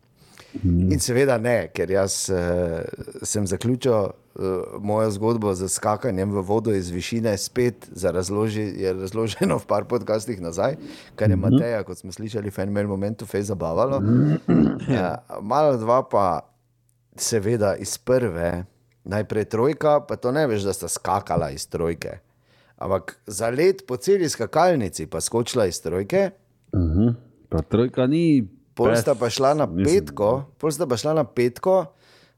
In 0.64 0.96
seveda 1.00 1.36
ne, 1.38 1.68
ker 1.76 1.90
jaz 1.92 2.30
uh, 2.32 2.80
sem 3.22 3.46
zaključil 3.46 3.92
uh, 3.92 4.12
mojo 4.80 5.10
zgodbo 5.10 5.52
z 5.54 5.68
skakanjem 5.68 6.32
v 6.32 6.42
vodo 6.42 6.72
iz 6.72 6.88
višine 6.90 7.36
spet, 7.38 7.88
razloži, 8.02 8.64
je 8.80 8.92
razloženo 8.96 9.58
v 9.58 9.66
par 9.68 9.84
podcastih 9.84 10.40
nazaj, 10.40 10.78
kar 11.20 11.30
je 11.30 11.36
Mateja, 11.36 11.82
kot 11.84 12.00
smo 12.00 12.12
slišali, 12.12 12.50
v 12.50 12.64
enem 12.64 12.88
momentu 12.88 13.28
fej 13.28 13.42
zabavalo. 13.52 14.00
Uh, 14.00 15.20
malo 15.44 15.76
dva 15.76 16.00
pa 16.08 16.26
seveda 17.16 17.76
iz 17.76 17.98
prve, 17.98 18.64
najprej 19.04 19.44
trojka, 19.52 20.00
pa 20.00 20.16
to 20.16 20.32
ne 20.32 20.46
veš, 20.48 20.64
da 20.64 20.72
sta 20.72 20.88
skakala 20.88 21.50
iz 21.52 21.68
trojke. 21.68 22.18
Ampak 22.78 23.18
za 23.26 23.50
let 23.50 23.84
po 23.86 23.96
celi 23.96 24.28
skakalnici 24.28 25.06
pa 25.06 25.20
skočila 25.20 25.66
iz 25.66 25.82
trojke, 25.82 26.30
Mhm. 26.74 27.08
Pa 27.48 27.62
trojka 27.62 28.06
ni. 28.06 28.48
Pol 28.78 28.94
sta 28.94 29.12
pa 29.12 29.26
šla 29.28 29.54
na 29.54 29.66
petko, 29.66 30.30
pol 30.54 30.70
sta 30.70 30.86
pa 30.86 30.94
šla 30.94 31.12
na 31.12 31.24
petko, 31.26 31.90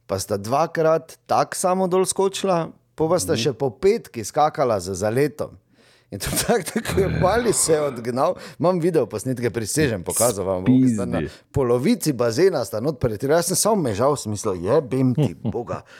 pa 0.02 0.16
sta 0.16 0.34
dvakrat 0.36 1.20
tako 1.24 1.54
samo 1.54 1.84
dol 1.86 2.02
skočila, 2.02 2.66
pa 2.96 3.02
pa 3.02 3.14
Mhm. 3.14 3.20
sta 3.20 3.34
še 3.34 3.52
po 3.52 3.70
petki 3.70 4.20
skakala 4.22 4.76
za 4.76 4.94
zaletom. 4.94 5.54
In 6.10 6.18
to 6.18 6.26
tako, 6.40 6.64
tako 6.64 6.96
je 6.98 7.08
bali 7.18 7.52
se 7.52 7.72
je 7.72 7.80
odgnal. 7.82 8.34
Imam 8.56 8.80
video 8.80 9.06
posnetke, 9.06 9.46
prisežem, 9.48 10.02
pokazal 10.02 10.42
vam 10.44 10.64
sta 10.88 11.04
Na 11.04 11.20
Pizdi. 11.20 11.30
polovici 11.48 12.10
bazena 12.12 12.64
sta 12.64 12.80
not 12.80 12.98
pretirali. 12.98 13.38
Jaz 13.38 13.46
sem 13.46 13.56
samo 13.58 13.76
mežal, 13.78 14.10
v 14.10 14.20
smislu, 14.20 14.56
jebem 14.56 15.14
ti, 15.14 15.36
Boga. 15.36 15.84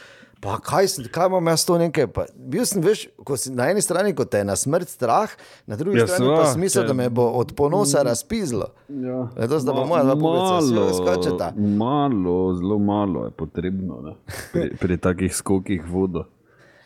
Pa 0.41 0.57
kaj, 0.59 0.89
sem- 0.89 1.05
kaj 1.07 1.27
imam 1.27 1.47
jaz 1.47 1.65
to 1.65 1.77
nekaj? 1.77 2.07
Pa, 2.09 2.25
bil 2.35 2.65
sem, 2.65 2.81
veš, 2.81 3.09
si, 3.37 3.51
na 3.51 3.67
eni 3.67 3.79
strani, 3.79 4.15
ko 4.15 4.25
te 4.25 4.39
je 4.39 4.45
na 4.45 4.55
smrt 4.55 4.89
strah, 4.89 5.29
na 5.67 5.77
drugi 5.77 5.99
Ja, 5.99 6.07
strani 6.07 6.27
pa 6.31 6.45
sva, 6.45 6.55
smisel, 6.55 6.83
če- 6.83 6.87
da 6.87 6.95
me 6.95 7.09
bo 7.11 7.27
od 7.31 7.53
ponosa 7.53 8.01
razpizlo. 8.03 8.71
Ja. 8.89 9.29
Letos, 9.37 9.63
da 9.63 9.73
bo 9.73 9.85
moja 9.85 10.01
dva 10.03 10.17
vsi 10.59 10.97
skočeta. 10.97 11.53
malo, 11.57 12.55
zelo 12.55 12.79
malo 12.81 13.25
je 13.25 13.33
potrebno 13.33 14.01
ne, 14.01 14.15
pri, 14.53 14.71
pri 14.81 14.97
takih 14.99 15.29
skokih 15.31 15.85
vodo. 15.85 16.25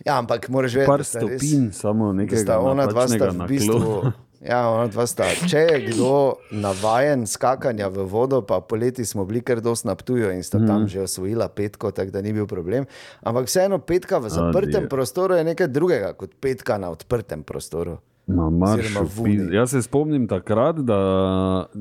Ja, 0.05 0.19
ampak 0.19 0.49
moraš 0.49 0.75
vedeti, 0.75 0.89
Par 0.89 0.99
da 0.99 1.05
sta 1.05 1.21
res- 1.21 1.39
stopinj, 1.39 1.71
samo 1.73 2.13
nekaj. 2.13 2.43
ona 2.61 2.87
dva 2.87 3.07
sta 3.09 3.31
v 3.31 3.47
bistvu. 3.47 4.13
Ja, 4.45 4.69
ona 4.69 4.87
dva 4.87 5.07
sta. 5.07 5.25
Če 5.43 5.59
je 5.59 5.77
kdo 5.87 6.09
navajen 6.53 7.25
skakanja 7.25 7.89
v 7.89 8.05
vodo, 8.05 8.43
pa 8.43 8.61
poleti 8.61 9.01
smo 9.03 9.25
bili 9.25 9.41
kar 9.41 9.61
dosti 9.61 9.89
na 9.89 9.95
Ptuju 9.95 10.31
in 10.31 10.43
sta 10.43 10.59
Mhm. 10.59 10.67
tam 10.67 10.87
že 10.87 11.01
osvojila 11.01 11.49
petko, 11.49 11.91
tako 11.91 12.11
da 12.11 12.21
ni 12.21 12.33
bil 12.33 12.47
problem. 12.47 12.85
Ampak 13.23 13.47
vseeno 13.47 13.79
petka 13.79 14.19
v 14.19 14.29
zaprtem 14.29 14.77
Adijo. 14.79 14.89
prostoru 14.91 15.35
je 15.35 15.45
nekaj 15.45 15.69
drugega 15.69 16.13
kot 16.13 16.31
petka 16.37 16.79
na 16.79 16.91
odprtem 16.91 17.43
prostoru. 17.43 17.97
Na 18.27 18.51
maršu. 18.51 19.05
Jaz 19.51 19.71
se 19.71 19.83
spomnim 19.83 20.27
takrat, 20.27 20.77
da 20.79 21.01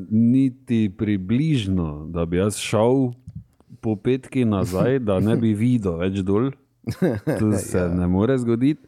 niti 0.09 0.89
približno, 0.89 2.05
da 2.05 2.25
bi 2.25 2.37
jaz 2.37 2.55
šel 2.55 3.11
po 3.81 3.95
petki 3.95 4.45
nazaj, 4.45 4.99
da 4.99 5.19
ne 5.19 5.35
bi 5.35 5.53
videl 5.53 5.97
več 5.97 6.19
dol. 6.19 6.51
To 7.39 7.51
se 7.53 7.77
ja. 7.77 7.87
ne 7.87 8.07
more 8.07 8.37
zgoditi, 8.37 8.87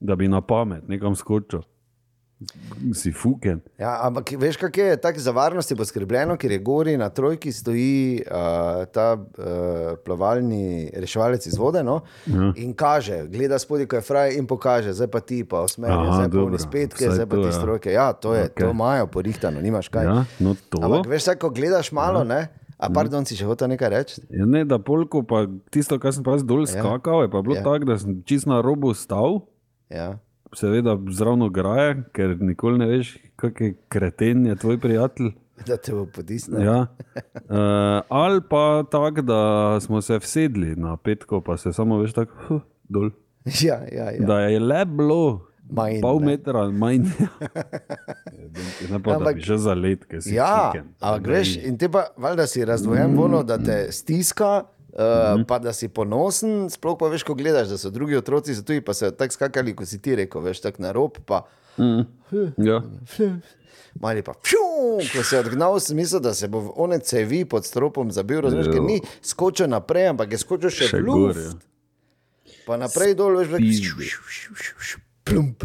da 0.00 0.16
bi 0.16 0.28
na 0.28 0.40
pamet 0.40 0.88
nekam 0.88 1.14
skočil. 1.14 1.60
Si 2.94 3.12
fuken. 3.12 3.60
Ja, 3.78 3.98
ampak 4.02 4.34
veš, 4.38 4.56
kako 4.56 4.80
je 4.80 4.96
tako 5.00 5.20
za 5.20 5.30
varnost 5.30 5.70
je 5.70 5.76
poskrbljeno, 5.76 6.36
ker 6.36 6.52
je 6.52 6.58
gori 6.58 6.96
na 6.96 7.08
trojki 7.08 7.52
stoji 7.52 8.22
uh, 8.26 8.84
ta 8.92 9.16
uh, 9.16 9.44
plavalni 10.04 10.90
reševalec 10.94 11.46
iz 11.46 11.56
vode 11.58 11.82
no? 11.82 12.00
Ja. 12.26 12.52
in 12.56 12.74
kaže, 12.74 13.24
gleda 13.28 13.58
spodaj, 13.58 13.86
ko 13.86 13.96
je 13.96 14.02
fraj 14.02 14.34
in 14.38 14.46
pokaže, 14.46 14.92
zdaj 14.92 15.08
pa 15.08 15.20
ti 15.20 15.44
pa 15.44 15.60
osmerje, 15.64 15.96
Aha, 15.96 16.16
zdaj 16.16 16.30
pa 16.30 16.42
oni 16.44 16.58
spetke, 16.58 17.04
Vsaj 17.04 17.14
zdaj 17.14 17.26
pa 17.26 17.36
ti 17.36 17.46
ja. 17.46 17.52
strojke. 17.52 17.92
Ja, 17.92 18.12
to 18.12 18.34
je, 18.34 18.44
Okej. 18.50 18.66
to 18.66 18.70
imajo 18.70 19.06
porihtano, 19.06 19.60
nimaš 19.60 19.88
kaj. 19.88 20.04
Ja, 20.04 20.24
no 20.38 20.56
to. 20.68 20.82
Ampak 20.82 21.06
veš, 21.06 21.22
vsaj, 21.22 21.38
ko 21.40 21.50
gledaš 21.50 21.92
malo, 21.92 22.24
ne? 22.24 22.48
A 22.78 22.90
pardon, 22.90 23.24
si 23.24 23.38
še 23.38 23.46
hotel 23.46 23.70
nekaj 23.70 23.88
reči? 23.88 24.20
Ja, 24.34 24.44
ne, 24.44 24.64
da 24.68 24.76
polko, 24.82 25.22
pa 25.22 25.46
tisto, 25.72 25.96
kar 26.02 26.12
sem 26.12 26.26
pa 26.26 26.34
dol 26.42 26.66
skakal, 26.66 27.22
je 27.24 27.30
pa 27.32 27.40
bilo 27.40 27.54
Ja. 27.54 27.62
ja. 27.62 27.64
tako, 27.64 27.88
da 27.88 27.96
sem 27.98 28.20
čist 28.26 28.50
na 28.50 28.60
robu 28.60 28.92
stal, 28.94 29.46
Ja. 29.92 30.18
Seveda 30.54 30.98
zravno 31.10 31.48
graje, 31.48 32.02
ker 32.12 32.36
nikoli 32.40 32.78
ne 32.78 32.86
veš, 32.88 33.10
kak 33.36 33.60
je 33.60 33.74
kreten 33.88 34.46
je 34.46 34.56
tvoj 34.56 34.78
prijatelj. 34.80 35.32
Da 35.66 35.76
te 35.76 35.92
bo 35.92 36.06
potisnil. 36.06 36.62
Ja. 36.62 36.86
Uh, 37.14 37.56
ali 38.08 38.40
pa 38.42 38.84
tako, 38.84 39.22
da 39.22 39.40
smo 39.80 40.00
se 40.00 40.18
vsedli 40.18 40.76
na 40.76 40.96
petko, 40.96 41.40
pa 41.40 41.56
se 41.56 41.72
samo 41.72 41.98
veš 41.98 42.12
tako 42.12 42.32
huh, 42.46 42.60
dol. 42.84 43.10
Ja, 43.60 43.78
ja, 43.92 44.10
ja. 44.10 44.26
Da 44.26 44.40
je 44.40 44.60
le 44.60 44.84
bilo 44.86 45.46
Manj, 45.66 46.00
pol 46.00 46.18
ne. 46.20 46.26
metra 46.26 46.70
manj. 46.70 46.98
ne 48.90 48.98
pa, 49.02 49.10
Ampak- 49.12 49.38
že 49.38 49.56
za 49.58 49.74
let, 49.74 50.04
ker 50.04 50.22
si 50.22 50.34
Ja, 50.34 50.70
fiken. 50.70 50.88
ampak 51.00 51.26
veš, 51.26 51.56
in 51.58 51.78
te 51.78 51.88
pa, 51.88 52.06
valjda 52.16 52.46
si 52.46 52.64
razdvojen, 52.64 53.18
ono, 53.18 53.42
da 53.42 53.58
te 53.58 53.92
stiska. 53.92 54.64
Uh, 54.94 55.42
pa 55.42 55.58
da 55.58 55.72
si 55.74 55.88
ponosen, 55.90 56.68
sploh 56.70 56.94
pa 56.94 57.08
veš, 57.10 57.24
ko 57.26 57.34
gledaš, 57.34 57.68
da 57.68 57.78
so 57.78 57.90
drugi 57.90 58.14
otroci 58.16 58.54
za 58.54 58.62
tuji, 58.62 58.78
pa 58.80 58.94
so 58.94 59.10
tako 59.10 59.34
skakali, 59.34 59.74
kot 59.74 59.90
si 59.90 59.98
ti 59.98 60.14
rekel, 60.14 60.38
veš, 60.40 60.60
tako 60.62 60.82
na 60.82 60.92
rob. 60.92 61.18
Pa, 61.26 61.42
Ja. 62.56 62.78
Mali 64.00 64.22
pa, 64.22 64.32
pšu, 64.34 64.56
ko 65.12 65.22
se 65.22 65.36
je 65.36 65.40
odgnal, 65.40 65.80
sem 65.80 65.96
mislil, 65.96 66.20
da 66.20 66.34
se 66.34 66.48
bo 66.48 66.60
v 66.60 66.72
one 66.76 66.98
cevi 66.98 67.44
pod 67.44 67.66
stropom 67.66 68.10
zabil, 68.10 68.40
razumeš, 68.40 68.70
ker 68.70 68.82
ni 68.82 69.00
skočil 69.22 69.66
naprej, 69.66 70.08
ampak 70.08 70.32
je 70.32 70.38
skočil 70.38 70.70
še, 70.70 70.88
Še 70.90 71.02
gor, 71.02 71.34
ja. 71.34 71.52
Pa 72.66 72.78
naprej 72.78 73.14
dol, 73.14 73.38
veš, 73.38 73.94
veš, 73.98 74.90
plump, 75.24 75.62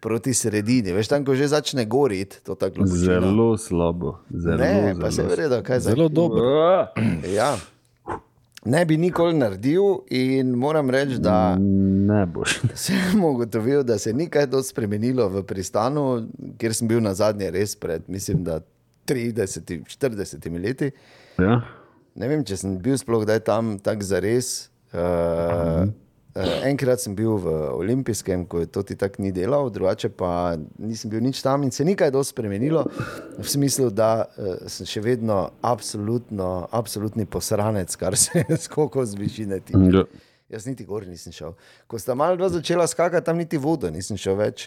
proti 0.00 0.32
sredini, 0.32 0.92
veš, 0.92 1.08
tam, 1.08 1.24
ko 1.24 1.36
že 1.36 1.48
začne 1.48 1.84
goriti, 1.84 2.40
to 2.44 2.56
tako. 2.56 2.84
Zelo 2.84 3.56
slabo. 3.56 4.18
Zelo, 4.28 4.60
Ne, 4.60 4.96
pa 5.00 5.08
se 5.08 5.20
zelo 5.20 5.28
verjetno, 5.28 5.60
kaj 5.64 5.80
za 5.80 5.92
Zelo 5.92 6.08
dobro. 6.08 6.44
Ja. 7.28 7.56
Ne 8.64 8.84
bi 8.84 8.96
nikoli 9.00 9.38
naredil, 9.38 10.02
in 10.12 10.50
moram 10.52 10.90
reči, 10.90 11.16
da 11.18 11.56
Ne 12.10 12.26
boš. 12.26 12.60
sem 12.74 13.24
ugotovil, 13.24 13.82
da 13.82 13.98
se 13.98 14.12
ni 14.12 14.28
kaj 14.28 14.46
dosti 14.46 14.74
spremenilo 14.74 15.28
v 15.28 15.42
pristanu, 15.46 16.26
kjer 16.58 16.74
sem 16.74 16.88
bil 16.88 17.00
na 17.00 17.14
zadnje 17.14 17.50
res 17.50 17.76
pred, 17.76 18.04
mislim, 18.08 18.44
da 18.44 18.60
30-40 19.08 20.60
leti. 20.62 20.90
Ja. 21.38 21.60
Ne 22.14 22.28
vem, 22.28 22.44
če 22.44 22.58
sem 22.60 22.76
bil 22.82 22.98
sploh 23.00 23.24
kdaj 23.24 23.40
tam 23.46 23.78
tako 23.80 24.06
za 24.06 24.20
res. 24.20 24.68
Uh, 24.92 25.00
uh, 25.00 25.92
enkrat 26.64 27.00
sem 27.02 27.14
bil 27.14 27.36
v 27.42 27.52
Olimpijskem, 27.74 28.44
ko 28.46 28.60
je 28.62 28.68
to 28.70 28.82
ti 28.86 28.96
tako 28.96 29.22
ni 29.22 29.32
delal, 29.34 29.70
drugače 29.70 30.12
pa 30.14 30.56
nisem 30.78 31.10
bil 31.10 31.22
nič 31.24 31.42
tam 31.42 31.62
in 31.66 31.70
se 31.74 31.84
ni 31.84 31.96
kaj 31.98 32.12
dosti 32.14 32.34
spremenilo, 32.34 32.84
v 33.38 33.46
smislu, 33.46 33.90
da 33.90 34.24
uh, 34.24 34.66
sem 34.70 34.86
še 34.86 35.02
vedno 35.02 35.50
absolutno, 35.62 36.68
absolutni 36.70 37.26
posranec, 37.26 37.96
kar 37.98 38.16
se 38.16 38.44
skoko 38.66 39.04
z 39.06 39.18
višine 39.18 39.60
tiče. 39.60 39.90
Ja. 39.96 40.04
Jaz 40.50 40.66
niti 40.66 40.84
gor 40.86 41.06
nisem 41.06 41.32
šel. 41.32 41.54
Ko 41.86 41.98
sta 41.98 42.14
malo 42.18 42.34
dva 42.38 42.48
začela 42.50 42.86
skakati, 42.90 43.26
tam 43.26 43.38
niti 43.38 43.58
vodo 43.58 43.90
nisem 43.90 44.18
šel 44.18 44.38
več. 44.38 44.66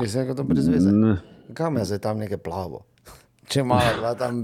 Če 0.00 0.08
se 0.08 0.22
nekaj 0.22 0.36
to 0.38 0.46
brezveze. 0.48 0.92
Ne. 0.92 1.18
Kam 1.54 1.76
je 1.76 1.84
zdaj 1.92 2.00
tam 2.08 2.22
nekaj 2.24 2.40
plavo? 2.40 2.84
Če 3.52 3.64
malo 3.68 3.98
dva 4.00 4.14
tam 4.16 4.40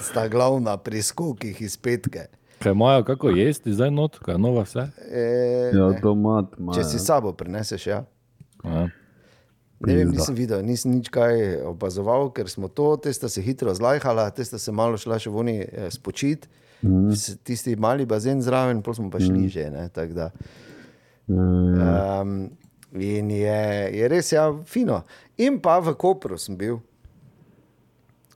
sta 0.00 0.24
glavna 0.32 0.78
pri 0.80 1.04
skokih 1.04 1.60
iz 1.60 1.76
petke. 1.76 2.28
Kaj 2.60 2.72
imajo, 2.72 3.04
kako 3.08 3.30
jesti 3.32 3.72
zdaj 3.72 3.90
not, 3.90 4.18
kaj 4.20 4.38
nova 4.38 4.62
vse? 4.68 4.86
E, 5.08 5.70
Ja, 5.74 5.90
domat 6.02 6.52
ima. 6.58 6.74
Če 6.76 6.84
si 6.84 6.98
s 6.98 7.06
sabo 7.08 7.32
prineseš, 7.32 7.86
ja. 7.86 8.04
Ja. 8.64 8.88
Ne 9.80 9.94
vem, 9.96 10.10
nisem 10.12 10.36
videl, 10.36 10.60
nisem 10.60 10.92
nič 10.92 11.08
kaj 11.08 11.62
opazoval, 11.70 12.28
ker 12.36 12.50
smo 12.52 12.68
to, 12.68 12.98
te 13.00 13.12
sta 13.16 13.30
se 13.32 13.40
hitro 13.40 13.72
zlajhala, 13.74 14.26
te 14.36 14.44
sta 14.44 14.60
se 14.60 14.72
malo 14.76 15.00
šla 15.00 15.16
še 15.16 15.32
voni 15.32 15.56
eh, 15.64 15.88
spočiti. 15.88 16.50
Mm. 16.84 17.16
Tisti 17.44 17.76
mali 17.80 18.04
bazen 18.08 18.42
zraven, 18.44 18.82
pa 18.84 18.92
smo 18.96 19.08
pa 19.12 19.20
šli 19.20 19.46
mm. 19.46 19.48
že. 19.48 19.64
Ne, 19.72 19.88
da. 20.12 20.28
Um, 21.30 22.50
in 22.92 23.30
je, 23.30 23.90
je 23.96 24.08
res 24.08 24.32
ja, 24.32 24.50
fino. 24.68 25.02
In 25.40 25.60
pa 25.64 25.78
v 25.80 25.94
Kopru 25.96 26.36
sem 26.40 26.56
bil. 26.60 26.80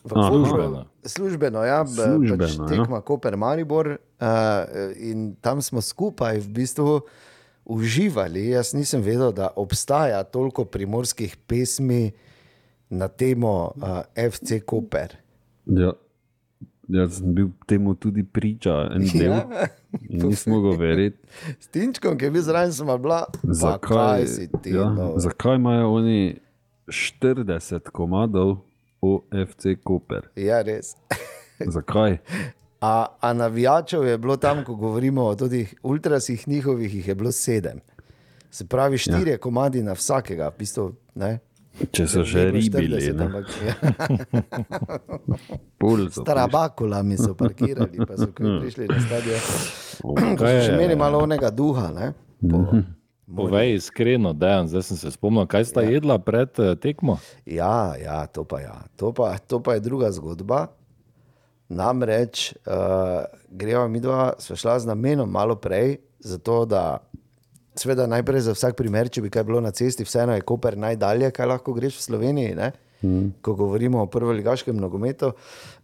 V 0.04 0.12
Aha. 0.12 0.28
Službeno. 0.28 0.84
Službeno, 1.04 1.64
ja, 1.64 1.84
b- 1.84 1.90
Službeno, 1.92 2.36
pač 2.40 2.56
ja. 2.56 2.66
tekma 2.68 3.00
Koper 3.00 3.36
Maribor. 3.40 3.96
Uh, 4.24 4.92
in 4.96 5.34
tam 5.40 5.60
smo 5.62 5.80
skupaj 5.84 6.38
v 6.38 6.48
bistvu 6.48 7.00
uživali. 7.64 8.48
Jaz 8.48 8.72
nisem 8.72 9.02
vedel, 9.04 9.32
da 9.32 9.50
obstaja 9.56 10.22
toliko 10.24 10.64
primorskih 10.64 11.36
pesmi 11.36 12.12
na 12.88 13.08
temo 13.08 13.72
uh, 13.76 14.00
FC 14.30 14.62
Koper. 14.64 15.16
Ja. 15.66 15.92
Jaz 16.88 17.18
sem 17.18 17.34
bil 17.34 17.48
temu 17.66 17.94
tudi 17.94 18.24
priča 18.24 18.88
en 18.94 19.04
del. 19.12 19.32
Ja. 20.10 20.26
Nisem 20.26 20.52
mogel 20.52 20.74
verjeti, 20.76 21.18
S 21.60 21.68
Tinčkom, 21.70 22.16
ki 22.18 22.24
je 22.24 22.30
bil 22.30 22.42
zraven, 22.42 22.72
sem 22.72 22.86
bila, 22.98 23.24
"Pa 23.30 23.52
zakaj, 23.54 24.24
ti. 24.62 24.72
ja, 24.74 24.88
no?" 24.90 25.12
zakaj 25.16 25.54
imajo 25.54 25.92
oni 25.94 26.38
40 26.88 27.90
komadov 27.94 28.56
OFC 29.00 29.76
Koper. 29.84 30.28
Ja, 30.36 30.62
res. 30.62 30.96
Zakaj? 31.60 32.18
A, 32.84 33.06
a 33.20 33.32
navijačev 33.32 34.04
je 34.04 34.18
bilo 34.18 34.36
tam, 34.36 34.64
ko 34.64 34.74
govorimo 34.74 35.24
o 35.24 35.34
teh 35.34 35.72
ultrasih 35.82 36.48
njihovih, 36.48 36.94
jih 36.94 37.08
je 37.08 37.14
bilo 37.14 37.32
sedem. 37.32 37.80
Se 38.50 38.66
pravi, 38.68 38.98
štiri 38.98 39.30
ja. 39.30 39.38
komadi 39.38 39.82
na 39.82 39.92
vsakega, 39.96 40.48
v 40.48 40.58
bistvu, 40.58 40.90
ne. 41.14 41.38
Če 41.74 42.04
so 42.06 42.22
že 42.22 42.44
ribili, 42.54 43.00
40, 43.00 43.16
ne? 43.18 43.24
ampak, 43.24 43.46
ja, 43.66 43.74
Pol 45.78 46.04
so 46.12 46.22
prišli. 46.22 46.26
Tarabakulami 46.28 47.16
so 47.18 47.32
parkirali, 47.34 47.98
pa 48.04 48.18
so 48.20 48.28
ko 48.30 48.60
prišli 48.62 48.86
na 48.92 49.00
stadion. 49.02 49.42
Ko 50.38 50.44
so 50.44 50.60
še 50.68 50.76
imeli 50.76 50.98
malo 50.98 51.24
onega 51.24 51.50
duha. 51.50 51.88
Ne? 51.94 52.12
Po, 52.44 52.84
Povej 53.24 53.78
iskreno, 53.80 54.34
dejan, 54.36 54.68
zdaj 54.68 54.84
sem 54.92 55.00
se 55.00 55.10
spomnil, 55.16 55.48
kaj 55.50 55.70
sta 55.72 55.82
ja. 55.82 55.96
jedla 55.96 56.20
pred 56.20 56.52
eh, 56.60 56.76
tekmo. 56.76 57.16
ja, 57.48 57.96
ja, 57.96 58.20
to 58.28 58.44
pa, 58.44 58.60
ja. 58.60 58.76
To, 59.00 59.16
pa, 59.16 59.32
to 59.40 59.64
pa 59.64 59.80
je 59.80 59.86
druga 59.88 60.12
zgodba. 60.12 60.68
Namreč 61.68 62.52
uh, 62.66 63.24
greva 63.48 63.86
mi 63.88 64.00
dva, 64.00 64.34
sva 64.38 64.56
šla 64.56 64.78
z 64.82 64.90
namenom 64.90 65.30
malo 65.30 65.56
prej, 65.56 65.96
zato 66.20 66.64
da, 66.68 67.00
seveda, 67.76 68.06
najprej 68.10 68.46
za 68.48 68.54
vsak 68.56 68.76
primer, 68.76 69.08
če 69.08 69.24
bi 69.24 69.32
kaj 69.32 69.46
bilo 69.48 69.62
na 69.64 69.72
cesti, 69.72 70.04
vseeno 70.04 70.36
je 70.36 70.44
Koper 70.44 70.76
najdalje, 70.78 71.32
kaj 71.34 71.48
lahko 71.48 71.74
greš 71.76 71.98
v 72.00 72.08
Sloveniji, 72.08 72.56
ne? 72.58 72.72
ko 73.44 73.52
govorimo 73.54 74.02
o 74.02 74.06
prvoligaškem 74.06 74.76
nogometu. 74.76 75.32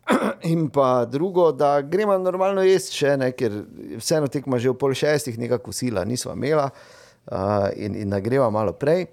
In 0.53 0.69
pa 0.73 1.05
drugo, 1.05 1.51
da 1.53 1.81
gremo 1.81 2.17
normalno 2.19 2.63
jesti 2.65 2.97
še 2.97 3.17
ne, 3.21 3.33
ker 3.37 3.61
vseeno 4.01 4.31
tekma 4.33 4.59
že 4.59 4.73
v 4.73 4.79
pol 4.81 4.97
šestih, 4.97 5.37
nekako 5.39 5.73
sila 5.77 6.05
nismo 6.09 6.33
imela 6.33 6.71
uh, 6.71 7.69
in, 7.77 7.97
in 8.01 8.11
da 8.11 8.23
greva 8.25 8.49
malo 8.51 8.73
prej. 8.73 9.07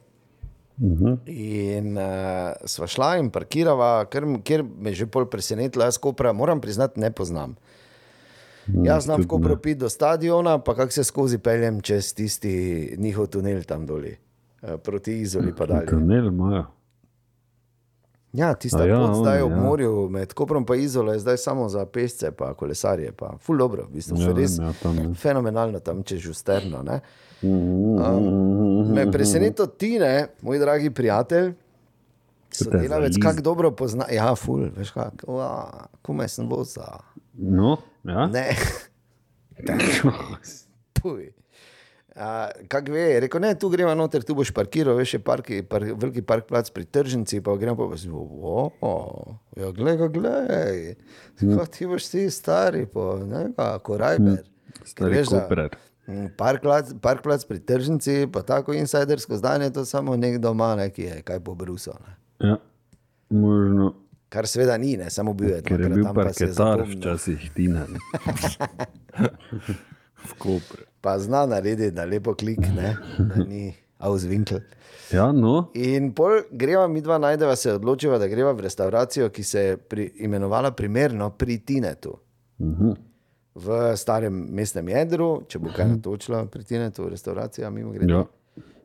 In 0.78 1.97
uh, 1.97 2.53
sva 2.69 2.88
šla 2.88 3.15
in 3.17 3.32
parkirala, 3.34 4.05
ker, 4.13 4.28
ker 4.45 4.61
me 4.63 4.93
je 4.93 5.03
že 5.03 5.07
pol 5.09 5.25
presenetilo, 5.25 5.88
jaz 5.88 5.97
kopra, 5.97 6.34
moram 6.34 6.61
priznati, 6.61 6.99
ne 6.99 7.11
poznam. 7.11 7.55
Jaz 8.84 9.03
znam 9.03 9.21
v 9.21 9.28
Kopru 9.28 9.57
piti 9.57 9.80
do 9.80 9.89
stadiona, 9.89 10.59
pa 10.59 10.75
kako 10.75 10.91
se 10.91 11.03
skozi 11.03 11.38
peljem 11.38 11.82
čez 11.82 12.13
tisti 12.13 12.95
njihov 12.97 13.28
tunel 13.28 13.63
tam 13.63 13.86
dolje, 13.86 14.17
eh, 14.61 14.78
proti 14.78 15.21
Izoli 15.21 15.53
dalje. 15.67 15.88
Tunel 15.88 16.28
imajo. 16.28 16.65
Ja, 18.34 18.53
tista 18.53 18.84
A 18.84 18.86
ja, 18.86 18.99
pot 18.99 19.15
zdaj 19.15 19.41
ob 19.41 19.51
ja. 19.51 19.57
morju 19.57 20.09
med 20.09 20.34
Koprom 20.34 20.65
in 20.69 20.82
Izolo 20.82 21.13
je 21.13 21.19
zdaj 21.19 21.38
samo 21.38 21.69
za 21.69 21.86
pesce, 21.86 22.32
pa 22.32 22.53
kolesarje. 22.53 23.11
Pa. 23.11 23.38
Ful 23.39 23.57
dobro, 23.57 23.86
v 23.86 23.93
bistvu, 23.93 24.17
Ja, 24.17 24.28
ja, 24.28 24.34
res 24.34 24.57
ja, 24.59 24.73
tam, 24.84 24.97
ja. 24.97 25.13
fenomenalno 25.13 25.80
tam 25.80 26.03
čez 26.03 26.19
Žusterno. 26.19 26.84
ne. 26.84 26.99
Um, 27.41 28.93
me 28.93 29.11
preseneča 29.11 29.67
ti, 29.77 29.99
ne, 29.99 30.27
moj 30.41 30.59
dragi 30.59 30.89
prijatelj, 30.89 31.53
sodelavec, 32.51 33.13
zaliz. 33.13 33.17
kako 33.21 33.41
dobro 33.41 33.71
pozna. 33.71 34.05
Ja, 34.11 34.35
ful, 34.35 34.69
veš 34.77 34.91
kako, 34.91 35.41
komaj 36.01 36.27
sem 36.33 36.49
voza. 36.49 36.88
No, 37.33 37.77
ja. 38.03 38.27
Ne. 38.27 38.49
Puj. 41.01 41.29
Uh, 42.17 42.49
Kaj 42.67 42.81
ve, 42.89 43.01
je 43.01 43.19
rekel, 43.19 43.41
ne, 43.41 43.51
tu 43.59 43.69
gremo 43.69 43.93
noter, 43.93 44.23
tu 44.25 44.33
boš 44.33 44.49
parkiral, 44.49 44.95
veš, 44.97 45.13
je 45.13 45.19
park, 45.21 45.51
par, 45.69 45.83
veliki 45.85 46.23
park 46.25 46.47
plac 46.49 46.71
pri 46.73 46.88
tržnici, 46.89 47.43
pa 47.45 47.53
gremo 47.61 47.77
pa 47.77 47.97
si, 48.01 48.09
oh, 48.09 48.71
ja, 49.53 49.69
glej, 49.69 49.99
ga, 49.99 50.07
glej, 50.15 50.95
kot 51.43 51.75
ti 51.77 51.85
boš 51.85 52.09
ti 52.09 52.23
stari, 52.33 52.88
po, 52.89 53.19
ne, 53.21 53.51
kako 53.53 53.99
rajber. 54.01 54.41
Stari 54.81 55.21
koprer. 55.29 55.77
Parkplac, 56.38 56.93
parkplac 57.01 57.43
pri 57.45 57.60
tržnici, 57.60 58.28
pa 58.34 58.41
tako 58.41 58.74
insidersko 58.74 59.38
zdanje, 59.38 59.70
to 59.76 59.86
samo 59.86 60.16
nekdo 60.16 60.51
ima, 60.51 60.76
ne, 60.76 60.89
ki 60.89 61.01
je 61.03 61.22
kaj 61.22 61.39
pobrusal. 61.39 61.95
Ne. 62.08 62.49
Ja, 62.49 62.58
možno. 63.30 63.93
Kar 64.30 64.47
seveda 64.47 64.78
ni, 64.78 64.97
ne, 64.97 65.10
samo 65.10 65.34
bil 65.34 65.49
je 65.49 65.62
Ker 65.62 65.82
je 65.82 65.89
bil 65.89 66.03
tam, 66.03 66.16
parketar 66.16 66.84
včasih 66.88 67.51
Tina. 67.55 67.86
ne. 67.88 67.99
v 70.28 70.34
Kopru. 70.38 70.84
Pa 71.01 71.20
zna 71.20 71.45
narediti, 71.45 71.91
da 71.91 72.05
lepo 72.05 72.34
klikne, 72.36 72.97
da 73.18 73.43
ni 73.43 73.74
auswinkel. 73.97 74.60
Ja, 75.12 75.32
no, 75.32 75.72
In 75.74 76.12
pol 76.16 76.41
greva 76.51 76.88
mi 76.88 77.01
dva 77.01 77.18
najdeva, 77.18 77.55
se 77.55 77.74
odločiva, 77.74 78.18
da 78.20 78.28
greva 78.28 78.51
v 78.51 78.66
restauracijo, 78.68 79.30
ki 79.30 79.43
se 79.43 79.62
je 79.62 79.78
pri, 79.78 80.12
imenovala 80.20 80.72
primerno 80.72 81.30
pri 81.30 81.58
Tinetu. 81.58 82.18
V 83.58 83.78
starem 83.97 84.34
mestnem 84.53 84.91
jedru, 84.93 85.30
če 85.49 85.60
bo 85.60 85.72
kaj 85.74 85.88
natočila 85.95 86.43
pri 86.51 86.64
Tinetu, 86.64 87.08
restauracija, 87.10 87.72
mimo 87.74 87.89
grede. 87.95 88.14
ja. 88.14 88.26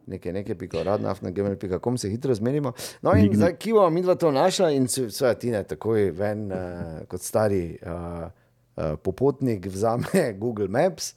nekaj, 0.07 0.33
nekaj, 0.33 0.57
piko, 0.59 0.83
rad, 0.83 1.03
naftna, 1.05 1.31
gmail.com 1.31 1.99
se 1.99 2.09
hitro 2.09 2.35
zmenimo. 2.35 2.73
No, 3.05 3.13
in 3.17 3.35
zdaj, 3.37 3.57
ki 3.61 3.75
bomo 3.77 3.91
mi 3.91 4.03
dva 4.03 4.15
to 4.17 4.31
našla, 4.33 4.71
in 4.73 4.89
svoje 4.89 5.35
tine, 5.39 5.63
takoj 5.69 6.11
ven, 6.17 6.47
uh, 6.53 7.03
kot 7.09 7.21
stari 7.23 7.77
uh, 7.85 8.31
uh, 8.77 8.95
popotnik, 9.03 9.67
vzame 9.67 10.33
Google 10.41 10.69
Maps, 10.69 11.13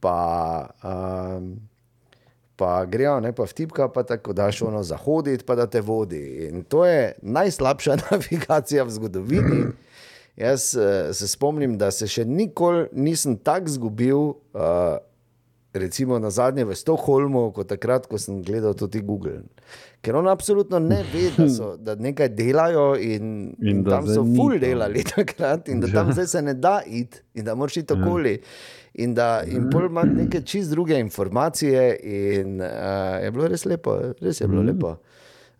pa, 0.00 0.68
um, 0.84 1.54
pa 2.56 2.84
grejo, 2.84 3.16
ne 3.24 3.32
pa 3.32 3.48
v 3.48 3.56
tipka, 3.56 3.88
pa 3.88 4.04
tako 4.04 4.36
daš 4.36 4.62
ono 4.62 4.82
zahoditi, 4.82 5.44
pa 5.44 5.56
da 5.56 5.66
te 5.66 5.80
vodi. 5.80 6.48
In 6.48 6.64
to 6.68 6.84
je 6.84 7.14
najslabša 7.22 7.96
navigacija 8.10 8.84
v 8.84 8.90
zgodovini. 8.90 9.64
Jaz 10.36 10.74
uh, 10.74 11.12
se 11.14 11.28
spomnim, 11.28 11.78
da 11.78 11.90
se 11.94 12.08
še 12.10 12.24
nikoli 12.26 12.88
nisem 12.92 13.36
tako 13.36 13.76
zgubil. 13.76 14.22
Uh, 14.54 14.98
recimo 15.74 16.18
na 16.18 16.30
zadnje 16.30 16.64
v 16.64 16.74
Stokholmu, 16.74 17.50
kot 17.50 17.66
takrat, 17.68 18.06
ko 18.06 18.18
sem 18.18 18.38
gledal 18.46 18.76
tudi 18.78 19.02
Google. 19.02 19.42
Ker 20.04 20.16
on 20.16 20.28
absolutno 20.30 20.78
ne 20.78 21.00
ve, 21.10 21.30
da, 21.34 21.48
so, 21.50 21.74
da 21.80 21.96
nekaj 21.98 22.30
delajo 22.36 22.94
in, 22.94 23.54
in, 23.58 23.80
In 23.80 23.84
tam 23.84 24.06
so 24.06 24.22
ful 24.22 24.58
delali 24.62 25.02
takrat 25.16 25.68
in 25.72 25.82
da 25.82 25.90
tam 25.90 26.12
zdaj 26.14 26.28
se 26.30 26.42
ne 26.42 26.54
da 26.54 26.78
iti 26.86 27.24
in 27.34 27.44
da 27.44 27.54
moraš 27.58 27.82
iti 27.82 27.96
okoli. 27.96 28.36
In 29.02 29.14
da 29.14 29.42
in 29.42 29.66
pol 29.72 29.88
ima 29.88 30.04
neke 30.06 30.44
čist 30.46 30.70
druge 30.70 30.98
informacije, 31.02 31.82
in 32.02 32.60
uh, 32.62 33.18
je 33.24 33.30
bilo 33.34 33.48
res 33.50 33.64
lepo, 33.66 33.96
res 34.22 34.40
je 34.40 34.48
bilo 34.48 34.62
lepo. 34.62 34.94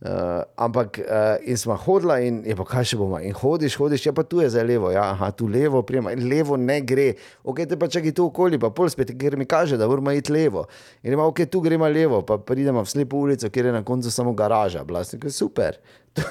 Uh, 0.01 0.43
ampak 0.61 0.99
uh, 1.01 1.39
in 1.49 1.57
smo 1.57 1.77
hodila, 1.81 2.19
in 2.21 2.43
je 2.45 2.53
pa 2.59 2.65
kaj 2.69 2.91
še 2.91 2.97
bomo. 3.01 3.17
In 3.25 3.33
hodiš, 3.33 3.77
hodiš, 3.81 4.03
ja, 4.05 4.13
pa 4.13 4.21
tu 4.27 4.43
je 4.43 4.51
zdaj 4.53 4.67
levo, 4.69 4.91
ja, 4.93 5.07
aha, 5.15 5.31
tu 5.33 5.47
levo, 5.49 5.81
prijema, 5.87 6.13
in 6.13 6.27
levo 6.29 6.59
ne 6.61 6.81
gre. 6.85 7.15
Ok, 7.41 7.63
te 7.71 7.79
pa 7.81 7.89
čakaj 7.89 8.13
tu 8.13 8.27
okoli, 8.27 8.59
pa 8.61 8.69
pol 8.75 8.91
spet, 8.93 9.15
ker 9.17 9.39
mi 9.41 9.47
kaže, 9.49 9.79
da 9.81 9.89
moramo 9.89 10.13
iti 10.13 10.35
levo. 10.35 10.67
In 11.07 11.15
ima, 11.17 11.25
ok, 11.25 11.47
tu 11.49 11.63
gremo 11.65 11.89
levo, 11.89 12.21
pa 12.21 12.37
pridemo 12.37 12.83
v 12.85 12.91
slepo 12.91 13.23
ulico, 13.23 13.49
kjer 13.49 13.71
je 13.71 13.77
na 13.79 13.85
koncu 13.87 14.13
samo 14.13 14.35
garaža. 14.37 14.85
Blasnik 14.85 15.25
je 15.25 15.33
super. 15.33 15.81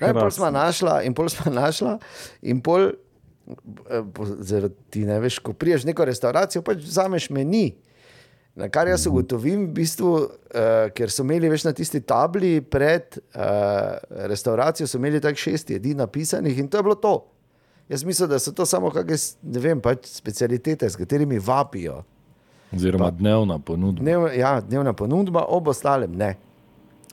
No, 0.00 0.08
in 0.08 0.14
pol 0.14 0.30
smo 0.30 0.50
našla, 0.50 1.00
in 1.02 1.14
pol 1.16 1.28
smo 1.32 1.52
našla, 1.52 1.96
in 2.42 2.60
pol, 2.64 2.92
eh, 3.90 4.02
po- 4.14 4.28
zaradi 4.38 4.74
ti 4.90 5.02
ne 5.08 5.18
veš, 5.20 5.38
ko 5.42 5.52
priješ 5.52 5.84
neko 5.88 6.04
restauracijo, 6.08 6.62
pač 6.62 6.84
vzameš 6.84 7.30
meni. 7.30 7.74
Na 8.56 8.70
kar 8.72 8.88
jaz 8.88 9.04
ugotovim, 9.06 9.66
v 9.68 9.72
bistvu, 9.76 10.10
uh, 10.16 10.86
ker 10.96 11.12
so 11.12 11.26
imeli 11.26 11.50
več 11.52 11.66
na 11.66 11.74
tisti 11.76 12.00
tabli 12.08 12.54
pred 12.64 13.18
uh, 13.20 13.98
restauracijo, 14.32 14.88
so 14.88 14.96
imeli 14.96 15.20
tako 15.20 15.42
šest 15.42 15.74
jedi 15.74 15.92
napisanih 15.98 16.62
in 16.62 16.70
to 16.72 16.80
je 16.80 16.86
bilo 16.86 16.96
to. 16.96 17.12
Jaz 17.92 18.04
mislim, 18.08 18.30
da 18.32 18.40
so 18.40 18.54
to 18.56 18.64
samo 18.66 18.88
kakšne, 18.90 19.52
ne 19.52 19.62
vem, 19.62 19.84
pač 19.84 20.08
specialitete, 20.08 20.88
s 20.88 20.96
katerimi 20.96 21.38
vapijo. 21.38 22.00
Oziroma 22.72 23.12
dnevna 23.12 23.60
ponudba. 23.60 24.02
Dnev, 24.02 24.26
ja, 24.34 24.56
dnevna 24.64 24.96
ponudba, 24.96 25.44
ob 25.52 25.68
ostalem 25.76 26.16
ne. 26.16 26.32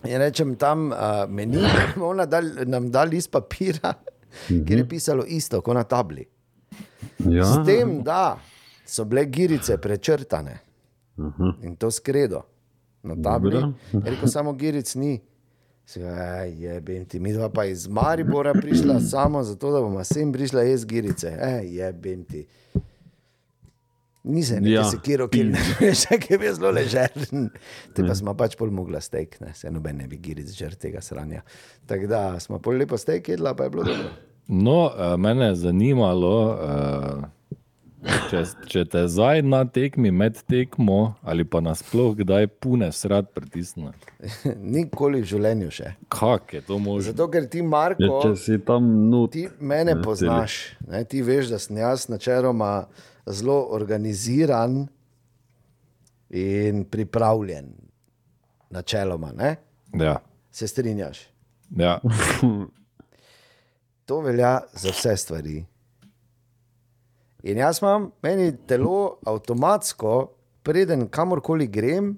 In 0.08 0.24
rečem 0.24 0.56
tam 0.56 0.94
uh, 0.96 1.28
meni, 1.28 1.60
ona 2.14 2.24
da, 2.26 2.40
nam 2.64 2.88
da 2.92 3.04
list 3.04 3.36
papira, 3.36 3.98
kjer 4.48 4.78
je 4.80 4.92
pisalo 4.96 5.28
isto 5.28 5.60
kot 5.62 5.76
na 5.76 5.84
tabli. 5.84 6.24
Ja, 7.28 7.44
S 7.44 7.66
tem, 7.68 8.00
da 8.04 8.38
so 8.88 9.04
bile 9.04 9.28
girice 9.28 9.76
prečrtane 9.78 10.62
in 11.62 11.76
to 11.76 11.92
skredo 11.92 12.42
na 13.04 13.16
tabli. 13.24 13.62
Rekel 13.94 14.28
samo 14.28 14.54
giric 14.54 14.96
ni. 14.96 15.22
Je, 16.58 17.06
ti 17.06 17.20
mi 17.20 17.34
dva 17.34 17.50
pa 17.50 17.66
iz 17.66 17.88
Maribora 17.88 18.54
prišla 18.54 19.00
samo 19.00 19.44
zato, 19.44 19.72
da 19.72 19.82
bomo 19.82 20.04
sem 20.04 20.32
prišla 20.34 20.64
jaz 20.64 20.86
girice. 20.86 21.38
Je, 21.64 21.94
ti. 22.30 22.46
Nisem 24.24 24.64
nekaj 24.64 24.74
Ja, 24.74 24.82
ja, 24.82 24.90
sekiral, 24.92 25.28
ki 25.28 25.44
ne 25.44 25.60
veš, 25.80 26.06
ki 26.24 26.38
je 26.40 26.52
zelo 26.56 26.72
ležeren. 26.72 27.50
Te 27.96 28.06
pa 28.08 28.16
smo 28.16 28.32
pač 28.40 28.56
pol 28.56 28.72
mogla 28.72 29.02
steak, 29.04 29.36
ne, 29.44 29.52
se 29.54 29.72
noben 29.72 30.00
ne 30.00 30.08
bi 30.08 30.16
giric 30.24 30.54
žrtev 30.56 30.80
tega 30.80 31.02
sranja. 31.04 31.42
Tako 31.90 32.08
da 32.08 32.22
smo 32.40 32.62
pol 32.64 32.80
lepo 32.80 32.98
steak 32.98 33.34
jedla, 33.34 33.52
pa 33.54 33.68
je 33.68 33.74
bilo 33.74 33.84
dobro. 33.90 34.14
No, 34.48 34.78
eh, 34.96 35.18
mene 35.18 35.52
je 35.52 35.56
zanimalo, 35.56 36.36
eh, 36.54 37.28
če, 38.04 38.42
če 38.70 38.84
te 38.92 39.04
zdaj 39.12 39.42
na 39.46 39.64
tekmi 39.70 40.12
med 40.12 40.40
tekmo 40.50 41.16
ali 41.22 41.46
pa 41.48 41.62
nasploh 41.64 42.14
kdaj 42.20 42.48
pune 42.64 42.90
srad 42.96 43.30
pritisne. 43.36 43.94
Nikoli 44.76 45.24
v 45.24 45.30
življenju 45.34 45.72
še. 45.74 45.94
Kak 46.14 46.56
je 46.58 46.64
to 46.68 46.80
možno? 46.82 47.12
Zato, 47.12 47.30
ker 47.34 47.48
ti, 47.52 47.64
ja, 47.64 47.70
Marko, 47.76 48.20
če 48.26 48.34
si 48.40 48.60
tam 48.66 48.90
not, 49.12 49.36
ti 49.36 49.48
mene 49.60 49.96
poznaš, 50.04 50.76
ne, 50.90 51.04
ti 51.08 51.24
veš, 51.26 51.54
da 51.54 51.62
sem 51.62 51.80
jaz 51.84 52.08
načeloma 52.12 52.74
zelo 53.30 53.60
organiziran 53.76 54.84
in 56.34 56.84
pripravljen. 56.90 57.72
Načeloma, 58.74 59.30
ne? 59.38 59.56
Ja. 59.94 60.18
se 60.52 60.68
strinjaš. 60.68 61.28
Ja. 61.78 62.00
To 64.06 64.18
velja 64.20 64.60
za 64.74 64.92
vse 64.92 65.18
stvari. 65.18 65.66
In 67.44 67.58
jaz 67.58 67.82
imam, 67.82 68.12
meni 68.24 68.54
telo 68.68 69.18
avtomatsko, 69.28 70.14
preden 70.64 71.10
kamorkoli 71.12 71.68
grem, 71.68 72.14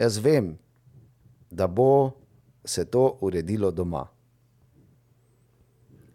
jaz 0.00 0.16
vem, 0.24 0.54
da 1.50 1.66
bo 1.66 2.12
se 2.64 2.84
to 2.84 3.18
uredilo 3.20 3.70
doma. 3.70 4.06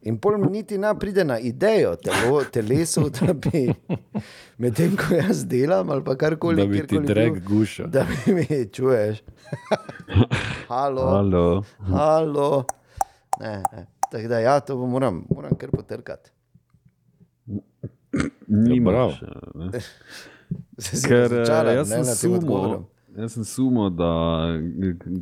In 0.03 0.17
pol 0.19 0.37
mi 0.37 0.49
niti 0.51 0.77
ne 0.77 0.91
pride 0.99 1.23
na 1.23 1.37
idejo, 1.39 1.93
telo, 1.95 2.41
telesu, 2.51 3.05
da 3.19 3.33
bi 3.33 3.67
medtem, 4.57 4.97
ko 4.97 5.15
jaz 5.15 5.45
delam 5.47 5.93
ali 5.93 6.17
karkoli, 6.17 6.61
Da 6.61 6.67
bi 6.67 6.87
ti 6.87 6.99
drek 6.99 7.33
bil, 7.33 7.43
gušal. 7.47 7.87
Da 7.87 8.03
bi 8.09 8.33
mi 8.33 8.65
čuješ. 8.73 9.21
Halo. 10.73 11.05
Halo. 11.05 11.63
Halo. 11.87 12.63
Ne, 13.39 13.57
ne. 13.71 13.87
Tako 14.11 14.27
da, 14.27 14.39
ja, 14.39 14.59
to 14.59 14.77
moram, 14.77 15.25
moram 15.29 15.55
kar 15.57 15.69
potrkati. 15.71 16.31
Nimaš. 18.47 18.93
prav. 18.93 19.11
ne. 19.55 19.71
Se 20.77 20.97
si 20.97 21.07
Ker 21.07 21.33
eh, 21.33 21.75
jaz 21.75 21.89
ne, 21.89 22.03
sem 22.05 22.33
odgovorom. 22.33 22.85
sumo, 22.85 23.21
jaz 23.21 23.33
sem 23.33 23.43
sumo, 23.43 23.89
da 23.89 24.11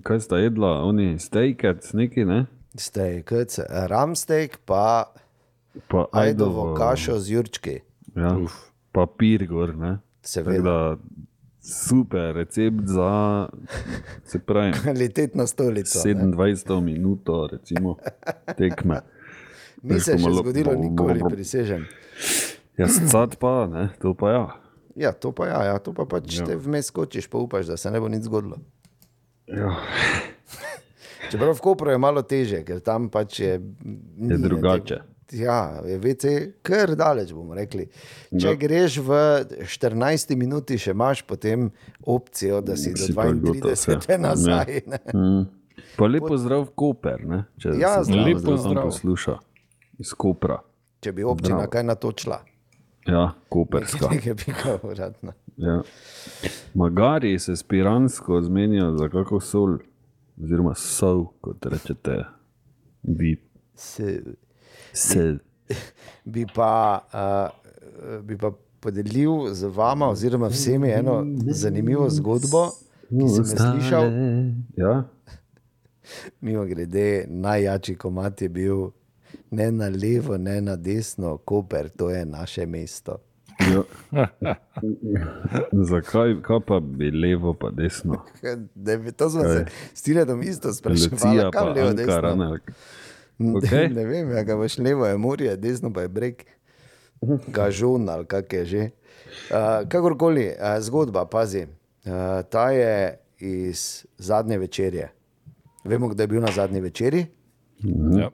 kaj 0.04 0.20
sta 0.20 0.38
jedla, 0.42 0.84
oni 0.84 1.20
stejkec 1.20 1.94
neki, 1.94 2.26
ne? 2.26 2.46
Steak, 2.76 3.32
kc, 3.32 3.64
ramsteak, 3.88 4.58
pa 4.66 5.12
Pa 5.88 6.06
ajdovo 6.12 6.74
kašo 6.74 7.20
z 7.20 7.32
jurčki. 7.32 7.80
Ja, 8.16 8.38
papir 8.92 9.48
gor, 9.48 9.76
ne? 9.78 9.98
Seveda. 10.24 10.98
Super 11.64 12.36
recept 12.36 12.88
za, 12.90 13.48
se 14.26 14.40
pravi, 14.40 14.72
Kvalitetna 14.84 15.48
stolica. 15.48 16.00
ne. 16.06 16.14
27 16.14 16.82
minuto, 16.82 17.48
recimo, 17.52 17.98
tekme. 18.58 19.02
Ni 19.84 20.00
se 20.00 20.18
še 20.18 20.32
zgodilo 20.34 20.74
nikoli, 20.74 21.22
prisežem. 21.30 21.86
Jaz 22.82 22.98
cad 23.08 23.38
pa, 23.38 23.68
ne, 23.68 23.90
to 23.98 24.14
pa 24.14 24.32
ja. 24.32 24.46
Ja, 24.98 25.12
to 25.14 25.32
pa 25.32 25.48
ja, 25.48 25.64
ja 25.66 25.78
to 25.78 25.94
pa 25.94 26.04
pač 26.06 26.36
ja. 26.36 26.46
te 26.46 26.58
vmes 26.58 26.88
skočiš, 26.88 27.28
pa 27.28 27.40
upaš, 27.40 27.66
da 27.66 27.78
se 27.78 27.88
ne 27.88 28.00
bo 28.00 28.10
nič 28.10 28.24
zgodilo. 28.24 28.58
ja. 29.48 29.76
Čeprav 31.32 31.54
v 31.54 31.62
Kopru 31.62 31.88
je 31.90 31.98
malo 31.98 32.22
teže, 32.22 32.60
ker 32.62 32.82
tam 32.82 33.08
pač 33.08 33.40
je. 33.40 33.54
Je 34.20 34.38
drugače. 34.38 34.98
Ja, 35.32 35.80
je 35.82 35.96
VC 35.96 36.24
kar 36.60 36.92
daleč, 36.92 37.32
bomo 37.32 37.56
rekli. 37.56 37.86
Če 38.30 38.42
Ja. 38.42 38.50
ja. 38.50 38.58
greš 38.58 38.98
v 39.00 39.12
14 39.64 40.36
minuti, 40.36 40.76
še 40.76 40.92
imaš 40.92 41.22
potem 41.24 41.70
opcijo, 42.04 42.60
da 42.60 42.76
si, 42.76 42.92
Si 42.92 43.08
do 43.08 43.16
pa 43.16 43.30
gotov, 43.32 43.72
32 43.72 44.12
ja. 44.12 44.18
nazaj. 44.20 44.82
ne. 44.86 45.00
Mm. 45.14 45.46
Pa 45.96 46.04
lepo 46.06 46.36
zdrav 46.36 46.68
Koper, 46.76 47.24
ne? 47.24 47.40
če 47.56 47.80
Ja, 47.80 48.04
zdrav, 48.04 48.28
lepo 48.28 48.58
zdrav. 48.58 48.84
posluša 48.84 49.38
iz 49.98 50.12
Kopra. 50.14 50.60
Če 51.00 51.14
bi 51.14 51.24
občina 51.24 51.64
Zdravo. 51.64 51.72
kaj 51.72 51.84
natočila, 51.86 52.42
Ja, 53.08 53.34
Koperska. 53.50 54.08
nekaj 54.12 54.34
bi 54.34 54.54
ga 54.64 54.78
uradno. 54.84 55.34
Ja. 55.58 55.82
Magari 56.74 57.40
se 57.40 57.56
s 57.56 57.64
Piransko 57.64 58.42
zmenijo 58.42 58.98
za 58.98 59.10
kako 59.10 59.40
sol, 59.40 59.78
oziroma 60.44 60.76
sol, 60.76 61.26
kot 61.42 61.66
rečete, 61.66 62.24
vi. 63.04 63.38
Se, 63.76 64.24
Sel. 64.94 65.38
bi, 66.26 66.46
pa, 66.56 67.00
uh, 67.14 68.24
bi 68.24 68.38
pa 68.38 68.52
podelil 68.80 69.54
z 69.54 69.64
vama, 69.64 70.10
oziroma 70.10 70.48
vsemi, 70.48 70.90
eno 70.92 71.26
zanimivo 71.48 72.10
zgodbo, 72.10 72.70
ki 73.10 73.28
sem 73.30 73.46
jo 73.46 73.58
slišal. 73.58 74.12
Ja. 74.78 75.04
Mimo 76.42 76.66
grede, 76.66 77.26
najjačji 77.30 77.96
komat 77.96 78.42
je 78.42 78.50
bil 78.50 78.90
ne 79.52 79.72
na 79.72 79.90
levo, 79.90 80.38
ne 80.38 80.62
na 80.62 80.76
desno, 80.76 81.38
Koper, 81.38 81.90
to 81.90 82.10
je 82.10 82.26
naše 82.26 82.66
mesto. 82.66 83.18
Ja. 83.62 83.84
Zakaj 85.72 86.42
kaj 86.42 86.60
pa 86.68 86.80
bi 86.80 87.12
levo, 87.12 87.54
pa 87.54 87.70
desno? 87.70 88.22
Ne, 88.76 88.98
bi- 88.98 89.12
to 89.12 89.30
smo 89.30 89.44
se 89.44 89.66
s 89.94 90.02
Tiredom 90.02 90.42
isto 90.42 90.74
spraševali, 90.74 91.40
pa 91.44 91.52
kam 91.52 91.68
levo, 91.68 91.90
Ankara. 91.90 92.30
desno. 92.36 92.60
ne. 93.40 93.54
Okej. 93.58 93.90
ne 93.90 94.06
vem, 94.06 94.32
ja, 94.32 94.44
ga 94.44 94.56
boš 94.56 94.78
levo, 94.78 95.06
je 95.06 95.18
morje, 95.18 95.58
desno 95.58 95.94
pa 95.94 96.02
je 96.02 96.08
breg, 96.08 96.44
gažon 97.48 98.10
ali 98.10 98.26
kak 98.26 98.54
je 98.54 98.66
že. 98.66 98.90
Uh, 99.50 99.88
kakorkoli, 99.90 100.48
uh, 100.50 100.80
zgodba, 100.80 101.26
pazi, 101.26 101.64
uh, 101.64 102.12
ta 102.50 102.70
je 102.72 103.18
iz 103.40 104.06
zadnje 104.18 104.58
večerje. 104.58 105.10
Vemo, 105.86 106.08
kdo 106.08 106.24
je 106.24 106.28
bil 106.28 106.42
na 106.42 106.52
zadnji 106.52 106.82
večerji? 106.82 107.26
Ja. 108.18 108.30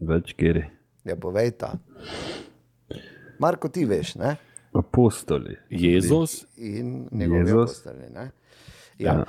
Več 0.00 0.34
kjer. 0.34 0.64
Ja, 1.04 1.16
povej 1.16 1.50
ta. 1.60 1.74
Marko, 3.38 3.68
ti 3.68 3.84
veš, 3.84 4.14
ne? 4.16 4.36
Apostoli. 4.74 5.56
Jezus, 5.70 6.46
in 6.56 7.08
njegovi 7.12 7.38
Jezus. 7.40 7.54
apostoli. 7.62 8.10
ne. 8.10 8.30
Ja. 8.98 9.12
Ja. 9.12 9.24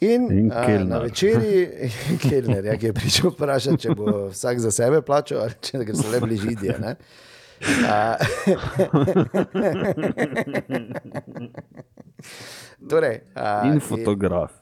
In, 0.00 0.28
In 0.30 0.52
a, 0.52 0.62
na 0.84 0.98
večerji, 1.02 1.66
Kelner, 2.22 2.64
ja, 2.64 2.76
ki 2.78 2.86
je 2.86 2.92
prišel 2.94 3.30
vprašati, 3.30 3.78
če 3.82 3.94
bo 3.98 4.28
vsak 4.30 4.60
za 4.62 4.70
sebe 4.70 5.02
plačal, 5.02 5.40
ali 5.42 5.54
če 5.60 5.80
gre 5.82 5.94
se 5.98 6.08
le 6.08 6.20
bližidje. 6.22 6.76
ne. 6.78 6.94
A, 7.82 8.14
torej, 12.88 13.20
a, 13.34 13.62
In 13.66 13.80
fotograf, 13.80 14.52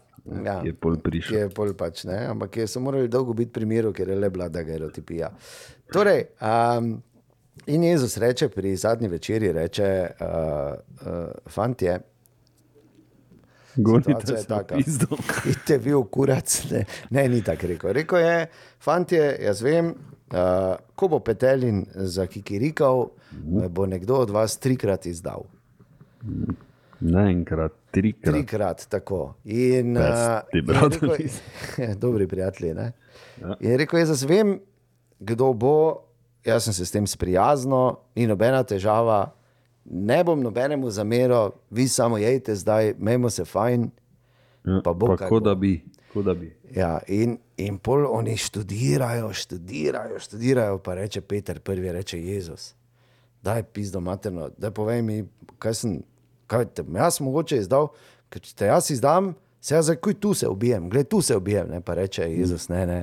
Ja. 0.44 0.60
je 0.64 0.72
pol 0.74 0.96
prišel. 0.98 1.36
je 1.38 1.48
pol 1.54 1.74
pač, 1.78 2.04
ne? 2.04 2.18
ampak 2.26 2.56
je, 2.56 2.66
so 2.66 2.80
morali 2.80 3.08
dolgo 3.08 3.34
biti 3.36 3.52
pri 3.52 3.66
miru, 3.66 3.92
ker 3.94 4.08
je 4.08 4.16
le 4.18 4.30
bila, 4.30 4.48
da 4.48 4.62
ga 4.66 4.72
je 4.72 4.78
rotipija. 4.78 5.30
Torej, 5.92 6.24
um, 6.42 6.96
in 7.66 7.84
Jezus 7.84 8.16
reče 8.18 8.48
pri 8.48 8.76
zadnji 8.76 9.08
večerji, 9.08 9.52
reče, 9.52 9.88
uh, 10.20 10.74
uh, 11.06 11.50
fantje, 11.50 12.00
Gonite 13.76 14.32
je 14.32 14.38
se 14.38 14.46
taka. 14.48 14.74
v 14.74 14.78
pizdo. 14.78 15.16
Idite 15.44 15.78
vi 15.78 15.94
v 15.94 16.02
kurac. 16.10 16.64
Ne, 16.70 16.84
ne 17.10 17.28
ni 17.28 17.42
tako 17.44 17.66
rekel. 17.66 17.92
Rekel 17.92 18.18
je, 18.18 18.46
fantje, 18.80 19.22
jaz 19.44 19.60
vem, 19.62 19.92
uh, 20.32 20.76
ko 20.96 21.08
bo 21.12 21.20
petelin 21.20 21.84
za 21.94 22.26
kikirikal, 22.26 23.10
me 23.44 23.68
bo 23.68 23.86
nekdo 23.86 24.22
od 24.24 24.30
vas 24.30 24.56
trikrat 24.58 25.06
izdal. 25.06 25.44
Enkrat, 27.00 27.72
trikrat. 27.90 28.34
Trikrat 28.34 28.86
tako. 28.88 29.34
In, 29.44 29.94
Pesti 29.94 30.58
in 30.58 30.64
brat 30.66 30.92
rekel- 30.92 31.16
Liz. 31.18 31.40
Dobri 32.00 32.26
prijatelji. 32.26 32.74
Ne? 32.74 32.92
Ja. 33.40 33.56
In 33.60 33.76
rekel 33.76 33.98
jaz 33.98 34.24
vem, 34.24 34.60
kdo 35.18 35.52
bo, 35.52 36.02
jaz 36.44 36.64
sem 36.64 36.72
se 36.72 36.86
s 36.86 36.90
tem 36.90 37.06
sprijaznil, 37.06 37.96
ni 38.14 38.26
nobena 38.26 38.62
težava, 38.62 39.32
ne 39.84 40.24
bom 40.24 40.40
nobenemu 40.40 40.90
zameril, 40.90 41.50
vi 41.70 41.88
samo 41.88 42.18
jejte 42.18 42.54
zdaj, 42.54 42.94
mejmo 42.98 43.30
se 43.30 43.44
fajn. 43.44 43.90
Ja, 44.64 44.80
Pa 44.84 44.92
bo, 44.92 45.06
pa 45.06 45.16
kaj 45.16 45.28
ko 45.28 45.34
bo. 45.34 45.40
da 45.40 45.54
bi. 45.54 45.76
Da 46.16 46.34
bi. 46.34 46.48
Ja, 46.72 46.98
in, 47.06 47.36
in 47.56 47.76
pol 47.78 48.06
oni 48.08 48.36
študirajo, 48.36 49.32
študirajo, 49.32 50.18
študirajo, 50.18 50.78
pa 50.78 50.94
reče 50.94 51.20
Peter, 51.20 51.60
prvi 51.60 51.92
reče 51.92 52.16
Jezus. 52.18 52.74
Daj, 53.42 53.62
pizdo 53.62 54.00
materno, 54.00 54.48
da 54.58 54.70
povej 54.70 55.02
mi, 55.02 55.18
kaj 55.58 55.74
sem, 55.74 55.98
kaj 56.46 56.68
te 56.74 56.84
bom 56.86 56.96
jaz 57.00 57.20
mogoče 57.20 57.58
izdal, 57.62 57.90
ker 58.30 58.42
če 58.42 58.54
te 58.56 58.70
jaz 58.70 58.90
izdam, 58.94 59.34
se 59.60 59.74
jaz 59.74 59.90
zakaj 59.90 60.14
tu 60.20 60.34
se 60.34 60.48
ubijem, 60.48 60.88
gled 60.90 61.08
tu 61.08 61.20
se 61.22 61.36
ubijem, 61.36 61.68
ne 61.70 61.80
pa 61.80 61.94
reče 61.94 62.28
Jezus, 62.30 62.68
ne, 62.68 62.86
ne, 62.86 63.00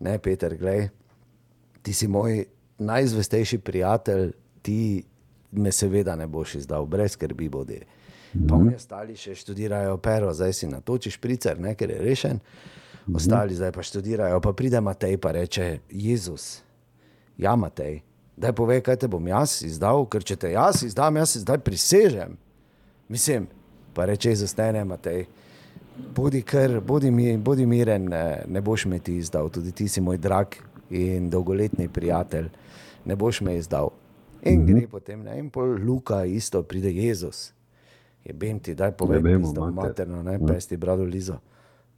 ne, 0.00 0.18
Peter, 0.18 0.56
gled, 0.56 0.92
ti 1.82 1.92
si 1.92 2.08
moj 2.08 2.44
najzvestejši 2.78 3.58
prijatelj, 3.58 4.32
ti 4.62 5.04
me 5.52 5.72
seveda 5.72 6.16
ne 6.16 6.26
boš 6.26 6.54
izdal, 6.54 6.86
brez 6.86 7.12
skrbi 7.12 7.48
bodi. 7.48 7.80
Pa 8.48 8.56
oni 8.56 8.74
ostali 8.74 9.14
še 9.16 9.36
študirajo 9.38 9.98
pero, 10.02 10.32
zdaj 10.34 10.52
si 10.52 10.66
natočiš 10.66 11.20
pricer, 11.22 11.60
ne, 11.60 11.76
ker 11.78 11.92
je 11.94 11.98
rešen. 12.02 12.40
Ostali 13.14 13.54
zdaj 13.54 13.70
pa 13.72 13.82
študirajo, 13.84 14.40
pa 14.40 14.52
pride 14.56 14.80
Matej 14.80 15.18
pa 15.20 15.30
reče: 15.36 15.78
Jezus, 15.90 16.62
ja, 17.38 17.54
Matej, 17.56 18.00
daj 18.36 18.54
povej, 18.56 18.80
kaj 18.82 19.04
te 19.04 19.08
bom 19.08 19.28
jaz 19.28 19.60
izdal, 19.62 20.06
ker 20.10 20.24
če 20.24 20.36
te 20.36 20.50
jaz 20.54 20.82
izdam, 20.82 21.20
jaz 21.20 21.36
se 21.36 21.44
zdaj 21.44 21.60
prisežem. 21.62 22.34
Mislim, 23.08 23.46
pa 23.94 24.04
reče 24.04 24.28
Jezus, 24.28 24.56
ne, 24.56 24.72
ne, 24.72 24.84
Matej. 24.84 25.24
Bodi, 26.16 26.42
kar, 26.42 26.80
bodi, 26.80 27.10
mi, 27.10 27.36
bodi 27.38 27.66
miren, 27.66 28.08
ne, 28.08 28.42
ne 28.48 28.60
boš 28.60 28.86
me 28.86 28.98
ti 28.98 29.16
izdal, 29.16 29.48
tudi 29.48 29.72
ti 29.72 29.88
si 29.88 30.00
moj 30.00 30.18
drag 30.18 30.46
in 30.90 31.30
dolgoletni 31.30 31.88
prijatelj, 31.88 32.48
ne 33.04 33.16
boš 33.16 33.40
me 33.40 33.56
izdal. 33.56 33.90
In 34.42 34.60
mm 34.60 34.66
-hmm. 34.66 34.80
gre 34.80 34.88
potem, 34.88 35.22
ne, 35.22 35.38
in 35.38 35.50
pol 35.50 35.78
Luka, 35.86 36.24
isto 36.24 36.62
pride 36.62 36.90
Jezus. 36.90 37.52
Je 38.24 38.32
bem 38.32 38.58
ti, 38.58 38.74
daj 38.74 38.92
povej, 38.92 39.16
Jebemo, 39.16 39.48
pizdo 39.48 39.60
mater. 39.60 39.88
materno, 39.88 40.22
ne, 40.22 40.38
pesti 40.46 40.76
brado 40.76 41.04
Lizo. 41.04 41.38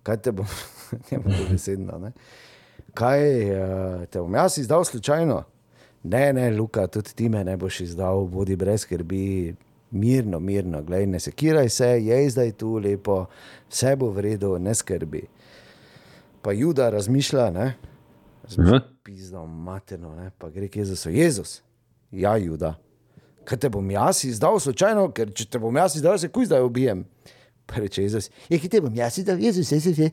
Kaj 0.02 0.16
te 0.16 0.32
bom, 0.32 0.46
ne 1.10 1.18
bom 1.18 1.32
besedno, 1.50 1.98
ne. 1.98 2.12
Kaj 2.94 3.50
uh, 3.50 4.04
te 4.06 4.20
bom 4.20 4.34
jaz 4.34 4.58
izdal 4.58 4.84
slučajno? 4.84 5.42
Ne, 6.02 6.32
ne, 6.32 6.50
Luka, 6.50 6.86
tudi 6.86 7.14
ti 7.14 7.28
me 7.28 7.44
ne 7.44 7.56
boš 7.56 7.80
izdal, 7.80 8.26
bodi 8.26 8.56
brez 8.56 8.80
skrbi, 8.80 9.54
mirno, 9.90 10.40
mirno, 10.40 10.82
gledaj, 10.82 11.06
ne 11.06 11.20
sekiraj 11.20 11.68
se, 11.68 11.86
je 11.86 12.30
zdaj 12.30 12.52
tu 12.52 12.78
lepo, 12.78 13.26
vse 13.70 13.96
bo 13.96 14.10
v 14.10 14.20
redu, 14.20 14.58
ne 14.58 14.74
skrbi. 14.74 15.22
Pa 16.42 16.52
Juda 16.52 16.90
razmišlja, 16.90 17.50
ne, 17.50 17.74
Aha. 18.58 18.80
pizdo 19.02 19.46
materno, 19.46 20.14
ne, 20.14 20.30
pa 20.38 20.50
gre 20.50 20.68
k 20.68 20.76
Jezusu, 20.76 21.10
Jezus, 21.10 21.62
ja, 22.10 22.36
Juda. 22.36 22.74
Kaj 23.44 23.58
te 23.58 23.68
bom 23.70 23.90
jaz 23.90 24.24
izdal 24.24 24.60
slučajno, 24.60 25.10
ker 25.14 25.30
če 25.34 25.44
te 25.50 25.58
bom 25.62 25.76
jaz 25.76 25.96
izdal, 25.96 26.18
se 26.18 26.28
kuj 26.28 26.46
zdaj 26.50 26.62
ubijem. 26.66 27.04
Pa 27.66 27.74
reče 27.82 28.02
Jezus, 28.02 28.30
je 28.48 28.58
ki 28.58 28.68
te 28.68 28.80
bom 28.82 28.94
jaz 28.94 29.18
izdal, 29.18 29.38
Jezus, 29.38 29.68
se 29.68 29.80
se. 29.94 30.10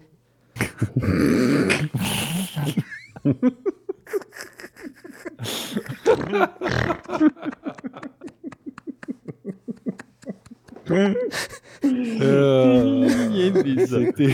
Si 13.86 14.12
ti. 14.14 14.30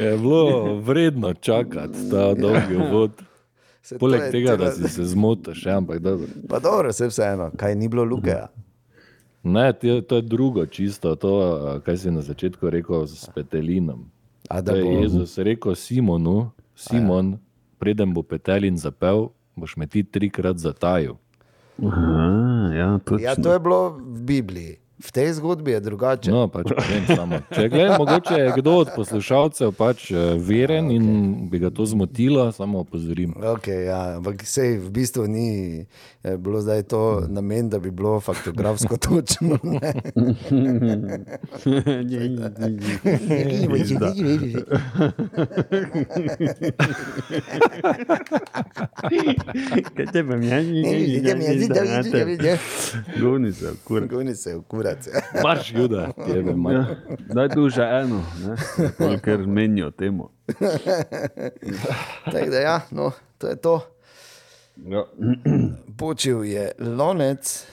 Je 0.00 0.16
bilo 0.16 0.74
vredno 0.76 1.34
čakati 1.34 2.10
ta 2.10 2.34
dolgi 2.34 2.76
uvod. 2.78 3.10
Se 3.82 3.94
to 3.94 3.98
Poleg 3.98 4.22
je 4.22 4.30
tega, 4.30 4.56
da 4.56 4.72
si 4.72 4.88
se 4.88 5.04
zmotil, 5.04 5.54
še 5.54 5.70
ampak 5.72 5.98
dobro. 5.98 6.26
Pa 6.48 6.58
dobro, 6.58 6.88
vse 6.88 7.06
vseeno, 7.06 7.50
kaj 7.56 7.74
ni 7.74 7.88
bilo 7.88 8.04
luke. 8.04 8.30
ja. 8.30 8.48
Ne, 9.42 9.72
ti- 9.74 10.02
to 10.02 10.16
je 10.16 10.22
drugo, 10.22 10.66
čisto 10.66 11.14
to, 11.14 11.32
kaj 11.84 11.96
si 11.98 12.10
na 12.10 12.22
začetku 12.22 12.70
rekel 12.70 13.06
s 13.06 13.28
petelinom. 13.28 14.08
A 14.48 14.60
da 14.62 14.72
Da 14.72 14.78
je 14.78 14.84
bo, 14.84 14.90
Jezus 14.92 15.38
rekel 15.38 15.74
Simonu, 15.74 16.50
Simon, 16.74 17.36
preden 17.78 18.14
bo 18.14 18.22
petelin 18.22 18.78
zapel, 18.78 19.28
boš 19.56 19.76
me 19.76 19.86
ti 19.86 20.04
trikrat 20.04 20.58
zatajil. 20.58 21.14
Aha, 21.82 22.70
ja, 22.74 22.98
točno. 22.98 23.24
ja, 23.24 23.34
to 23.34 23.52
je 23.52 23.58
bilo 23.58 23.90
v 23.90 24.20
Bibliji. 24.22 24.76
V 25.04 25.12
tej 25.12 25.32
zgodbi 25.36 25.70
je 25.76 25.80
drugače. 25.80 26.30
No, 26.32 26.48
pač. 26.48 26.72
Če 27.52 27.68
gled, 27.68 27.92
mogoče 28.00 28.34
je 28.40 28.52
kdo 28.56 28.72
od 28.80 28.88
poslušalcev 28.96 29.74
pač 29.76 30.08
eh, 30.10 30.32
veren 30.40 30.88
in 30.90 31.04
bi 31.52 31.60
ga 31.60 31.68
to 31.68 31.84
zmotilo, 31.84 32.48
samo 32.56 32.80
opozorim. 32.86 33.34
Okay, 33.36 33.84
ja, 33.90 34.16
ampak 34.16 34.40
sej 34.48 34.78
v 34.80 34.88
bistvu 34.88 35.28
ni 35.28 35.48
eh, 35.84 36.36
bilo 36.40 36.64
zdaj 36.64 36.88
to 36.88 37.02
namen, 37.28 37.68
da 37.68 37.78
bi 37.78 37.92
bilo 37.92 38.20
faktografsko 38.20 38.96
točno. 38.96 39.58
ne. 39.62 39.92
Kaj 49.94 50.06
te 50.12 50.22
bom 50.22 50.42
jaz? 50.42 50.64
Goni 53.20 54.34
se, 54.34 54.60
kurac. 54.96 55.08
Marš, 55.44 55.72
Juda, 55.72 56.12
tebe 56.18 56.50
Ja, 56.50 56.56
manj. 56.56 56.84
daj 57.28 57.48
tu 57.48 57.68
že 57.68 57.82
eno, 57.82 58.24
ne? 58.40 58.56
Ker 59.18 59.38
menijo 59.40 59.90
temu. 59.90 60.30
Tako 62.24 62.46
da 62.46 62.58
ja, 62.58 62.80
no, 62.90 63.12
to 63.38 63.48
je 63.48 63.56
to. 63.56 63.80
Ja. 64.78 65.04
Počil 65.96 66.44
je 66.44 66.72
lonec 66.78 67.66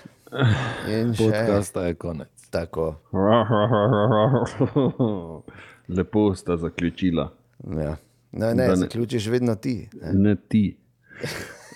in 0.88 1.13
še 1.13 1.17
Podcasta 1.19 1.84
je 1.84 1.95
konec. 1.95 2.30
tako. 2.49 2.95
Lepo 5.89 6.36
sta 6.36 6.57
zaključila. 6.57 7.34
Ja. 7.76 7.95
Ne, 8.32 8.47
ne, 8.47 8.53
ne- 8.67 8.76
zaključiš 8.76 9.28
vedno 9.28 9.55
ti. 9.55 9.89
Ne. 9.93 10.13
Ne 10.13 10.36
ti. 10.38 10.78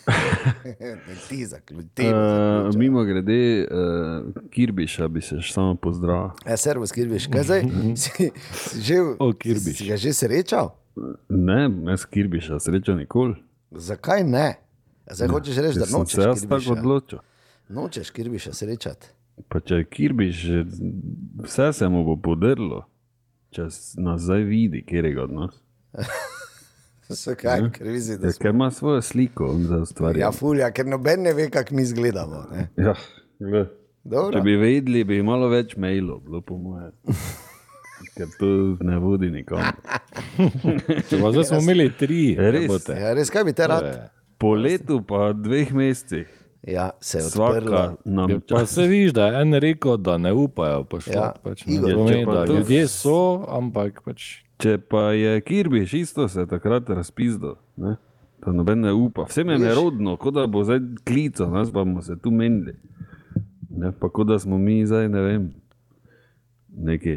Ne, 0.06 0.98
ti 1.30 1.46
zaključi. 1.46 2.06
Uh, 2.06 2.76
mimo 2.76 3.04
grede, 3.04 3.38
uh, 3.64 3.78
Kirbiša 4.50 5.08
bi 5.08 5.22
se 5.22 5.38
še 5.38 5.54
samo 5.54 5.76
pozdravil. 5.76 6.30
Ja, 6.44 6.58
servus, 6.58 6.92
Kirbiš, 6.92 7.28
kaj 7.28 7.44
zdaj? 7.44 7.62
Si, 7.96 8.30
si, 8.54 8.82
že, 8.82 9.00
O, 9.20 9.32
Kirbiš. 9.34 9.76
si 9.76 9.88
ga 9.88 9.98
že 9.98 10.14
srečal? 10.14 10.74
Ne, 11.30 11.66
jaz 11.86 12.06
Kirbiša 12.06 12.60
srečo 12.60 12.94
nikoli. 12.94 13.36
Zakaj 13.72 14.24
ne? 14.26 14.48
Zdaj 15.08 15.28
hočeš 15.30 15.58
reči, 15.60 15.80
da 15.80 15.86
nočeš 15.88 16.14
se 16.14 16.22
jaz 16.22 16.42
tako 16.42 16.50
Kirbiša. 16.52 16.72
odločil. 16.74 17.20
Nočeš 17.70 18.10
Kirbiša 18.12 18.54
srečati. 18.54 19.08
Pa 19.48 19.60
če 19.60 19.76
je 19.76 19.86
Kirbiš, 19.86 20.38
vse 21.40 21.74
se 21.74 21.88
mu 21.88 22.04
bo 22.04 22.16
podrlo, 22.18 22.86
če 23.50 23.66
s- 23.66 23.96
nazaj 23.98 24.44
vidi, 24.44 24.82
kjer 24.82 25.06
je 25.06 25.20
od 25.20 25.32
Zakaj, 27.10 27.70
ker 27.72 27.88
vidiš, 27.88 28.06
da 28.18 28.28
Ja, 28.28 28.32
smo. 28.32 28.42
ker 28.42 28.50
ima 28.50 28.72
svojo 28.72 29.02
sliko 29.02 29.46
on 29.46 29.64
za 29.64 29.86
stvari. 29.86 30.20
Ja, 30.20 30.32
fulja, 30.32 30.72
ker 30.72 30.86
noben 30.86 31.22
ne 31.22 31.34
ve, 31.34 31.50
kako 31.50 31.76
mi 31.76 31.82
izgledamo. 31.82 32.46
ne. 32.52 32.70
ja. 32.78 32.94
Če 34.32 34.42
bi 34.42 34.56
vedeli, 34.56 35.04
bi 35.04 35.22
malo 35.22 35.48
več 35.48 35.76
mailov, 35.76 36.20
bilo 36.22 36.42
po 36.42 36.58
moje. 36.58 36.92
Ker 38.16 38.28
to 38.40 38.46
ne 38.82 38.98
vodi 39.00 39.30
nikamor. 39.30 39.74
Če 41.04 41.18
pa 41.18 41.32
zdaj 41.32 41.44
smo 41.44 41.60
imeli 41.60 41.90
tri, 41.92 42.20
Res? 42.38 42.86
Ja, 42.90 43.14
res, 43.14 43.30
kaj 43.30 43.44
bi 43.44 43.54
te 43.54 43.68
rad? 43.68 43.88
Po 44.38 44.54
letu, 44.54 45.02
pa 45.02 45.32
dveh 45.34 45.74
mesecih, 45.74 46.28
Ja, 46.64 46.92
se 47.00 47.20
je 47.20 47.26
odprla. 47.26 47.96
nam 48.06 48.30
Ja, 48.30 48.40
Pa 48.50 48.66
se 48.66 48.82
vidiš, 48.84 49.12
da 49.14 49.28
je 49.28 49.42
en 49.42 49.54
rekel, 49.56 49.98
da 50.00 50.18
ne 50.18 50.32
upajo. 50.34 50.84
Pač, 50.86 51.08
Ja, 51.08 51.14
ja, 51.14 51.34
pač, 51.40 51.66
ne, 51.66 51.76
Igor, 51.76 51.94
pomeni, 51.94 52.20
če 52.20 52.26
pa 52.26 52.34
da 52.34 52.46
to- 52.46 52.54
ljudje 52.54 52.88
so, 52.88 53.18
ampak 53.50 54.02
pač, 54.02 54.24
Če 54.58 54.78
pa 54.78 55.10
je 55.12 55.40
Kirbiš 55.42 55.94
isto 55.94 56.28
se 56.32 56.46
takrat 56.48 56.90
razpizdal, 56.90 57.56
ne? 57.78 57.96
da 58.46 58.52
noben 58.52 58.80
ne 58.80 58.94
upa. 58.94 59.26
Vsem 59.30 59.50
je 59.50 59.58
nerodno, 59.60 60.18
kot 60.22 60.36
da 60.36 60.46
bo 60.48 60.64
zdaj 60.64 60.80
klical, 61.08 61.50
nas 61.52 61.72
pa 61.72 61.84
bomo 61.84 62.02
se 62.02 62.18
tu 62.22 62.32
menili. 62.32 62.76
Ne, 63.70 63.92
pa 63.92 64.10
kot 64.10 64.28
da 64.28 64.40
smo 64.40 64.58
mi 64.58 64.86
zdaj, 64.86 65.10
ne 65.10 65.22
vem, 65.22 65.48
neki, 66.70 67.16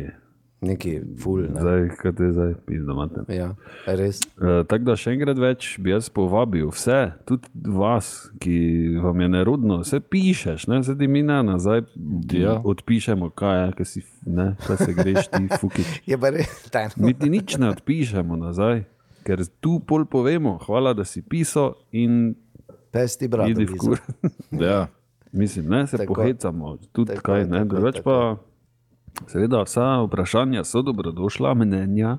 Neki 0.60 1.00
ful. 1.16 1.44
Ne? 1.44 1.60
zdaj, 1.60 1.84
kaj 1.96 2.12
te 2.12 2.28
zdaj, 2.32 2.54
pizdomate. 2.66 3.22
Ja, 3.30 3.52
res. 3.86 4.18
Uh, 4.34 4.64
tako 4.66 4.84
da 4.84 4.96
še 4.98 5.12
enkrat 5.14 5.38
več 5.38 5.76
bi 5.78 5.92
jaz 5.92 6.08
povabil 6.10 6.66
vse, 6.68 6.96
tudi 7.22 7.46
vas, 7.70 8.08
ki 8.42 8.56
vam 8.98 9.20
je 9.20 9.28
nerodno, 9.28 9.76
vse 9.80 10.00
pišeš, 10.02 10.66
ne, 10.66 10.80
zdaj 10.82 11.06
mi 11.06 11.22
na 11.22 11.42
nazaj 11.42 11.84
Ja. 12.32 12.56
odpišemo, 12.58 13.30
kaj 13.30 13.54
je, 13.60 13.68
kaj, 13.72 13.86
si, 13.86 14.02
ne, 14.26 14.48
kaj 14.58 14.76
se 14.76 14.94
greš 14.94 15.28
ti, 15.28 15.46
fukič. 15.60 16.02
Je 16.06 16.18
pa 16.18 16.30
res 16.30 16.50
tajno. 16.68 16.98
Mi 16.98 17.14
ti 17.14 17.30
nič 17.30 17.54
ne 17.56 17.70
odpišemo 17.70 18.36
nazaj, 18.36 18.82
ker 19.22 19.46
tu 19.60 19.78
pol 19.78 20.04
povemo, 20.06 20.58
hvala, 20.58 20.90
da 20.90 21.06
si 21.06 21.22
pisal 21.22 21.76
in 21.92 22.34
Pesti 22.90 23.28
brat. 23.28 23.46
idi 23.46 23.62
v 23.64 23.76
kur. 23.76 24.02
ja. 24.58 24.88
Mislim, 25.30 25.68
ne 25.68 25.86
se 25.86 25.98
Tako. 25.98 26.14
pohecamo, 26.14 26.78
tudi 26.90 27.14
Tako, 27.14 27.22
kaj 27.22 27.46
ne. 27.46 27.62
Drugač 27.64 28.00
tako. 28.00 28.42
Seveda, 29.26 29.62
vsa 29.64 30.02
vprašanja 30.06 30.64
so 30.64 30.82
dobrodošla, 30.82 31.54
mnenja. 31.54 32.18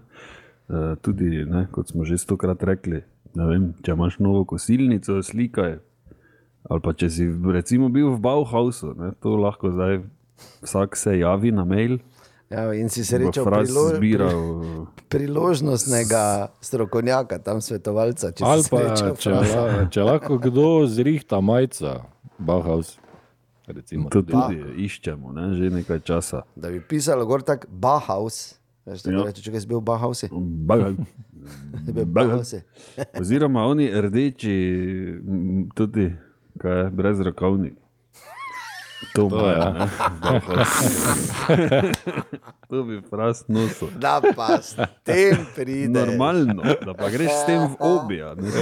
eh, 0.70 0.96
Tudi, 1.02 1.46
ne, 1.46 1.68
kot 1.72 1.90
smo 1.90 2.06
že 2.06 2.18
stokrat 2.18 2.64
rekli, 2.64 3.04
ne 3.36 3.46
vem, 3.46 3.74
če 3.82 3.92
imaš 3.98 4.20
novo 4.20 4.46
kosilnico, 4.46 5.22
slikaj. 5.24 5.80
Ali 6.70 6.82
pa 6.84 6.92
če 6.94 7.10
si 7.10 7.26
recimo 7.26 7.90
bil 7.90 8.12
v 8.14 8.20
Bauhausu, 8.20 8.94
ne, 8.94 9.14
to 9.24 9.40
lahko 9.40 9.72
zdaj 9.72 10.04
vsak 10.62 10.96
se 11.00 11.18
javi 11.20 11.52
na 11.52 11.64
mail. 11.66 11.98
Ja, 12.50 12.68
in 12.74 12.90
si 12.90 13.06
srečal 13.06 13.46
Fras 13.46 13.70
prilo, 13.70 13.84
pri, 13.90 13.98
zbiral. 13.98 14.40
priložnostnega 15.08 16.50
strokovnjaka, 16.62 17.40
tam 17.40 17.62
svetovalca. 17.62 18.32
Če 18.34 18.44
si 18.44 18.70
pa, 18.70 18.80
če, 19.16 19.34
če 19.90 20.02
lahko 20.04 20.38
kdo 20.42 20.86
zrihta 20.86 21.40
majca, 21.42 22.04
Bauhaus. 22.38 22.99
Recimo, 23.70 24.10
To 24.10 24.22
tudi. 24.26 24.34
tudi 24.34 24.86
iščemo, 24.86 25.32
ne, 25.32 25.54
že 25.54 25.70
nekaj 25.70 26.00
časa. 26.02 26.42
Da 26.58 26.72
bi 26.74 26.82
pisalo 26.82 27.26
gor 27.30 27.46
tak 27.46 27.68
Bahaus. 27.70 28.58
Veš, 28.90 29.04
tako 29.06 29.28
reče, 29.28 29.42
če 29.46 29.60
si 29.62 29.68
bil 29.70 29.78
v 29.78 29.86
Bahausi. 29.86 30.28
Bahausi. 32.10 32.62
Oziroma 33.20 33.68
oni 33.70 33.86
rdeči, 33.94 34.56
tudi 35.78 36.10
kaj 36.58 36.90
brez 36.90 37.22
rokovnik. 37.22 37.78
To, 39.14 39.30
To 39.30 39.48
ja. 39.48 39.88
to 42.70 42.84
bi 42.84 43.02
fras 43.02 43.48
nosil. 43.48 43.88
Da 43.96 44.22
pa 44.36 44.58
s 44.58 44.76
tem 45.04 45.46
pride. 45.56 45.90
Normalno, 45.90 46.64
da 46.78 46.94
pa 46.94 47.10
greš 47.10 47.34
s 47.34 47.46
tem 47.46 47.62
v 47.62 47.76
obija. 47.80 48.36
Ne, 48.36 48.50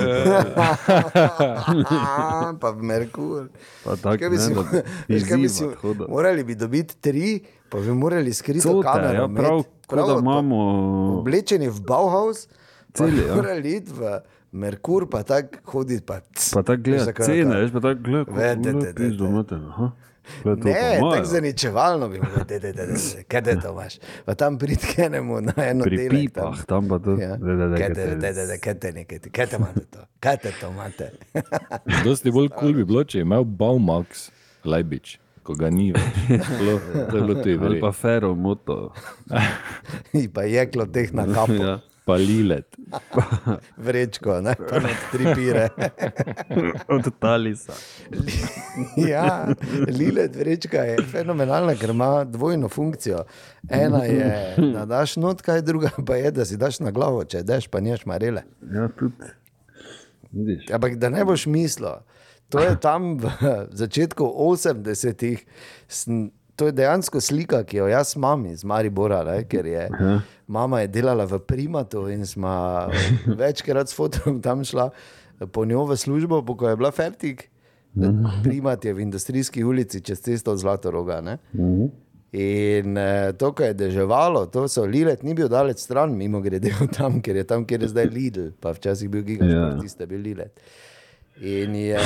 pa 2.56 2.70
v 2.70 2.84
Merkur. 2.84 3.50
pa 3.84 3.94
tako, 3.94 4.16
Kaj 4.16 4.30
bi 4.30 4.32
ne, 4.32 4.40
si, 4.40 4.54
da 4.54 4.62
veš, 5.08 5.24
kaj 5.24 5.38
bi 5.38 5.50
si, 5.50 5.76
hoda. 5.76 6.08
morali 6.08 6.44
bi 6.44 6.56
dobiti 6.56 6.98
tri, 6.98 7.44
pa 7.70 7.80
bi 7.80 7.92
morali 7.92 8.32
skrito 8.32 8.72
Cote, 8.72 8.86
kamero. 8.86 9.16
ja, 9.16 9.30
prav, 9.30 9.64
kot 9.84 10.00
da 10.00 10.06
pa- 10.06 10.20
imamo 10.20 10.58
Oblečeni 11.18 11.68
v 11.68 11.82
Bauhaus, 11.82 12.48
pa 12.88 12.94
Celi, 12.96 13.14
bi 13.14 13.24
ja. 13.24 13.36
morali 13.36 13.74
iti 13.74 13.92
v 13.92 14.22
Merkur, 14.54 15.08
pa 15.08 15.24
tako 15.24 15.58
hoditi. 15.74 16.04
Pa, 16.04 16.20
Pa 16.54 16.64
tako 16.64 16.84
gleda 16.84 17.12
cene, 17.16 17.44
tako? 17.44 17.58
veš 17.58 17.72
pa 17.72 17.82
tako 17.82 18.02
gleda, 18.02 18.32
Ve, 18.32 18.56
de, 18.56 18.64
de, 18.64 18.72
kako 18.84 18.94
de, 18.94 19.04
je 19.04 19.18
to 19.18 19.24
Ne, 20.46 21.00
tako 21.02 21.26
zaničevalno 21.26 22.10
bi 22.10 22.20
bilo, 22.20 22.44
da 22.48 22.54
je 22.54 23.24
kaj 23.28 23.42
te 23.42 23.60
to 23.60 23.72
imaš. 23.72 23.98
Pa 24.26 24.36
tam 24.36 24.58
pridkenemo 24.58 25.42
na 25.42 25.54
eno 25.58 25.84
Pri 25.84 25.98
delek, 25.98 26.12
pipah, 26.12 26.66
tam 26.66 26.88
pa 26.88 27.00
to. 27.00 27.18
Kaj 27.78 27.94
te, 27.94 28.20
te- 28.20 28.80
te, 28.80 28.92
nekaj 28.92 29.20
te, 29.20 29.30
kaj 29.30 29.46
te 29.46 29.56
imate 29.56 29.86
to? 29.86 30.00
Kaj 30.20 30.38
te 30.38 30.52
to 30.62 30.70
imate? 30.70 31.12
Dosti 32.06 32.32
bolj 32.32 32.50
kul 32.50 32.60
cool 32.60 32.74
bi 32.74 32.84
bilo, 32.84 33.04
če 33.04 33.20
je 33.20 33.22
imel 33.22 33.44
Baumax 33.46 34.30
Lajbič, 34.68 35.18
ko 35.44 35.56
ga 35.56 35.70
ni 35.70 35.92
več. 35.96 36.48
Bilo, 36.60 36.80
to 37.12 37.18
je 37.18 37.60
Ali 37.62 37.80
pa 37.82 37.92
fero 37.92 38.36
moto. 38.36 38.92
In 40.18 40.32
pa 40.32 40.44
jeklo 40.44 40.86
teh 40.86 41.14
na 41.14 41.28
kapo, 41.34 41.54
Ja. 41.54 41.80
Pa 42.08 42.16
lilet. 42.16 42.76
vrečko, 43.78 44.38
ne, 44.42 44.54
pa 44.62 44.80
ne 44.80 44.94
tri 45.12 45.26
pire. 45.36 45.66
Od 46.96 47.10
Talisa. 47.20 47.74
ja, 49.12 49.48
lilet 49.90 50.36
vrečka 50.36 50.84
je 50.84 51.02
fenomenalna, 51.04 51.76
ker 51.76 51.90
ima 51.90 52.24
dvojno 52.26 52.70
funkcijo. 52.70 53.26
Ena 53.70 54.04
je, 54.04 54.30
da 54.72 54.86
daš 54.88 55.18
not, 55.18 55.42
kaj 55.42 55.62
druga 55.64 55.90
pa 56.00 56.16
je, 56.16 56.32
da 56.32 56.46
si 56.46 56.58
daš 56.58 56.80
na 56.80 56.92
glavo, 56.92 57.26
če 57.26 57.44
daš 57.44 57.68
pa 57.68 57.80
nimaš 57.80 58.06
marele. 58.06 58.44
Ja, 58.72 58.88
tudi. 58.90 59.34
Vidiš. 60.32 60.72
Ampak 60.72 60.96
da 60.96 61.10
ne 61.10 61.26
boš 61.26 61.46
mislil, 61.48 62.00
to 62.50 62.60
je 62.60 62.74
tam 62.80 63.18
v 63.18 63.32
začetku 63.74 64.24
80-ih. 64.24 65.46
sem- 65.90 66.30
To 66.56 66.66
je 66.66 66.74
dejansko 66.74 67.22
slika, 67.22 67.60
ki 67.64 67.78
jo 67.78 67.86
jaz 67.86 68.16
imam 68.16 68.46
iz 68.46 68.64
Maribora, 68.64 69.20
ne, 69.24 69.44
ker 69.44 69.66
je 69.66 69.84
Aha. 69.94 70.16
Mama 70.48 70.82
je 70.82 70.88
delala 70.88 71.26
v 71.26 71.40
primatu 71.40 72.08
in 72.10 72.26
smo 72.26 72.88
večkrat 73.40 73.90
s 73.90 73.96
fotom 73.96 74.42
tam 74.42 74.64
šla 74.64 74.90
po 75.52 75.66
njo 75.66 75.86
v 75.86 75.98
službo, 75.98 76.42
po 76.42 76.58
ko 76.58 76.70
je 76.70 76.76
bila 76.76 76.92
fertik. 76.92 77.50
Primat 78.44 78.86
je 78.86 78.94
v 78.94 79.00
industrijski 79.00 79.64
ulici 79.64 80.02
čez 80.02 80.22
cesto 80.22 80.52
od 80.52 80.60
Zlatoroga. 80.60 81.22
Ne. 81.22 81.38
In 82.32 82.98
eh, 82.98 83.34
to, 83.38 83.54
ko 83.56 83.64
je 83.64 83.74
deževalo, 83.74 84.46
to 84.52 84.68
so 84.68 84.84
lilet, 84.86 85.24
ni 85.24 85.34
bil 85.34 85.48
daleč 85.48 85.80
stran, 85.80 86.12
mimo 86.12 86.42
grede 86.44 86.74
od 86.84 86.92
tam, 86.92 87.22
ker 87.22 87.40
je 87.40 87.46
tam, 87.48 87.64
kjer 87.66 87.82
je 87.82 87.88
zdaj 87.88 88.10
Lidl, 88.12 88.50
pa 88.60 88.76
včasih 88.76 89.10
bil 89.10 89.24
Ja. 89.24 89.28
Gigasport, 89.28 89.82
tiste 89.82 90.06
bil 90.06 90.22
lilet. 90.22 90.60
In 91.42 91.76
je, 91.76 92.00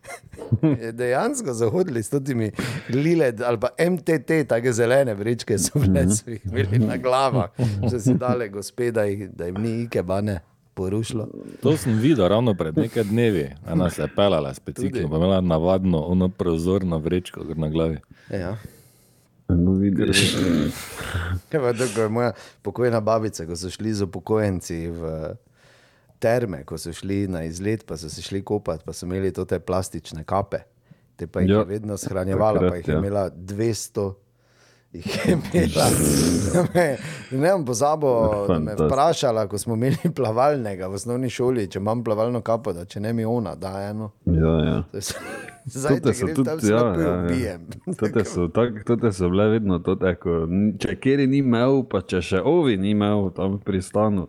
dejansko 0.92 1.52
zahodili 1.52 2.02
s 2.02 2.10
temi 2.10 2.50
lilet 2.88 3.40
ali 3.40 3.60
pa 3.60 3.68
MTT, 3.90 4.48
tako 4.48 4.72
zelene 4.72 5.14
vrečke 5.14 5.58
so 5.58 5.78
bile, 5.78 6.08
so 6.10 6.30
jih 6.30 6.46
imeli 6.46 6.78
na 6.78 6.96
glavah, 6.96 7.50
že 7.90 8.00
si 8.00 8.14
dale 8.14 8.48
gospe, 8.48 8.90
da, 8.90 9.04
jim 9.04 9.62
ni 9.62 9.82
ikebane 9.82 10.40
porušilo. 10.74 11.28
To 11.62 11.76
sem 11.76 11.98
videl 11.98 12.28
ravno 12.28 12.54
pred 12.54 12.76
nekaj 12.78 13.04
dnevi. 13.04 13.50
Ena 13.68 13.90
se 13.90 14.02
je 14.02 14.08
pelala 14.16 14.54
s 14.54 14.60
biciklom, 14.66 15.10
pa 15.10 15.16
imela 15.16 15.40
navadno 15.40 15.98
ono 15.98 16.28
prozorno 16.28 16.98
vrečko 16.98 17.44
na 17.54 17.68
glavi. 17.68 17.98
Ja. 18.30 18.56
No, 19.48 19.72
vidiš. 19.72 20.36
Evo, 21.50 21.72
tako 21.72 22.00
je 22.00 22.08
moja 22.08 22.32
pokojna 22.62 23.00
babica, 23.00 23.46
ko 23.46 23.56
so 23.56 23.70
šli 23.70 23.92
z 23.94 24.02
upokojenci 24.02 24.86
v 24.86 25.34
terme, 26.20 26.62
ko 26.64 26.78
so 26.78 26.92
šli 26.92 27.24
na 27.26 27.42
izlet, 27.44 27.82
pa 27.84 27.96
so 27.96 28.08
se 28.08 28.22
šli 28.22 28.42
kopati, 28.42 28.84
pa 28.84 28.92
so 28.92 29.06
imeli 29.06 29.32
te 29.34 29.58
plastične 29.58 30.24
kape. 30.24 30.62
Te 31.16 31.26
pa 31.26 31.40
jih 31.40 31.50
Ja, 31.50 31.58
je 31.58 31.64
vedno 31.66 31.96
shranjevala, 31.96 32.54
takrat, 32.54 32.70
pa 32.70 32.76
jih 32.76 32.88
je 32.88 32.92
ja. 32.92 32.98
imela 32.98 33.30
200. 33.30 34.12
Jih 34.92 35.06
je 35.18 35.32
imela. 35.32 35.84
Me- 36.74 36.96
Ne 37.32 37.52
bom 37.52 37.64
pozabil, 37.64 38.08
da 38.48 38.58
me 38.58 38.72
je 38.72 38.76
vprašala, 38.80 39.46
ko 39.46 39.58
smo 39.58 39.74
imeli 39.74 40.10
plavalnega 40.16 40.88
v 40.88 40.94
osnovni 40.94 41.30
šoli, 41.30 41.68
če 41.68 41.78
imam 41.78 42.02
plavalno 42.04 42.40
kapo, 42.40 42.72
da 42.72 42.84
če 42.84 43.00
ne 43.00 43.12
mi 43.12 43.24
ona, 43.24 43.54
da 43.54 43.70
eno. 43.82 44.10
Ja, 44.26 44.54
ja. 44.64 44.82
Zdaj 45.66 46.00
te 46.00 46.12
grem 46.14 46.34
tudi, 46.34 46.50
ja, 46.50 46.58
slepo 46.58 47.00
ja, 47.00 47.12
ubijem. 47.20 47.66
ja. 47.86 47.94
Tote 47.94 48.24
so, 48.24 48.48
tak, 48.48 48.80
tote 48.84 49.12
so 49.12 49.28
bile 49.28 49.48
vedno 49.48 49.78
to 49.78 49.94
tako. 49.94 50.40
Če 50.78 50.96
kjer 50.96 51.22
ni 51.28 51.38
imel, 51.38 51.84
pa 51.84 52.00
če 52.02 52.18
še 52.22 52.40
ovi 52.42 52.74
ni 52.76 52.90
imel 52.90 53.28
tam 53.30 53.58
pri 53.60 53.82
stanu, 53.82 54.26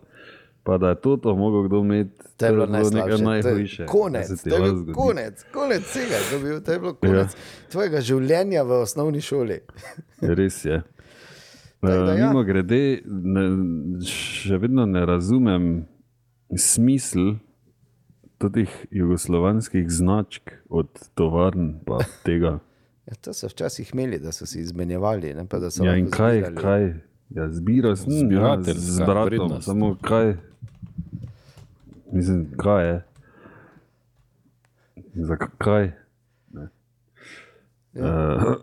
Pa 0.62 0.78
da 0.78 0.88
je 0.88 1.00
to 1.00 1.16
to 1.16 1.34
mogel 1.36 1.62
kdo 1.66 1.78
imeti. 1.78 2.22
To 2.36 2.46
je 2.46 2.52
bilo 2.52 2.66
najhujše. 2.66 3.86
Konec, 3.86 4.42
to 4.42 4.54
je 4.54 4.60
bil 4.60 4.76
zgodi. 4.76 4.92
konec, 4.94 5.44
konec 5.52 5.82
vsega, 5.82 6.16
to 6.30 6.36
je, 6.36 6.42
bil, 6.42 6.60
to 6.60 6.72
je 6.72 6.78
bilo 6.78 6.94
konec 6.94 7.34
ja. 7.34 7.68
tvojega 7.70 8.00
življenja 8.00 8.62
v 8.62 8.82
osnovni 8.82 9.20
šoli. 9.20 9.60
Res 10.38 10.64
je. 10.64 10.82
Da 11.82 11.88
Uh, 12.02 12.18
ja. 12.18 12.28
Mimo 12.28 12.44
grede, 12.46 13.02
ne, 13.06 13.42
še 14.06 14.54
vedno 14.62 14.86
ne 14.86 15.02
razumem 15.06 15.64
smisla 16.54 17.40
teh 18.54 18.70
jugoslovanskih 18.90 19.90
značk 19.90 20.50
od 20.70 20.88
tovarn 21.14 21.80
pa 21.86 21.98
tega. 22.26 22.58
Ja, 23.06 23.14
to 23.18 23.34
so 23.34 23.50
včasih 23.50 23.90
imeli, 23.94 24.18
da 24.22 24.32
so 24.32 24.46
si 24.46 24.60
izmenjevali. 24.60 25.34
Ne, 25.34 25.46
Ja, 25.82 25.96
in 25.98 26.10
kaj, 26.10 26.38
zbirali. 26.38 26.56
kaj? 26.56 27.11
Ja, 27.30 27.48
zbiraš 27.50 27.98
ja, 27.98 28.18
Zbirateljska 28.18 28.80
z 28.80 28.98
bratom, 28.98 29.24
vrednost. 29.24 29.64
samo 29.64 29.96
kaj. 30.02 30.36
Mislim, 32.12 32.46
kaj 32.56 32.88
je. 32.88 33.02
Zakaj? 35.14 35.92
Ne. 36.52 36.68
Uh, 37.94 38.54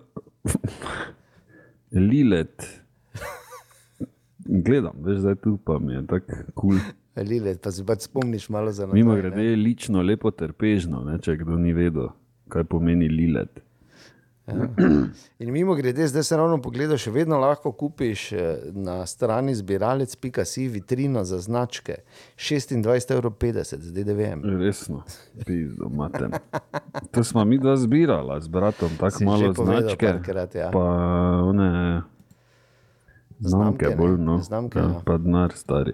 Lilet. 2.09 2.81
Gledam, 4.45 4.93
veš, 5.03 5.17
zdaj 5.17 5.35
tu 5.35 5.57
pa 5.65 5.79
mi 5.79 5.93
je 5.93 6.07
tako 6.07 6.33
kul. 6.53 6.77
Cool. 6.77 6.79
Lile, 7.15 7.55
pa 7.63 7.71
si 7.71 7.83
pač 7.85 8.07
spomniš 8.07 8.49
malo 8.49 8.71
za 8.71 8.85
nazaj. 8.85 8.95
Mimo 8.97 9.15
grede 9.15 9.55
lično 9.55 10.01
lepo 10.01 10.31
trpežno, 10.31 11.03
ne, 11.03 11.17
če 11.19 11.35
kdo 11.41 11.57
ni 11.59 11.73
vedel, 11.73 12.09
kaj 12.49 12.63
pomeni 12.63 13.09
lilet. 13.09 13.59
In 15.39 15.51
mimo 15.51 15.75
grede, 15.75 16.07
zdaj 16.07 16.23
se 16.23 16.37
ravno 16.37 16.61
pogledaj, 16.61 16.97
še 16.97 17.11
vedno 17.11 17.39
lahko 17.39 17.71
kupiš 17.71 18.31
eh, 18.31 18.57
na 18.73 19.05
strani 19.05 19.55
zbiralec.si 19.55 20.67
vitrino 20.67 21.23
za 21.23 21.39
značke 21.39 22.01
26,50 22.37 23.13
evrov 23.13 23.33
z 23.63 23.93
DDV-jem. 23.93 24.43
Resno, 24.59 25.03
pizdo, 25.45 25.89
matem. 25.89 26.31
To 27.11 27.23
smo 27.23 27.45
mi 27.45 27.57
dva 27.57 27.77
zbirala 27.77 28.39
z 28.41 28.47
bratom, 28.47 28.89
tako 28.99 29.23
malo 29.23 29.53
značke. 29.53 30.05
parkrat, 30.05 30.55
ja. 30.55 30.71
Pa 30.71 30.85
one 31.45 32.01
znamke, 33.39 33.85
Znamke, 33.85 33.95
bolj 33.97 34.17
no. 34.17 34.37
znamke, 34.37 34.79
ja, 34.79 34.85
ja. 34.85 35.01
pa 35.05 35.17
denar 35.17 35.51
stari. 35.55 35.91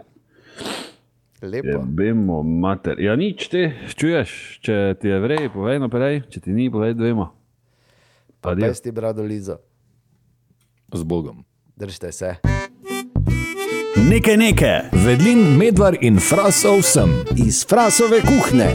Lepo. 1.42 1.84
Vemo, 1.98 2.44
mater. 2.44 3.00
Ja, 3.00 3.16
nič 3.16 3.48
te, 3.52 3.68
čuješ, 3.94 4.60
če 4.66 4.96
ti 5.02 5.12
je 5.12 5.20
vrej, 5.22 5.50
povej 5.54 5.82
naprej, 5.84 6.24
če 6.32 6.42
ti 6.42 6.56
ni, 6.56 6.72
povej 6.74 6.96
dvema. 6.98 7.30
Adijo. 8.46 8.68
Pesti 8.68 8.92
brado 8.92 9.24
Lizo, 9.24 9.58
Z 10.94 11.04
Bogom. 11.04 11.44
držite 11.76 12.12
se. 12.12 12.36
Nekaj 14.10 14.38
nekaj. 14.38 14.80
Vedlin, 15.06 15.58
medvar 15.58 15.98
in 16.02 16.20
frasov 16.20 16.82
sem. 16.82 17.10
Iz 17.48 17.66
frasove 17.68 18.22
kuhne. 18.22 18.70